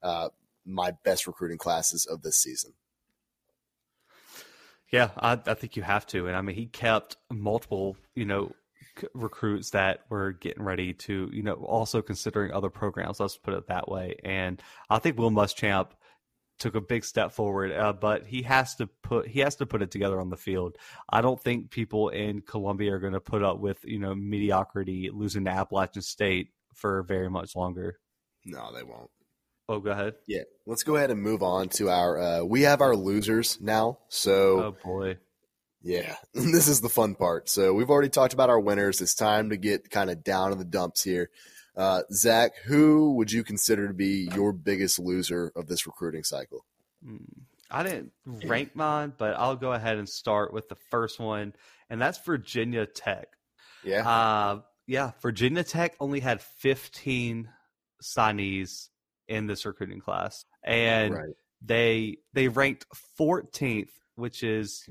uh, 0.03 0.29
my 0.67 0.93
best 1.05 1.27
recruiting 1.27 1.59
classes 1.59 2.07
of 2.07 2.23
this 2.23 2.37
season. 2.37 2.73
Yeah, 4.91 5.11
I, 5.17 5.33
I, 5.47 5.55
think 5.55 5.77
you 5.77 5.83
have 5.83 6.07
to, 6.09 6.29
and 6.29 6.37
I 6.37 6.41
mean 6.41 6.55
he 6.57 6.67
kept 6.67 7.17
multiple, 7.33 7.97
you 8.15 8.25
know, 8.25 8.53
recruits 9.15 9.71
that 9.71 10.01
were 10.09 10.33
getting 10.33 10.63
ready 10.63 10.93
to, 10.93 11.31
you 11.33 11.43
know, 11.43 11.55
also 11.55 12.03
considering 12.03 12.53
other 12.53 12.71
programs. 12.71 13.21
Let's 13.21 13.37
put 13.37 13.55
it 13.55 13.69
that 13.69 13.89
way. 13.89 14.17
And 14.25 14.63
I 14.89 14.99
think 14.99 15.19
Will 15.19 15.31
Muschamp 15.31 15.91
took 16.59 16.75
a 16.75 16.81
big 16.81 17.05
step 17.05 17.33
forward, 17.33 17.73
uh, 17.73 17.93
but 17.93 18.27
he 18.27 18.43
has 18.43 18.77
to 18.77 18.87
put 18.87 19.27
he 19.27 19.41
has 19.41 19.57
to 19.57 19.67
put 19.67 19.83
it 19.83 19.91
together 19.91 20.21
on 20.21 20.31
the 20.31 20.37
field. 20.37 20.77
I 21.09 21.21
don't 21.21 21.41
think 21.41 21.71
people 21.71 22.11
in 22.11 22.43
Columbia 22.43 22.95
are 22.95 23.01
going 23.01 23.13
to 23.13 23.21
put 23.21 23.43
up 23.43 23.59
with 23.59 23.79
you 23.85 23.99
know 23.99 24.15
mediocrity 24.15 25.11
losing 25.13 25.45
to 25.47 25.51
Appalachian 25.51 26.03
State 26.03 26.49
for 26.75 27.03
very 27.03 27.31
much 27.31 27.57
longer. 27.57 27.99
No, 28.45 28.73
they 28.75 28.83
won't. 28.83 29.11
Oh, 29.69 29.81
go 29.81 29.91
ahead. 29.91 30.15
Yeah, 30.27 30.43
let's 30.67 30.83
go 30.83 30.97
ahead 30.97 31.11
and 31.11 31.21
move 31.21 31.43
on 31.43 31.69
to 31.71 31.89
our. 31.89 32.19
Uh, 32.19 32.45
we 32.45 32.63
have 32.63 32.83
our 32.83 32.95
losers 32.95 33.59
now. 33.61 33.99
So, 34.09 34.63
oh 34.63 34.77
boy, 34.85 35.19
yeah, 35.85 36.17
this 36.35 36.67
is 36.67 36.81
the 36.81 36.89
fun 36.89 37.15
part. 37.15 37.49
So 37.49 37.75
we've 37.75 37.91
already 37.91 38.09
talked 38.09 38.33
about 38.33 38.51
our 38.51 38.59
winners. 38.59 39.01
It's 39.01 39.15
time 39.15 39.51
to 39.51 39.57
get 39.57 39.91
kind 39.91 40.11
of 40.11 40.25
down 40.25 40.51
in 40.51 40.59
the 40.59 40.65
dumps 40.65 41.03
here. 41.03 41.31
Uh, 41.77 42.03
Zach, 42.11 42.53
who 42.65 43.15
would 43.15 43.31
you 43.31 43.45
consider 43.45 43.87
to 43.89 43.95
be 43.95 44.29
your 44.35 44.53
biggest 44.53 44.99
loser 44.99 45.53
of 45.55 45.67
this 45.67 45.87
recruiting 45.87 46.25
cycle? 46.25 46.65
Hmm, 47.05 47.17
I 47.71 47.83
didn't 47.83 48.13
rank 48.25 48.75
mine, 48.75 49.13
but 49.19 49.35
I'll 49.37 49.57
go 49.57 49.73
ahead 49.73 49.99
and 49.99 50.09
start 50.09 50.53
with 50.53 50.69
the 50.69 50.77
first 50.91 51.21
one, 51.21 51.53
and 51.91 52.01
that's 52.01 52.19
Virginia 52.19 52.87
Tech. 52.87 53.29
Yeah. 53.85 54.09
Uh, 54.09 54.61
yeah, 54.87 55.13
Virginia 55.21 55.65
Tech 55.65 55.97
only 56.01 56.21
had 56.21 56.41
15 56.41 57.49
signees 58.03 58.89
in 59.29 59.47
this 59.47 59.67
recruiting 59.67 60.01
class, 60.01 60.45
and 60.63 61.15
right. 61.15 61.35
they 61.61 62.19
they 62.33 62.49
ranked 62.49 62.87
14th, 63.19 63.91
which 64.15 64.43
is 64.43 64.89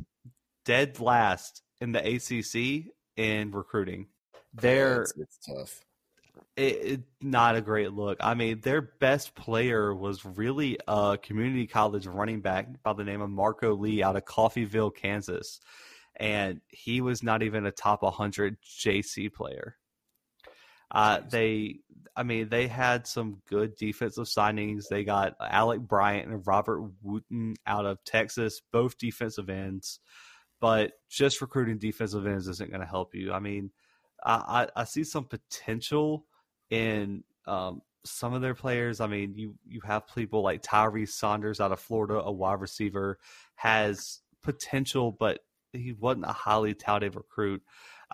dead 0.66 1.00
last 1.00 1.62
in 1.82 1.92
the 1.92 2.00
ACC 2.00 2.94
in 3.18 3.52
recruiting. 3.52 4.08
They're 4.54 5.04
it's, 5.04 5.14
it's 5.18 5.38
tough. 5.38 5.82
It, 6.56 6.62
it, 6.62 7.02
not 7.22 7.56
a 7.56 7.62
great 7.62 7.94
look. 7.94 8.18
I 8.20 8.34
mean, 8.36 8.62
their 8.62 8.82
best 8.82 9.36
player 9.36 9.94
was 9.94 10.26
really 10.26 10.78
a 10.88 11.18
community 11.22 11.68
college 11.68 12.06
running 12.06 12.42
back 12.42 12.84
by 12.84 12.94
the 12.94 13.04
name 13.04 13.22
of 13.22 13.30
Marco 13.30 13.76
Lee 13.76 14.04
out 14.04 14.16
of 14.16 14.26
Coffeyville, 14.26 14.96
Kansas, 14.96 15.60
and 16.16 16.62
he 16.68 17.02
was 17.02 17.24
not 17.24 17.44
even 17.44 17.66
a 17.66 17.72
top 17.72 18.04
100 18.04 18.58
JC 18.62 19.34
player. 19.34 19.78
Uh, 20.92 21.22
they, 21.28 21.80
I 22.16 22.22
mean, 22.22 22.50
they 22.50 22.68
had 22.68 23.08
some 23.08 23.42
good 23.50 23.76
defensive 23.76 24.26
signings. 24.26 24.88
They 24.88 25.04
got 25.04 25.36
Alec 25.42 25.82
Bryant 25.82 26.30
and 26.30 26.46
Robert 26.46 26.84
Wooten 27.02 27.56
out 27.66 27.88
of 27.88 28.04
Texas, 28.04 28.62
both 28.72 29.00
defensive 29.00 29.50
ends 29.50 30.00
but 30.64 30.94
just 31.10 31.42
recruiting 31.42 31.78
defensive 31.78 32.26
ends 32.26 32.48
isn't 32.48 32.70
going 32.70 32.80
to 32.80 32.88
help 32.88 33.14
you. 33.14 33.34
I 33.34 33.40
mean, 33.40 33.70
I, 34.24 34.68
I, 34.76 34.82
I 34.82 34.84
see 34.86 35.04
some 35.04 35.26
potential 35.26 36.26
in 36.70 37.26
um, 37.46 37.82
some 38.06 38.34
of 38.34 38.42
their 38.42 38.54
players. 38.54 39.02
I 39.02 39.08
mean, 39.08 39.34
you 39.36 39.56
you 39.68 39.82
have 39.84 40.08
people 40.16 40.42
like 40.42 40.62
Tyree 40.64 41.06
Saunders 41.06 41.60
out 41.60 41.74
of 41.74 41.82
Florida, 41.82 42.14
a 42.24 42.32
wide 42.32 42.62
receiver, 42.62 43.20
has 43.56 44.22
potential, 44.42 45.12
but 45.12 45.42
he 45.74 45.92
wasn't 45.92 46.28
a 46.28 46.32
highly 46.32 46.74
touted 46.74 47.16
recruit. 47.16 47.62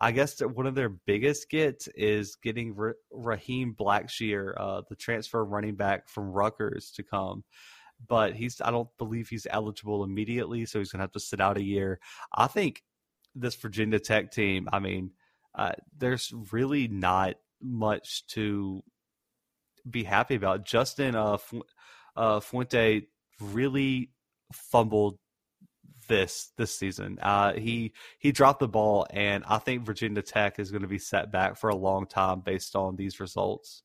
I 0.02 0.12
guess 0.12 0.34
that 0.38 0.50
one 0.50 0.66
of 0.66 0.74
their 0.74 0.90
biggest 0.90 1.52
gets 1.52 1.88
is 1.90 2.36
getting 2.36 2.76
Raheem 3.12 3.76
Blackshear, 3.80 4.56
uh, 4.58 4.82
the 4.90 4.96
transfer 4.96 5.46
running 5.46 5.76
back 5.76 6.10
from 6.10 6.32
Rutgers, 6.32 6.90
to 6.96 7.04
come 7.04 7.44
but 8.08 8.36
he's 8.36 8.62
I 8.62 8.72
don't 8.72 8.90
believe 8.98 9.30
he's 9.30 9.48
eligible 9.50 10.04
immediately, 10.04 10.66
so 10.66 10.80
he's 10.80 10.92
gonna 10.92 11.04
have 11.04 11.12
to 11.14 11.20
sit 11.20 11.42
out 11.42 11.58
a 11.58 11.64
year. 11.64 12.00
I 12.34 12.48
think 12.48 12.84
this 13.36 13.56
Virginia 13.56 14.00
Tech 14.00 14.32
team, 14.32 14.68
I 14.72 14.80
mean, 14.80 15.12
uh, 15.56 15.74
there's 15.98 16.34
really 16.52 16.88
not 16.88 17.36
much 17.62 18.26
to 18.28 18.84
be 19.90 20.04
happy 20.04 20.36
about. 20.36 20.66
Justin 20.66 21.16
uh, 21.16 21.38
Fu- 21.38 21.66
uh, 22.16 22.40
Fuente 22.40 23.08
really 23.40 24.12
fumbled 24.54 25.18
this 26.08 26.52
this 26.58 26.76
season. 26.76 27.20
Uh, 27.22 27.54
he 27.54 27.94
he 28.18 28.32
dropped 28.32 28.60
the 28.60 28.68
ball, 28.68 29.08
and 29.12 29.44
I 29.48 29.60
think 29.60 29.86
Virginia 29.86 30.22
Tech 30.22 30.60
is 30.60 30.72
going 30.72 30.82
to 30.82 30.88
be 30.88 31.00
set 31.00 31.32
back 31.32 31.58
for 31.58 31.70
a 31.70 31.76
long 31.76 32.08
time 32.08 32.42
based 32.42 32.76
on 32.76 32.96
these 32.96 33.20
results. 33.20 33.84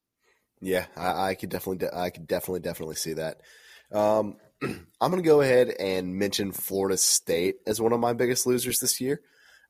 Yeah, 0.60 0.86
I, 0.96 1.30
I 1.30 1.34
could 1.34 1.50
definitely, 1.50 1.88
I 1.92 2.10
could 2.10 2.26
definitely, 2.26 2.60
definitely 2.60 2.96
see 2.96 3.12
that. 3.14 3.42
Um, 3.92 4.36
I'm 4.62 5.10
going 5.10 5.22
to 5.22 5.28
go 5.28 5.40
ahead 5.40 5.68
and 5.68 6.16
mention 6.16 6.52
Florida 6.52 6.96
State 6.96 7.56
as 7.66 7.80
one 7.80 7.92
of 7.92 8.00
my 8.00 8.12
biggest 8.12 8.46
losers 8.46 8.80
this 8.80 9.00
year, 9.00 9.20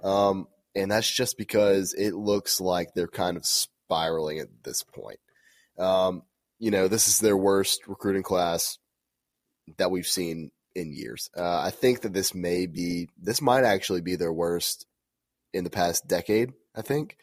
um, 0.03 0.49
and 0.75 0.91
that's 0.91 1.11
just 1.11 1.37
because 1.39 1.95
it 1.95 2.15
looks 2.15 2.61
like 2.61 2.95
they're 2.95 3.09
kind 3.09 3.37
of 3.37 3.47
spiraling 3.47 4.39
at 4.39 4.49
this 4.63 4.83
point. 4.83 5.19
Um, 5.79 6.23
you 6.59 6.71
know, 6.71 6.89
this 6.89 7.09
is 7.09 7.19
their 7.19 7.37
worst 7.37 7.87
recruiting 7.89 8.23
class 8.23 8.79
that 9.79 9.91
we've 9.91 10.07
seen 10.07 10.51
in 10.75 10.93
years. 10.93 11.31
Uh, 11.37 11.59
I 11.59 11.71
think 11.71 12.03
that 12.03 12.13
this 12.13 12.35
may 12.35 12.67
be, 12.67 13.09
this 13.21 13.41
might 13.41 13.65
actually 13.65 14.01
be 14.01 14.17
their 14.17 14.33
worst 14.33 14.87
in 15.53 15.65
the 15.65 15.71
past 15.71 16.07
decade. 16.07 16.53
I 16.75 16.83
think. 16.83 17.17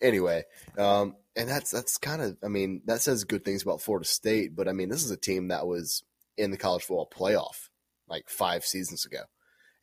Anyway, 0.00 0.44
um, 0.76 1.16
and 1.34 1.48
that's 1.48 1.70
that's 1.70 1.98
kind 1.98 2.22
of, 2.22 2.36
I 2.44 2.48
mean, 2.48 2.82
that 2.86 3.00
says 3.00 3.24
good 3.24 3.44
things 3.44 3.62
about 3.62 3.82
Florida 3.82 4.06
State, 4.06 4.54
but 4.54 4.68
I 4.68 4.72
mean, 4.72 4.88
this 4.88 5.04
is 5.04 5.10
a 5.10 5.16
team 5.16 5.48
that 5.48 5.66
was 5.66 6.04
in 6.38 6.50
the 6.50 6.56
college 6.56 6.82
football 6.82 7.10
playoff 7.12 7.68
like 8.08 8.28
five 8.28 8.64
seasons 8.64 9.04
ago, 9.04 9.22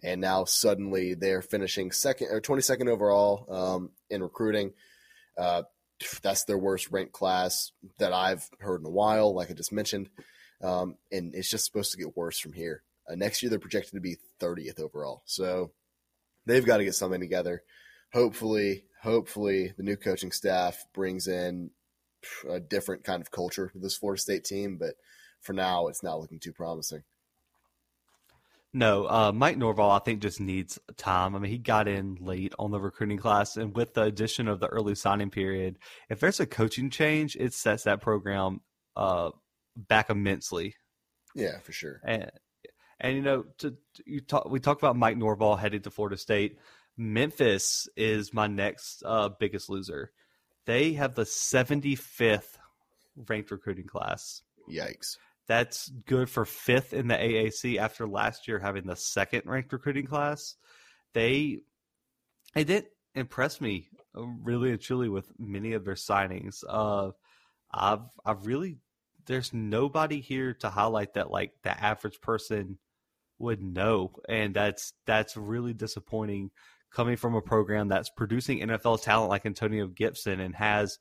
and 0.03 0.21
now 0.21 0.45
suddenly 0.45 1.13
they're 1.13 1.41
finishing 1.41 1.91
second 1.91 2.29
or 2.31 2.41
twenty 2.41 2.61
second 2.61 2.89
overall 2.89 3.45
um, 3.49 3.91
in 4.09 4.23
recruiting. 4.23 4.73
Uh, 5.37 5.63
that's 6.21 6.43
their 6.45 6.57
worst 6.57 6.91
ranked 6.91 7.13
class 7.13 7.71
that 7.99 8.13
I've 8.13 8.49
heard 8.59 8.81
in 8.81 8.87
a 8.87 8.91
while, 8.91 9.33
like 9.33 9.49
I 9.49 9.53
just 9.53 9.71
mentioned. 9.71 10.09
Um, 10.61 10.95
and 11.11 11.35
it's 11.35 11.49
just 11.49 11.65
supposed 11.65 11.91
to 11.91 11.97
get 11.97 12.17
worse 12.17 12.39
from 12.39 12.53
here. 12.53 12.83
Uh, 13.09 13.15
next 13.15 13.41
year, 13.41 13.49
they're 13.49 13.59
projected 13.59 13.93
to 13.93 14.01
be 14.01 14.17
30th 14.39 14.79
overall. 14.79 15.21
So 15.25 15.71
they've 16.45 16.65
got 16.65 16.77
to 16.77 16.85
get 16.85 16.95
something 16.95 17.19
together. 17.19 17.63
Hopefully, 18.13 18.85
hopefully, 19.01 19.73
the 19.77 19.83
new 19.83 19.95
coaching 19.95 20.31
staff 20.31 20.85
brings 20.93 21.27
in 21.27 21.71
a 22.49 22.59
different 22.59 23.03
kind 23.03 23.21
of 23.21 23.31
culture 23.31 23.69
to 23.69 23.79
this 23.79 23.97
Florida 23.97 24.21
State 24.21 24.43
team. 24.43 24.77
But 24.77 24.95
for 25.45 25.53
now, 25.53 25.87
it's 25.87 26.03
not 26.03 26.19
looking 26.19 26.39
too 26.39 26.53
promising. 26.53 27.03
No, 28.73 29.05
uh, 29.05 29.31
Mike 29.33 29.57
Norvell, 29.57 29.91
I 29.91 29.99
think, 29.99 30.21
just 30.21 30.41
needs 30.41 30.77
time. 30.97 31.33
I 31.33 31.39
mean, 31.39 31.49
he 31.49 31.57
got 31.57 31.87
in 31.87 32.17
late 32.19 32.53
on 32.59 32.71
the 32.71 32.79
recruiting 32.79 33.17
class, 33.17 33.55
and 33.55 33.73
with 33.73 33.93
the 33.93 34.01
addition 34.01 34.49
of 34.49 34.59
the 34.59 34.67
early 34.67 34.95
signing 34.95 35.29
period, 35.29 35.77
if 36.09 36.19
there's 36.19 36.41
a 36.41 36.45
coaching 36.45 36.89
change, 36.89 37.37
it 37.37 37.53
sets 37.53 37.83
that 37.83 38.01
program 38.01 38.59
uh, 38.97 39.29
back 39.77 40.09
immensely. 40.09 40.75
Yeah, 41.33 41.59
for 41.59 41.71
sure. 41.71 42.01
And 42.03 42.29
and 42.99 43.15
you 43.15 43.21
know, 43.21 43.45
to, 43.59 43.77
you 44.05 44.19
talk, 44.19 44.49
we 44.49 44.59
talked 44.59 44.81
about 44.81 44.97
Mike 44.97 45.15
Norvell 45.15 45.55
headed 45.55 45.85
to 45.85 45.91
Florida 45.91 46.17
State. 46.17 46.57
Memphis 46.97 47.87
is 47.95 48.33
my 48.33 48.47
next 48.47 49.03
uh, 49.05 49.29
biggest 49.29 49.69
loser. 49.69 50.11
They 50.65 50.93
have 50.93 51.15
the 51.15 51.23
75th 51.23 52.57
ranked 53.15 53.51
recruiting 53.51 53.87
class. 53.87 54.41
Yikes. 54.69 55.17
That's 55.47 55.89
good 56.07 56.29
for 56.29 56.45
fifth 56.45 56.93
in 56.93 57.07
the 57.07 57.15
AAC 57.15 57.77
after 57.77 58.07
last 58.07 58.47
year 58.47 58.59
having 58.59 58.85
the 58.85 58.95
second 58.95 59.43
ranked 59.45 59.71
recruiting 59.71 60.07
class. 60.07 60.55
They 61.13 61.59
it 62.55 62.65
did 62.65 62.85
impress 63.13 63.61
me 63.61 63.89
uh, 64.17 64.23
really 64.23 64.71
and 64.71 64.81
truly 64.81 65.09
with 65.09 65.31
many 65.37 65.73
of 65.73 65.85
their 65.85 65.95
signings. 65.95 66.63
Uh, 66.67 67.11
I've 67.71 68.07
I've 68.25 68.45
really 68.45 68.77
there's 69.27 69.53
nobody 69.53 70.21
here 70.21 70.53
to 70.55 70.69
highlight 70.69 71.13
that 71.13 71.31
like 71.31 71.53
the 71.63 71.83
average 71.83 72.21
person 72.21 72.77
would 73.37 73.61
know, 73.61 74.11
and 74.27 74.55
that's 74.55 74.93
that's 75.05 75.37
really 75.37 75.73
disappointing 75.73 76.51
coming 76.91 77.17
from 77.17 77.35
a 77.35 77.41
program 77.41 77.89
that's 77.89 78.09
producing 78.09 78.61
NFL 78.61 79.03
talent 79.03 79.29
like 79.29 79.45
Antonio 79.45 79.87
Gibson 79.87 80.39
and 80.39 80.55
has 80.55 80.97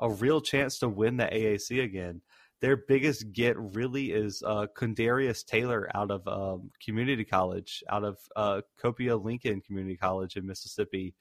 a 0.00 0.10
real 0.10 0.40
chance 0.40 0.78
to 0.80 0.88
win 0.88 1.18
the 1.18 1.24
AAC 1.24 1.82
again 1.82 2.20
their 2.60 2.76
biggest 2.76 3.32
get 3.32 3.56
really 3.58 4.12
is 4.12 4.42
uh, 4.46 4.66
Quindarius 4.76 5.44
Taylor 5.44 5.90
out 5.94 6.10
of 6.10 6.26
um, 6.28 6.70
community 6.84 7.24
college, 7.24 7.82
out 7.88 8.04
of 8.04 8.18
uh, 8.36 8.60
Copiah 8.78 9.16
Lincoln 9.16 9.60
Community 9.62 9.96
College 9.96 10.36
in 10.36 10.46
Mississippi. 10.46 11.14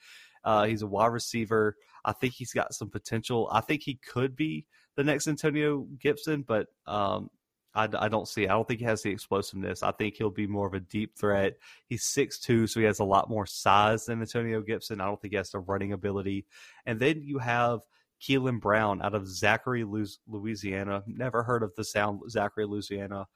Uh, 0.44 0.66
he's 0.66 0.82
a 0.82 0.88
wide 0.88 1.08
receiver. 1.08 1.76
I 2.06 2.14
think 2.14 2.34
he's 2.34 2.54
got 2.54 2.74
some 2.74 2.90
potential. 2.90 3.50
I 3.52 3.62
think 3.62 3.84
he 3.84 3.96
could 3.96 4.36
be 4.36 4.66
the 4.96 5.04
next 5.04 5.28
Antonio 5.28 5.88
Gibson, 6.00 6.44
but 6.44 6.68
um, 6.86 7.30
I, 7.74 7.88
I, 7.98 8.10
don't 8.10 8.28
see. 8.28 8.48
I 8.48 8.54
don't 8.54 8.68
think 8.68 8.80
he 8.80 8.86
has 8.86 9.02
the 9.02 9.12
explosiveness. 9.12 9.84
I 9.84 9.92
think 9.92 10.16
he'll 10.16 10.30
be 10.30 10.48
more 10.48 10.68
of 10.68 10.74
a 10.74 10.80
deep 10.80 11.18
threat. 11.18 11.58
He's 11.88 12.04
six 12.04 12.40
two, 12.40 12.68
so 12.68 12.80
he 12.80 12.86
has 12.86 13.00
a 13.00 13.06
lot 13.06 13.30
more 13.30 13.46
size 13.46 14.06
than 14.06 14.22
Antonio 14.22 14.62
Gibson. 14.62 15.02
I 15.02 15.06
don't 15.06 15.22
think 15.22 15.34
he 15.34 15.38
has 15.38 15.52
the 15.52 15.60
running 15.60 15.94
ability. 15.94 16.46
And 16.86 17.00
then 17.00 17.22
you 17.22 17.38
have 17.40 17.82
Keelan 18.22 18.60
Brown 18.60 19.02
out 19.02 19.16
of 19.16 19.28
Zachary, 19.28 19.86
Louisiana. 20.28 21.04
Never 21.08 21.44
heard 21.44 21.64
of 21.64 21.74
the 21.76 21.84
sound 21.84 22.22
Zachary, 22.30 22.66
Louisiana, 22.66 23.28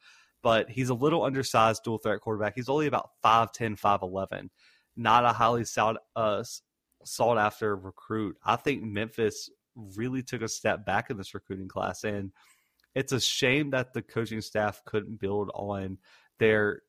but 0.42 0.70
he's 0.70 0.90
a 0.90 0.94
little 0.94 1.24
undersized 1.24 1.82
dual 1.84 1.98
threat 1.98 2.20
quarterback. 2.20 2.54
He's 2.54 2.68
only 2.68 2.86
about 2.86 3.10
5'10, 3.24 3.78
5'11. 3.78 4.48
Not 4.96 5.24
a 5.24 5.32
highly 5.32 5.64
sought, 5.64 5.96
uh, 6.14 6.44
sought 7.04 7.38
after 7.38 7.74
recruit. 7.74 8.36
I 8.44 8.56
think 8.56 8.82
Memphis 8.82 9.50
really 9.74 10.22
took 10.22 10.42
a 10.42 10.48
step 10.48 10.86
back 10.86 11.10
in 11.10 11.16
this 11.16 11.34
recruiting 11.34 11.68
class. 11.68 12.04
And 12.04 12.32
it's 12.94 13.12
a 13.12 13.20
shame 13.20 13.70
that 13.70 13.92
the 13.92 14.02
coaching 14.02 14.40
staff 14.40 14.82
couldn't 14.84 15.20
build 15.20 15.50
on 15.54 15.98
their 16.38 16.82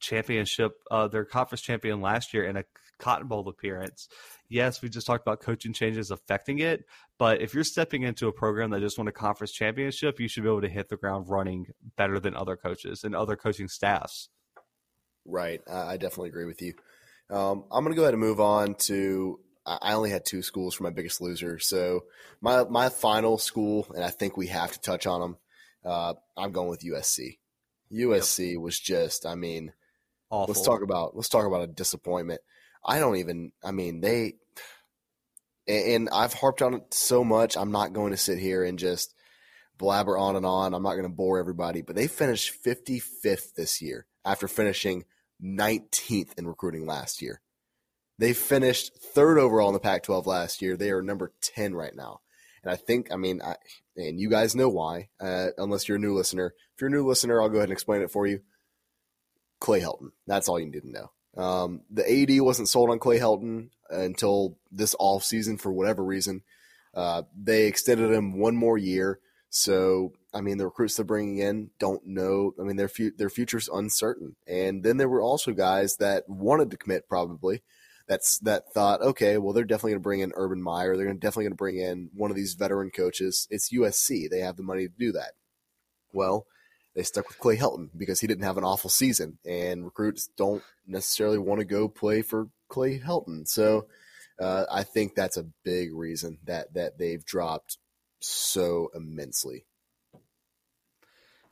championship, 0.00 0.72
uh, 0.90 1.08
their 1.08 1.24
conference 1.24 1.62
champion 1.62 2.00
last 2.00 2.34
year 2.34 2.44
and 2.44 2.58
a 2.58 2.64
Cotton 3.02 3.26
Bowl 3.26 3.48
appearance. 3.48 4.08
Yes, 4.48 4.80
we 4.80 4.88
just 4.88 5.06
talked 5.06 5.26
about 5.26 5.40
coaching 5.40 5.72
changes 5.72 6.10
affecting 6.10 6.60
it, 6.60 6.84
but 7.18 7.42
if 7.42 7.52
you're 7.52 7.64
stepping 7.64 8.02
into 8.02 8.28
a 8.28 8.32
program 8.32 8.70
that 8.70 8.80
just 8.80 8.96
won 8.96 9.08
a 9.08 9.12
conference 9.12 9.52
championship, 9.52 10.20
you 10.20 10.28
should 10.28 10.44
be 10.44 10.48
able 10.48 10.62
to 10.62 10.68
hit 10.68 10.88
the 10.88 10.96
ground 10.96 11.28
running 11.28 11.66
better 11.96 12.20
than 12.20 12.36
other 12.36 12.56
coaches 12.56 13.04
and 13.04 13.14
other 13.14 13.36
coaching 13.36 13.68
staffs. 13.68 14.28
Right. 15.24 15.60
I 15.68 15.96
definitely 15.96 16.28
agree 16.28 16.46
with 16.46 16.62
you. 16.62 16.74
Um, 17.30 17.64
I'm 17.70 17.84
going 17.84 17.92
to 17.92 17.96
go 17.96 18.02
ahead 18.02 18.14
and 18.14 18.20
move 18.20 18.40
on 18.40 18.74
to. 18.86 19.40
I 19.64 19.94
only 19.94 20.10
had 20.10 20.24
two 20.24 20.42
schools 20.42 20.74
for 20.74 20.82
my 20.82 20.90
biggest 20.90 21.20
loser. 21.20 21.60
So 21.60 22.04
my 22.40 22.64
my 22.64 22.88
final 22.88 23.38
school, 23.38 23.86
and 23.94 24.04
I 24.04 24.10
think 24.10 24.36
we 24.36 24.48
have 24.48 24.72
to 24.72 24.80
touch 24.80 25.06
on 25.06 25.20
them. 25.20 25.36
Uh, 25.84 26.14
I'm 26.36 26.50
going 26.50 26.68
with 26.68 26.82
USC. 26.82 27.38
USC 27.92 28.52
yep. 28.52 28.60
was 28.60 28.78
just, 28.78 29.24
I 29.24 29.34
mean, 29.34 29.72
Awful. 30.30 30.52
let's 30.52 30.66
talk 30.66 30.82
about 30.82 31.14
let's 31.14 31.28
talk 31.28 31.46
about 31.46 31.62
a 31.62 31.66
disappointment. 31.68 32.40
I 32.84 32.98
don't 32.98 33.16
even. 33.16 33.52
I 33.64 33.70
mean, 33.70 34.00
they 34.00 34.34
and 35.66 36.08
I've 36.10 36.34
harped 36.34 36.62
on 36.62 36.74
it 36.74 36.94
so 36.94 37.24
much. 37.24 37.56
I'm 37.56 37.72
not 37.72 37.92
going 37.92 38.12
to 38.12 38.16
sit 38.16 38.38
here 38.38 38.64
and 38.64 38.78
just 38.78 39.14
blabber 39.78 40.18
on 40.18 40.36
and 40.36 40.46
on. 40.46 40.74
I'm 40.74 40.82
not 40.82 40.94
going 40.94 41.04
to 41.04 41.08
bore 41.08 41.38
everybody, 41.38 41.82
but 41.82 41.96
they 41.96 42.08
finished 42.08 42.62
55th 42.64 43.54
this 43.54 43.80
year 43.80 44.06
after 44.24 44.48
finishing 44.48 45.04
19th 45.42 46.38
in 46.38 46.46
recruiting 46.46 46.86
last 46.86 47.22
year. 47.22 47.40
They 48.18 48.32
finished 48.32 48.96
third 48.96 49.38
overall 49.38 49.68
in 49.68 49.74
the 49.74 49.80
Pac 49.80 50.04
12 50.04 50.26
last 50.26 50.62
year. 50.62 50.76
They 50.76 50.90
are 50.90 51.02
number 51.02 51.32
10 51.40 51.74
right 51.74 51.94
now. 51.94 52.20
And 52.62 52.72
I 52.72 52.76
think, 52.76 53.12
I 53.12 53.16
mean, 53.16 53.40
I, 53.42 53.56
and 53.96 54.20
you 54.20 54.30
guys 54.30 54.54
know 54.54 54.68
why, 54.68 55.08
uh, 55.20 55.48
unless 55.58 55.88
you're 55.88 55.96
a 55.96 56.00
new 56.00 56.14
listener. 56.14 56.54
If 56.74 56.80
you're 56.80 56.88
a 56.88 56.92
new 56.92 57.06
listener, 57.06 57.42
I'll 57.42 57.48
go 57.48 57.56
ahead 57.56 57.68
and 57.68 57.72
explain 57.72 58.02
it 58.02 58.10
for 58.10 58.26
you. 58.26 58.40
Clay 59.60 59.80
Helton. 59.80 60.10
That's 60.26 60.48
all 60.48 60.60
you 60.60 60.66
need 60.66 60.82
to 60.82 60.90
know. 60.90 61.10
Um, 61.36 61.82
the 61.90 62.02
AD 62.02 62.40
wasn't 62.40 62.68
sold 62.68 62.90
on 62.90 62.98
Clay 62.98 63.18
Helton 63.18 63.70
until 63.88 64.58
this 64.70 64.94
off 64.98 65.24
season 65.24 65.58
for 65.58 65.72
whatever 65.72 66.04
reason. 66.04 66.42
Uh, 66.94 67.22
they 67.36 67.66
extended 67.66 68.10
him 68.10 68.38
one 68.38 68.56
more 68.56 68.76
year. 68.76 69.18
So, 69.48 70.12
I 70.32 70.40
mean, 70.40 70.58
the 70.58 70.64
recruits 70.64 70.96
they're 70.96 71.04
bringing 71.04 71.38
in 71.38 71.70
don't 71.78 72.06
know. 72.06 72.54
I 72.58 72.64
mean, 72.64 72.76
their 72.76 72.88
fu- 72.88 73.12
their 73.16 73.30
future's 73.30 73.68
uncertain. 73.68 74.36
And 74.46 74.82
then 74.82 74.96
there 74.96 75.08
were 75.08 75.20
also 75.20 75.52
guys 75.52 75.96
that 75.96 76.28
wanted 76.28 76.70
to 76.70 76.76
commit 76.76 77.08
probably. 77.08 77.62
That's 78.08 78.38
that 78.40 78.64
thought. 78.72 79.00
Okay, 79.00 79.38
well, 79.38 79.52
they're 79.52 79.64
definitely 79.64 79.92
going 79.92 80.00
to 80.00 80.04
bring 80.04 80.20
in 80.20 80.32
Urban 80.34 80.62
Meyer. 80.62 80.96
They're 80.96 81.06
going 81.06 81.18
definitely 81.18 81.44
going 81.44 81.52
to 81.52 81.56
bring 81.56 81.78
in 81.78 82.10
one 82.14 82.30
of 82.30 82.36
these 82.36 82.54
veteran 82.54 82.90
coaches. 82.90 83.46
It's 83.50 83.72
USC. 83.72 84.28
They 84.28 84.40
have 84.40 84.56
the 84.56 84.62
money 84.62 84.88
to 84.88 84.94
do 84.98 85.12
that. 85.12 85.32
Well, 86.12 86.46
they 86.94 87.02
stuck 87.02 87.28
with 87.28 87.38
Clay 87.38 87.56
Helton 87.56 87.88
because 87.96 88.20
he 88.20 88.26
didn't 88.26 88.44
have 88.44 88.58
an 88.58 88.64
awful 88.64 88.90
season, 88.90 89.38
and 89.46 89.84
recruits 89.84 90.28
don't 90.36 90.62
necessarily 90.86 91.38
want 91.38 91.60
to 91.60 91.64
go 91.64 91.88
play 91.88 92.22
for 92.22 92.48
Clay 92.68 92.98
Helton. 92.98 93.48
So 93.48 93.86
uh, 94.38 94.64
I 94.70 94.82
think 94.82 95.14
that's 95.14 95.36
a 95.36 95.46
big 95.64 95.94
reason 95.94 96.38
that 96.44 96.74
that 96.74 96.98
they've 96.98 97.24
dropped 97.24 97.78
so 98.20 98.90
immensely. 98.94 99.66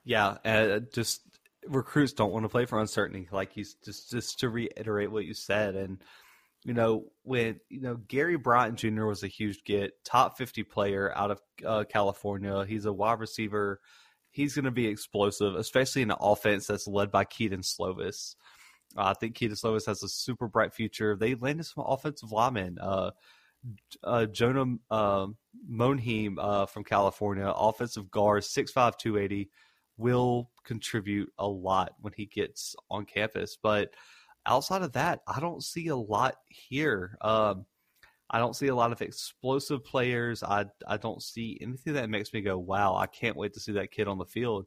Yeah, 0.04 0.38
uh, 0.44 0.80
just 0.92 1.22
recruits 1.66 2.12
don't 2.12 2.32
want 2.32 2.44
to 2.44 2.48
play 2.48 2.66
for 2.66 2.80
uncertainty. 2.80 3.28
Like 3.30 3.56
you 3.56 3.64
just 3.84 4.10
just 4.10 4.40
to 4.40 4.48
reiterate 4.48 5.10
what 5.10 5.24
you 5.24 5.34
said, 5.34 5.74
and 5.76 5.98
you 6.64 6.74
know, 6.74 7.04
when 7.22 7.60
you 7.68 7.80
know 7.80 7.96
Gary 7.96 8.36
Bryant 8.36 8.76
Jr. 8.76 9.06
was 9.06 9.22
a 9.22 9.28
huge 9.28 9.64
get, 9.64 10.04
top 10.04 10.36
fifty 10.36 10.62
player 10.62 11.12
out 11.14 11.30
of 11.30 11.40
uh, 11.64 11.84
California. 11.88 12.64
He's 12.66 12.84
a 12.84 12.92
wide 12.92 13.20
receiver. 13.20 13.80
He's 14.30 14.54
going 14.54 14.64
to 14.64 14.70
be 14.70 14.86
explosive, 14.86 15.54
especially 15.54 16.02
in 16.02 16.10
an 16.10 16.16
offense 16.20 16.66
that's 16.66 16.86
led 16.86 17.10
by 17.10 17.24
Kedon 17.24 17.62
Slovis. 17.62 18.36
Uh, 18.96 19.04
I 19.04 19.14
think 19.14 19.34
Kedon 19.34 19.56
Slovis 19.56 19.86
has 19.86 20.02
a 20.02 20.08
super 20.08 20.48
bright 20.48 20.72
future. 20.72 21.16
They 21.16 21.34
landed 21.34 21.66
some 21.66 21.84
offensive 21.86 22.32
linemen. 22.32 22.78
Uh, 22.80 23.10
uh, 24.04 24.26
Jonah 24.26 24.76
uh, 24.90 25.26
Monheim 25.70 26.36
uh, 26.38 26.66
from 26.66 26.84
California, 26.84 27.46
offensive 27.46 28.10
guard, 28.10 28.42
6'5", 28.42 28.96
280, 28.98 29.50
will 29.96 30.50
contribute 30.64 31.30
a 31.38 31.46
lot 31.46 31.92
when 32.00 32.12
he 32.16 32.26
gets 32.26 32.74
on 32.90 33.04
campus. 33.04 33.58
But 33.62 33.90
outside 34.46 34.82
of 34.82 34.92
that, 34.92 35.20
I 35.26 35.40
don't 35.40 35.62
see 35.62 35.88
a 35.88 35.96
lot 35.96 36.36
here. 36.48 37.18
Um, 37.20 37.66
I 38.30 38.38
don't 38.38 38.54
see 38.54 38.68
a 38.68 38.74
lot 38.74 38.92
of 38.92 39.02
explosive 39.02 39.84
players. 39.84 40.42
I 40.42 40.66
I 40.86 40.96
don't 40.96 41.22
see 41.22 41.58
anything 41.60 41.94
that 41.94 42.08
makes 42.08 42.32
me 42.32 42.40
go, 42.40 42.56
"Wow, 42.58 42.96
I 42.96 43.06
can't 43.06 43.36
wait 43.36 43.54
to 43.54 43.60
see 43.60 43.72
that 43.72 43.90
kid 43.90 44.06
on 44.08 44.18
the 44.18 44.24
field." 44.24 44.66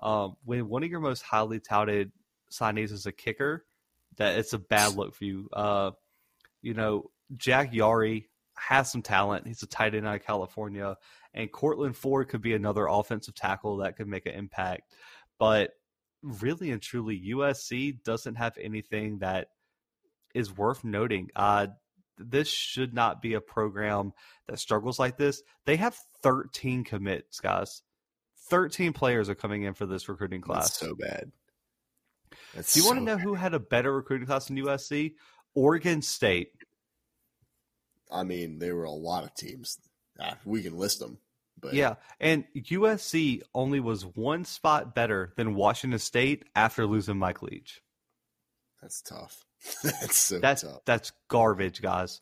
Um, 0.00 0.36
when 0.44 0.68
one 0.68 0.82
of 0.82 0.90
your 0.90 1.00
most 1.00 1.22
highly 1.22 1.60
touted 1.60 2.12
signees 2.50 2.92
is 2.92 3.06
a 3.06 3.12
kicker, 3.12 3.64
that 4.16 4.38
it's 4.38 4.52
a 4.52 4.58
bad 4.58 4.96
look 4.96 5.14
for 5.14 5.24
you. 5.24 5.48
Uh, 5.52 5.92
you 6.62 6.74
know, 6.74 7.10
Jack 7.36 7.72
Yari 7.72 8.24
has 8.56 8.90
some 8.90 9.02
talent. 9.02 9.46
He's 9.46 9.62
a 9.62 9.66
tight 9.66 9.94
end 9.94 10.06
out 10.06 10.16
of 10.16 10.26
California, 10.26 10.96
and 11.32 11.52
Courtland 11.52 11.96
Ford 11.96 12.28
could 12.28 12.42
be 12.42 12.54
another 12.54 12.86
offensive 12.86 13.34
tackle 13.34 13.78
that 13.78 13.96
could 13.96 14.08
make 14.08 14.26
an 14.26 14.34
impact. 14.34 14.94
But 15.38 15.70
really 16.22 16.70
and 16.72 16.82
truly, 16.82 17.22
USC 17.28 18.02
doesn't 18.02 18.34
have 18.34 18.58
anything 18.60 19.18
that 19.18 19.48
is 20.34 20.56
worth 20.56 20.84
noting. 20.84 21.30
Uh, 21.36 21.68
this 22.18 22.48
should 22.48 22.94
not 22.94 23.20
be 23.22 23.34
a 23.34 23.40
program 23.40 24.12
that 24.46 24.58
struggles 24.58 24.98
like 24.98 25.16
this. 25.16 25.42
They 25.64 25.76
have 25.76 25.96
13 26.22 26.84
commits, 26.84 27.40
guys. 27.40 27.82
13 28.48 28.92
players 28.92 29.28
are 29.28 29.34
coming 29.34 29.64
in 29.64 29.74
for 29.74 29.86
this 29.86 30.08
recruiting 30.08 30.40
class. 30.40 30.70
That's 30.70 30.78
so 30.80 30.94
bad. 30.94 31.32
That's 32.54 32.72
Do 32.74 32.80
you 32.80 32.84
so 32.84 32.88
want 32.90 33.00
to 33.00 33.04
know 33.04 33.16
bad. 33.16 33.24
who 33.24 33.34
had 33.34 33.54
a 33.54 33.58
better 33.60 33.92
recruiting 33.92 34.26
class 34.26 34.46
than 34.46 34.56
USC? 34.56 35.14
Oregon 35.54 36.02
State. 36.02 36.52
I 38.10 38.22
mean, 38.22 38.58
there 38.58 38.76
were 38.76 38.84
a 38.84 38.90
lot 38.90 39.24
of 39.24 39.34
teams. 39.34 39.78
Ah, 40.20 40.36
we 40.44 40.62
can 40.62 40.76
list 40.76 41.00
them. 41.00 41.18
But 41.58 41.74
yeah, 41.74 41.94
and 42.20 42.44
USC 42.54 43.40
only 43.54 43.80
was 43.80 44.04
one 44.04 44.44
spot 44.44 44.94
better 44.94 45.32
than 45.36 45.54
Washington 45.54 45.98
State 45.98 46.44
after 46.54 46.86
losing 46.86 47.16
Mike 47.18 47.42
Leach. 47.42 47.80
That's 48.82 49.00
tough. 49.00 49.45
that's 49.82 50.16
so 50.16 50.38
that's 50.38 50.62
tough. 50.62 50.80
that's 50.84 51.12
garbage, 51.28 51.82
guys. 51.82 52.20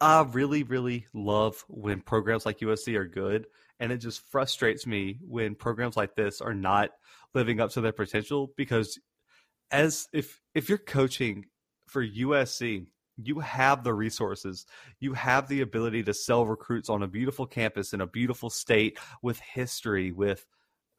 I 0.00 0.22
really, 0.22 0.62
really 0.62 1.06
love 1.12 1.64
when 1.68 2.00
programs 2.00 2.46
like 2.46 2.60
USC 2.60 2.96
are 2.96 3.06
good, 3.06 3.46
and 3.80 3.90
it 3.90 3.98
just 3.98 4.20
frustrates 4.30 4.86
me 4.86 5.18
when 5.26 5.54
programs 5.54 5.96
like 5.96 6.14
this 6.14 6.40
are 6.40 6.54
not 6.54 6.90
living 7.34 7.60
up 7.60 7.70
to 7.72 7.80
their 7.80 7.92
potential. 7.92 8.52
Because 8.56 8.98
as 9.70 10.08
if 10.12 10.40
if 10.54 10.68
you're 10.68 10.78
coaching 10.78 11.46
for 11.86 12.06
USC 12.06 12.86
you 13.22 13.40
have 13.40 13.82
the 13.82 13.92
resources. 13.92 14.64
You 15.00 15.12
have 15.14 15.48
the 15.48 15.60
ability 15.60 16.04
to 16.04 16.14
sell 16.14 16.46
recruits 16.46 16.88
on 16.88 17.02
a 17.02 17.08
beautiful 17.08 17.46
campus 17.46 17.92
in 17.92 18.00
a 18.00 18.06
beautiful 18.06 18.48
state 18.48 18.98
with 19.22 19.40
history, 19.40 20.12
with 20.12 20.46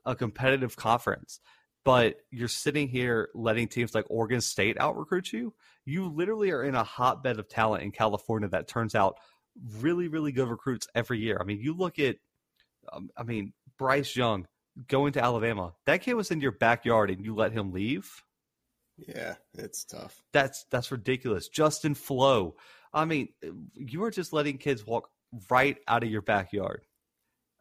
a 0.05 0.15
competitive 0.15 0.75
conference. 0.75 1.39
But 1.85 2.17
you're 2.29 2.47
sitting 2.47 2.87
here 2.87 3.29
letting 3.33 3.67
teams 3.67 3.95
like 3.95 4.05
Oregon 4.09 4.41
State 4.41 4.77
out 4.79 4.97
recruit 4.97 5.31
you. 5.31 5.53
You 5.85 6.07
literally 6.07 6.51
are 6.51 6.63
in 6.63 6.75
a 6.75 6.83
hotbed 6.83 7.39
of 7.39 7.47
talent 7.47 7.83
in 7.83 7.91
California 7.91 8.49
that 8.49 8.67
turns 8.67 8.95
out 8.95 9.17
really, 9.79 10.07
really 10.07 10.31
good 10.31 10.49
recruits 10.49 10.87
every 10.93 11.19
year. 11.19 11.37
I 11.39 11.45
mean, 11.45 11.59
you 11.61 11.73
look 11.73 11.97
at, 11.99 12.17
um, 12.91 13.09
I 13.17 13.23
mean, 13.23 13.53
Bryce 13.77 14.15
Young 14.15 14.45
going 14.87 15.13
to 15.13 15.23
Alabama. 15.23 15.73
That 15.85 16.01
kid 16.01 16.13
was 16.13 16.31
in 16.31 16.41
your 16.41 16.51
backyard 16.51 17.09
and 17.09 17.23
you 17.23 17.33
let 17.33 17.53
him 17.53 17.71
leave 17.71 18.23
yeah, 19.07 19.35
it's 19.57 19.83
tough. 19.83 20.21
That's 20.33 20.65
that's 20.71 20.91
ridiculous. 20.91 21.47
Justin 21.47 21.95
Flowe. 21.95 22.55
I 22.93 23.05
mean, 23.05 23.29
you 23.75 24.03
are 24.03 24.11
just 24.11 24.33
letting 24.33 24.57
kids 24.57 24.85
walk 24.85 25.09
right 25.49 25.77
out 25.87 26.03
of 26.03 26.09
your 26.09 26.21
backyard. 26.21 26.85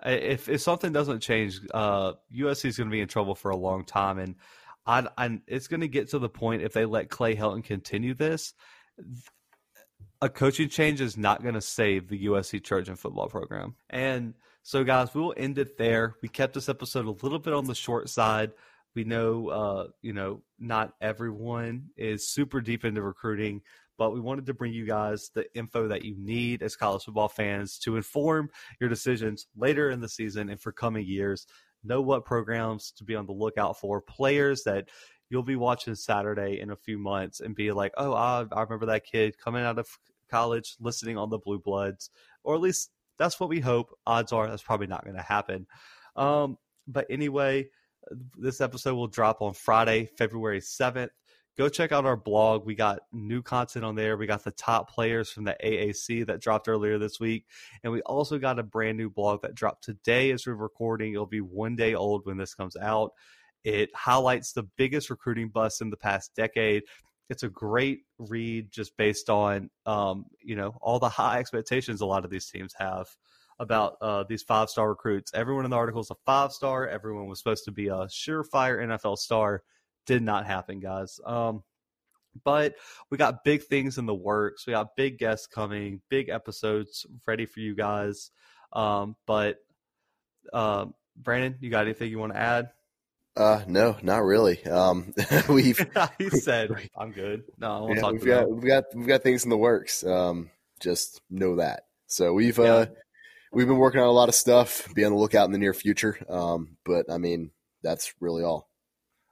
If 0.05 0.49
if 0.49 0.61
something 0.61 0.93
doesn't 0.93 1.21
change, 1.21 1.61
uh, 1.75 2.13
USC 2.35 2.67
is 2.67 2.77
going 2.77 2.89
to 2.89 2.93
be 2.93 3.01
in 3.01 3.09
trouble 3.09 3.35
for 3.35 3.51
a 3.51 3.57
long 3.57 3.85
time, 3.85 4.19
and 4.19 4.37
I, 4.87 5.07
I 5.17 5.41
it's 5.47 5.69
going 5.69 5.81
to 5.81 5.89
get 5.89 6.11
to 6.11 6.19
the 6.19 6.29
point 6.29 6.63
if 6.63 6.73
they 6.73 6.85
let 6.85 7.11
Clay 7.11 7.35
Helton 7.35 7.65
continue 7.65 8.15
this, 8.15 8.55
a 10.21 10.29
coaching 10.29 10.69
change 10.69 11.01
is 11.01 11.17
not 11.17 11.43
going 11.43 11.55
to 11.55 11.61
save 11.61 12.09
the 12.09 12.27
USC 12.27 12.63
Trojan 12.63 12.97
football 12.97 13.29
program. 13.29 13.75
And 13.91 14.35
so, 14.63 14.85
guys, 14.85 15.15
we 15.15 15.21
will 15.21 15.35
end 15.37 15.59
it 15.59 15.79
there. 15.79 16.17
We 16.23 16.29
kept 16.29 16.55
this 16.55 16.69
episode 16.69 17.07
a 17.07 17.11
little 17.11 17.39
bit 17.39 17.55
on 17.55 17.67
the 17.67 17.75
short 17.75 18.09
side. 18.09 18.53
We 18.95 19.05
know, 19.05 19.49
uh, 19.49 19.87
you 20.03 20.13
know, 20.13 20.43
not 20.59 20.95
everyone 21.01 21.91
is 21.97 22.29
super 22.29 22.61
deep 22.61 22.85
into 22.85 23.03
recruiting, 23.03 23.63
but 23.99 24.15
we 24.15 24.21
wanted 24.21 24.47
to 24.47 24.55
bring 24.55 24.73
you 24.73 24.87
guys 24.87 25.31
the 25.35 25.45
info 25.55 25.89
that 25.89 26.05
you 26.05 26.15
need 26.17 26.63
as 26.63 26.77
college 26.77 27.05
football 27.05 27.29
fans 27.29 27.79
to 27.81 27.97
inform 27.97 28.49
your 28.81 28.89
decisions 28.89 29.47
later 29.57 29.91
in 29.91 30.01
the 30.01 30.09
season 30.09 30.49
and 30.49 30.61
for 30.61 30.73
coming 30.73 31.05
years. 31.05 31.47
Know 31.85 32.01
what 32.01 32.25
programs 32.25 32.93
to 32.93 33.05
be 33.05 33.15
on 33.15 33.27
the 33.27 33.33
lookout 33.33 33.79
for, 33.79 34.01
players 34.01 34.63
that 34.65 34.89
you'll 35.31 35.43
be 35.43 35.57
watching 35.57 35.95
Saturday 35.95 36.61
in 36.61 36.71
a 36.71 36.77
few 36.77 36.99
months 36.99 37.41
and 37.41 37.55
be 37.55 37.73
like, 37.73 37.93
oh, 37.97 38.15
I, 38.15 38.47
I 38.53 38.63
remember 38.63 38.87
that 38.87 39.05
kid 39.05 39.37
coming 39.39 39.65
out 39.65 39.79
of 39.79 39.87
college 40.31 40.77
listening 40.81 41.19
on 41.19 41.31
the 41.31 41.39
Blue 41.39 41.59
Bloods, 41.59 42.11
or 42.45 42.55
at 42.55 42.61
least 42.61 42.91
that's 43.19 43.39
what 43.41 43.49
we 43.49 43.61
hope. 43.61 43.91
Odds 44.07 44.33
are 44.33 44.49
that's 44.49 44.63
probably 44.63 44.87
not 44.87 45.05
going 45.05 45.17
to 45.17 45.23
happen. 45.23 45.67
Um, 46.17 46.57
but 46.87 47.07
anyway, 47.11 47.69
this 48.37 48.61
episode 48.61 48.95
will 48.95 49.09
drop 49.09 49.43
on 49.43 49.55
Friday, 49.55 50.09
February 50.17 50.61
7th. 50.61 51.11
Go 51.59 51.69
check 51.69 51.91
out 51.91 52.07
our 52.07 52.17
blog. 52.17 52.65
We 52.65 52.77
got 52.77 53.01
new 53.13 53.43
content 53.43 53.85
on 53.85 53.97
there. 53.97 54.17
We 54.17 54.29
got 54.29 54.45
the 54.45 54.53
top 54.53 54.95
players 54.95 55.29
from 55.29 55.43
the 55.43 55.57
AAC 55.61 56.25
that 56.29 56.41
dropped 56.41 56.69
earlier 56.69 56.99
this 56.99 57.19
week. 57.19 57.47
And 57.83 57.93
we 57.93 58.01
also 58.03 58.39
got 58.39 58.61
a 58.61 58.63
brand 58.63 58.97
new 58.97 59.11
blog 59.11 59.43
that 59.43 59.57
dropped 59.57 59.83
today 59.83 60.31
as 60.31 60.47
we're 60.47 60.55
recording. 60.55 61.15
It'll 61.15 61.27
be 61.27 61.41
one 61.41 61.75
day 61.75 61.95
old 61.95 62.25
when 62.27 62.37
this 62.37 62.55
comes 62.55 62.77
out. 62.77 63.11
It 63.65 63.91
highlights 63.93 64.53
the 64.53 64.69
biggest 64.77 65.11
recruiting 65.11 65.49
bust 65.49 65.83
in 65.83 65.91
the 65.91 65.97
past 65.97 66.33
decade. 66.37 66.85
It's 67.29 67.43
a 67.43 67.49
great 67.49 68.03
read 68.19 68.71
just 68.71 68.97
based 68.97 69.29
on 69.29 69.69
um, 69.85 70.27
you 70.41 70.55
know 70.55 70.79
all 70.81 71.01
the 71.01 71.09
high 71.09 71.41
expectations 71.41 72.01
a 72.01 72.07
lot 72.07 72.25
of 72.25 72.31
these 72.31 72.47
teams 72.47 72.73
have 72.79 73.09
about 73.59 73.97
uh, 74.01 74.23
these 74.29 74.45
five 74.45 74.71
star 74.71 74.89
recruits. 74.89 75.33
Everyone 75.35 75.65
in 75.65 75.73
the 75.73 75.77
article 75.77 76.01
is 76.01 76.11
a 76.11 76.17
five 76.25 76.53
star. 76.53 76.87
Everyone 76.87 77.27
was 77.27 77.41
supposed 77.41 77.65
to 77.65 77.73
be 77.73 77.89
a 77.89 78.07
surefire 78.07 78.79
NFL 78.79 79.19
star. 79.19 79.65
Did 80.09 80.23
not 80.23 80.47
happen, 80.47 80.81
guys. 80.81 81.21
Um, 81.23 81.63
but 82.45 82.77
we 83.11 83.19
got 83.19 83.45
big 83.45 83.63
things 83.63 83.99
in 83.99 84.07
the 84.07 84.15
works. 84.15 84.67
We 84.67 84.73
got 84.73 84.97
big 84.97 85.19
guests 85.19 85.47
coming, 85.47 86.01
big 86.09 86.31
episodes 86.31 87.05
ready 87.27 87.45
for 87.45 87.61
you 87.61 87.75
guys. 87.75 88.31
Um, 88.73 89.17
but 89.27 89.59
uh, 90.51 90.87
Brandon, 91.15 91.57
you 91.61 91.69
got 91.69 91.85
anything 91.85 92.11
you 92.11 92.19
want 92.19 92.33
to 92.33 92.39
add? 92.39 92.71
Uh, 93.37 93.63
no, 93.67 93.99
not 94.01 94.25
really. 94.25 94.65
Um, 94.65 95.13
we've 95.51 95.79
he 96.19 96.31
said 96.31 96.71
I'm 96.97 97.13
good. 97.13 97.45
No, 97.59 97.71
I 97.71 97.81
won't 97.81 97.97
yeah, 97.97 98.01
talk 98.01 98.13
we've 98.13 98.25
got, 98.25 98.51
we've 98.51 98.67
got 98.67 98.85
we've 98.95 99.07
got 99.07 99.23
things 99.23 99.45
in 99.45 99.51
the 99.51 99.59
works. 99.59 100.05
Um, 100.05 100.51
just 100.81 101.21
know 101.29 101.57
that. 101.57 101.83
So 102.07 102.33
we've 102.33 102.59
uh 102.59 102.87
we've 103.53 103.67
been 103.67 103.77
working 103.77 104.01
on 104.01 104.07
a 104.07 104.13
lot 104.13 104.31
of 104.31 104.35
stuff. 104.35 104.89
Be 104.95 105.05
on 105.05 105.13
the 105.13 105.19
lookout 105.19 105.45
in 105.45 105.53
the 105.53 105.59
near 105.59 105.75
future. 105.75 106.19
Um, 106.31 106.79
but 106.87 107.11
I 107.11 107.19
mean, 107.19 107.51
that's 107.83 108.15
really 108.21 108.43
all. 108.43 108.68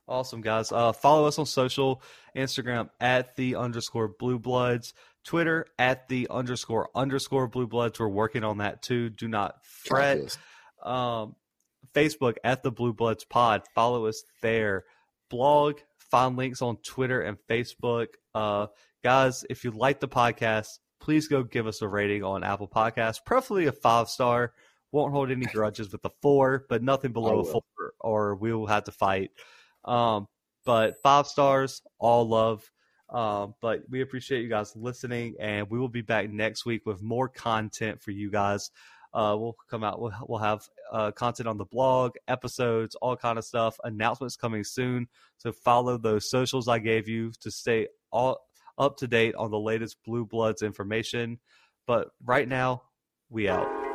Awesome, 0.09 0.41
guys. 0.41 0.71
Uh, 0.71 0.93
follow 0.93 1.27
us 1.27 1.39
on 1.39 1.47
social 1.47 2.01
Instagram 2.37 2.91
at 3.01 3.35
the 3.35 3.57
underscore 3.57 4.09
blue 4.09 4.39
bloods, 4.39 4.95
Twitter 5.25 5.67
at 5.79 6.09
the 6.09 6.29
underscore 6.31 6.89
underscore 6.95 7.49
blue 7.49 7.67
bloods. 7.67 7.99
We're 7.99 8.09
working 8.09 8.45
on 8.45 8.59
that 8.59 8.83
too. 8.83 9.11
Do 9.11 9.27
not 9.27 9.65
fret. 9.65 10.39
Um, 10.83 11.35
Facebook 11.93 12.37
at 12.45 12.63
the 12.63 12.71
blue 12.71 12.93
bloods 12.93 13.25
pod. 13.25 13.63
Follow 13.75 14.07
us 14.07 14.23
there. 14.43 14.85
Blog, 15.29 15.79
find 15.99 16.37
links 16.37 16.63
on 16.63 16.77
Twitter 16.77 17.21
and 17.23 17.37
Facebook. 17.49 18.09
Uh, 18.33 18.69
guys, 19.03 19.45
if 19.51 19.65
you 19.65 19.73
like 19.73 19.99
the 19.99 20.09
podcast, 20.09 20.79
please 21.01 21.27
go 21.27 21.43
give 21.43 21.67
us 21.67 21.83
a 21.83 21.89
rating 21.89 22.23
on 22.23 22.45
Apple 22.45 22.69
Podcasts, 22.69 23.25
preferably 23.25 23.67
a 23.67 23.73
five 23.73 24.09
star. 24.09 24.53
Won't 24.93 25.13
hold 25.13 25.33
any 25.33 25.47
grudges 25.47 25.91
with 25.91 26.05
a 26.05 26.11
four, 26.23 26.65
but 26.69 26.83
nothing 26.83 27.13
below 27.13 27.41
a 27.41 27.45
four, 27.45 27.63
or 27.99 28.37
we 28.37 28.53
will 28.53 28.69
have 28.69 28.85
to 28.85 28.93
fight. 28.93 29.33
Um, 29.87 30.27
but 30.65 30.97
five 31.03 31.27
stars, 31.27 31.83
all 31.99 32.29
love. 32.29 32.71
Um, 33.09 33.55
but 33.61 33.83
we 33.89 34.01
appreciate 34.01 34.43
you 34.43 34.49
guys 34.49 34.75
listening, 34.75 35.37
and 35.39 35.71
we 35.71 35.79
will 35.79 35.89
be 35.89 36.03
back 36.03 36.29
next 36.29 36.67
week 36.67 36.85
with 36.85 37.03
more 37.03 37.29
content 37.29 38.03
for 38.03 38.11
you 38.11 38.31
guys. 38.31 38.71
Uh, 39.15 39.37
we'll 39.39 39.57
come 39.71 39.85
out. 39.85 40.01
We'll, 40.01 40.13
we'll 40.27 40.41
have 40.41 40.63
uh, 40.93 41.13
content 41.13 41.49
on 41.49 41.57
the 41.57 41.65
blog, 41.65 42.17
episodes, 42.29 42.97
all 42.97 43.17
kind 43.17 43.39
of 43.39 43.45
stuff. 43.45 43.79
Announcements 43.85 44.37
coming 44.37 44.65
soon. 44.65 45.09
So 45.39 45.53
follow 45.53 45.97
those 45.99 46.29
socials 46.29 46.69
I 46.69 46.81
gave 46.81 47.09
you 47.09 47.33
to 47.41 47.51
stay 47.51 47.89
all 48.11 48.41
up 48.77 48.99
to 48.99 49.07
date 49.07 49.35
on 49.37 49.51
the 49.51 49.59
latest 49.59 49.97
Blue 50.05 50.27
Bloods 50.27 50.63
information. 50.63 51.39
But 51.87 52.09
right 52.25 52.49
now, 52.49 52.83
we 53.31 53.49
out. 53.49 53.86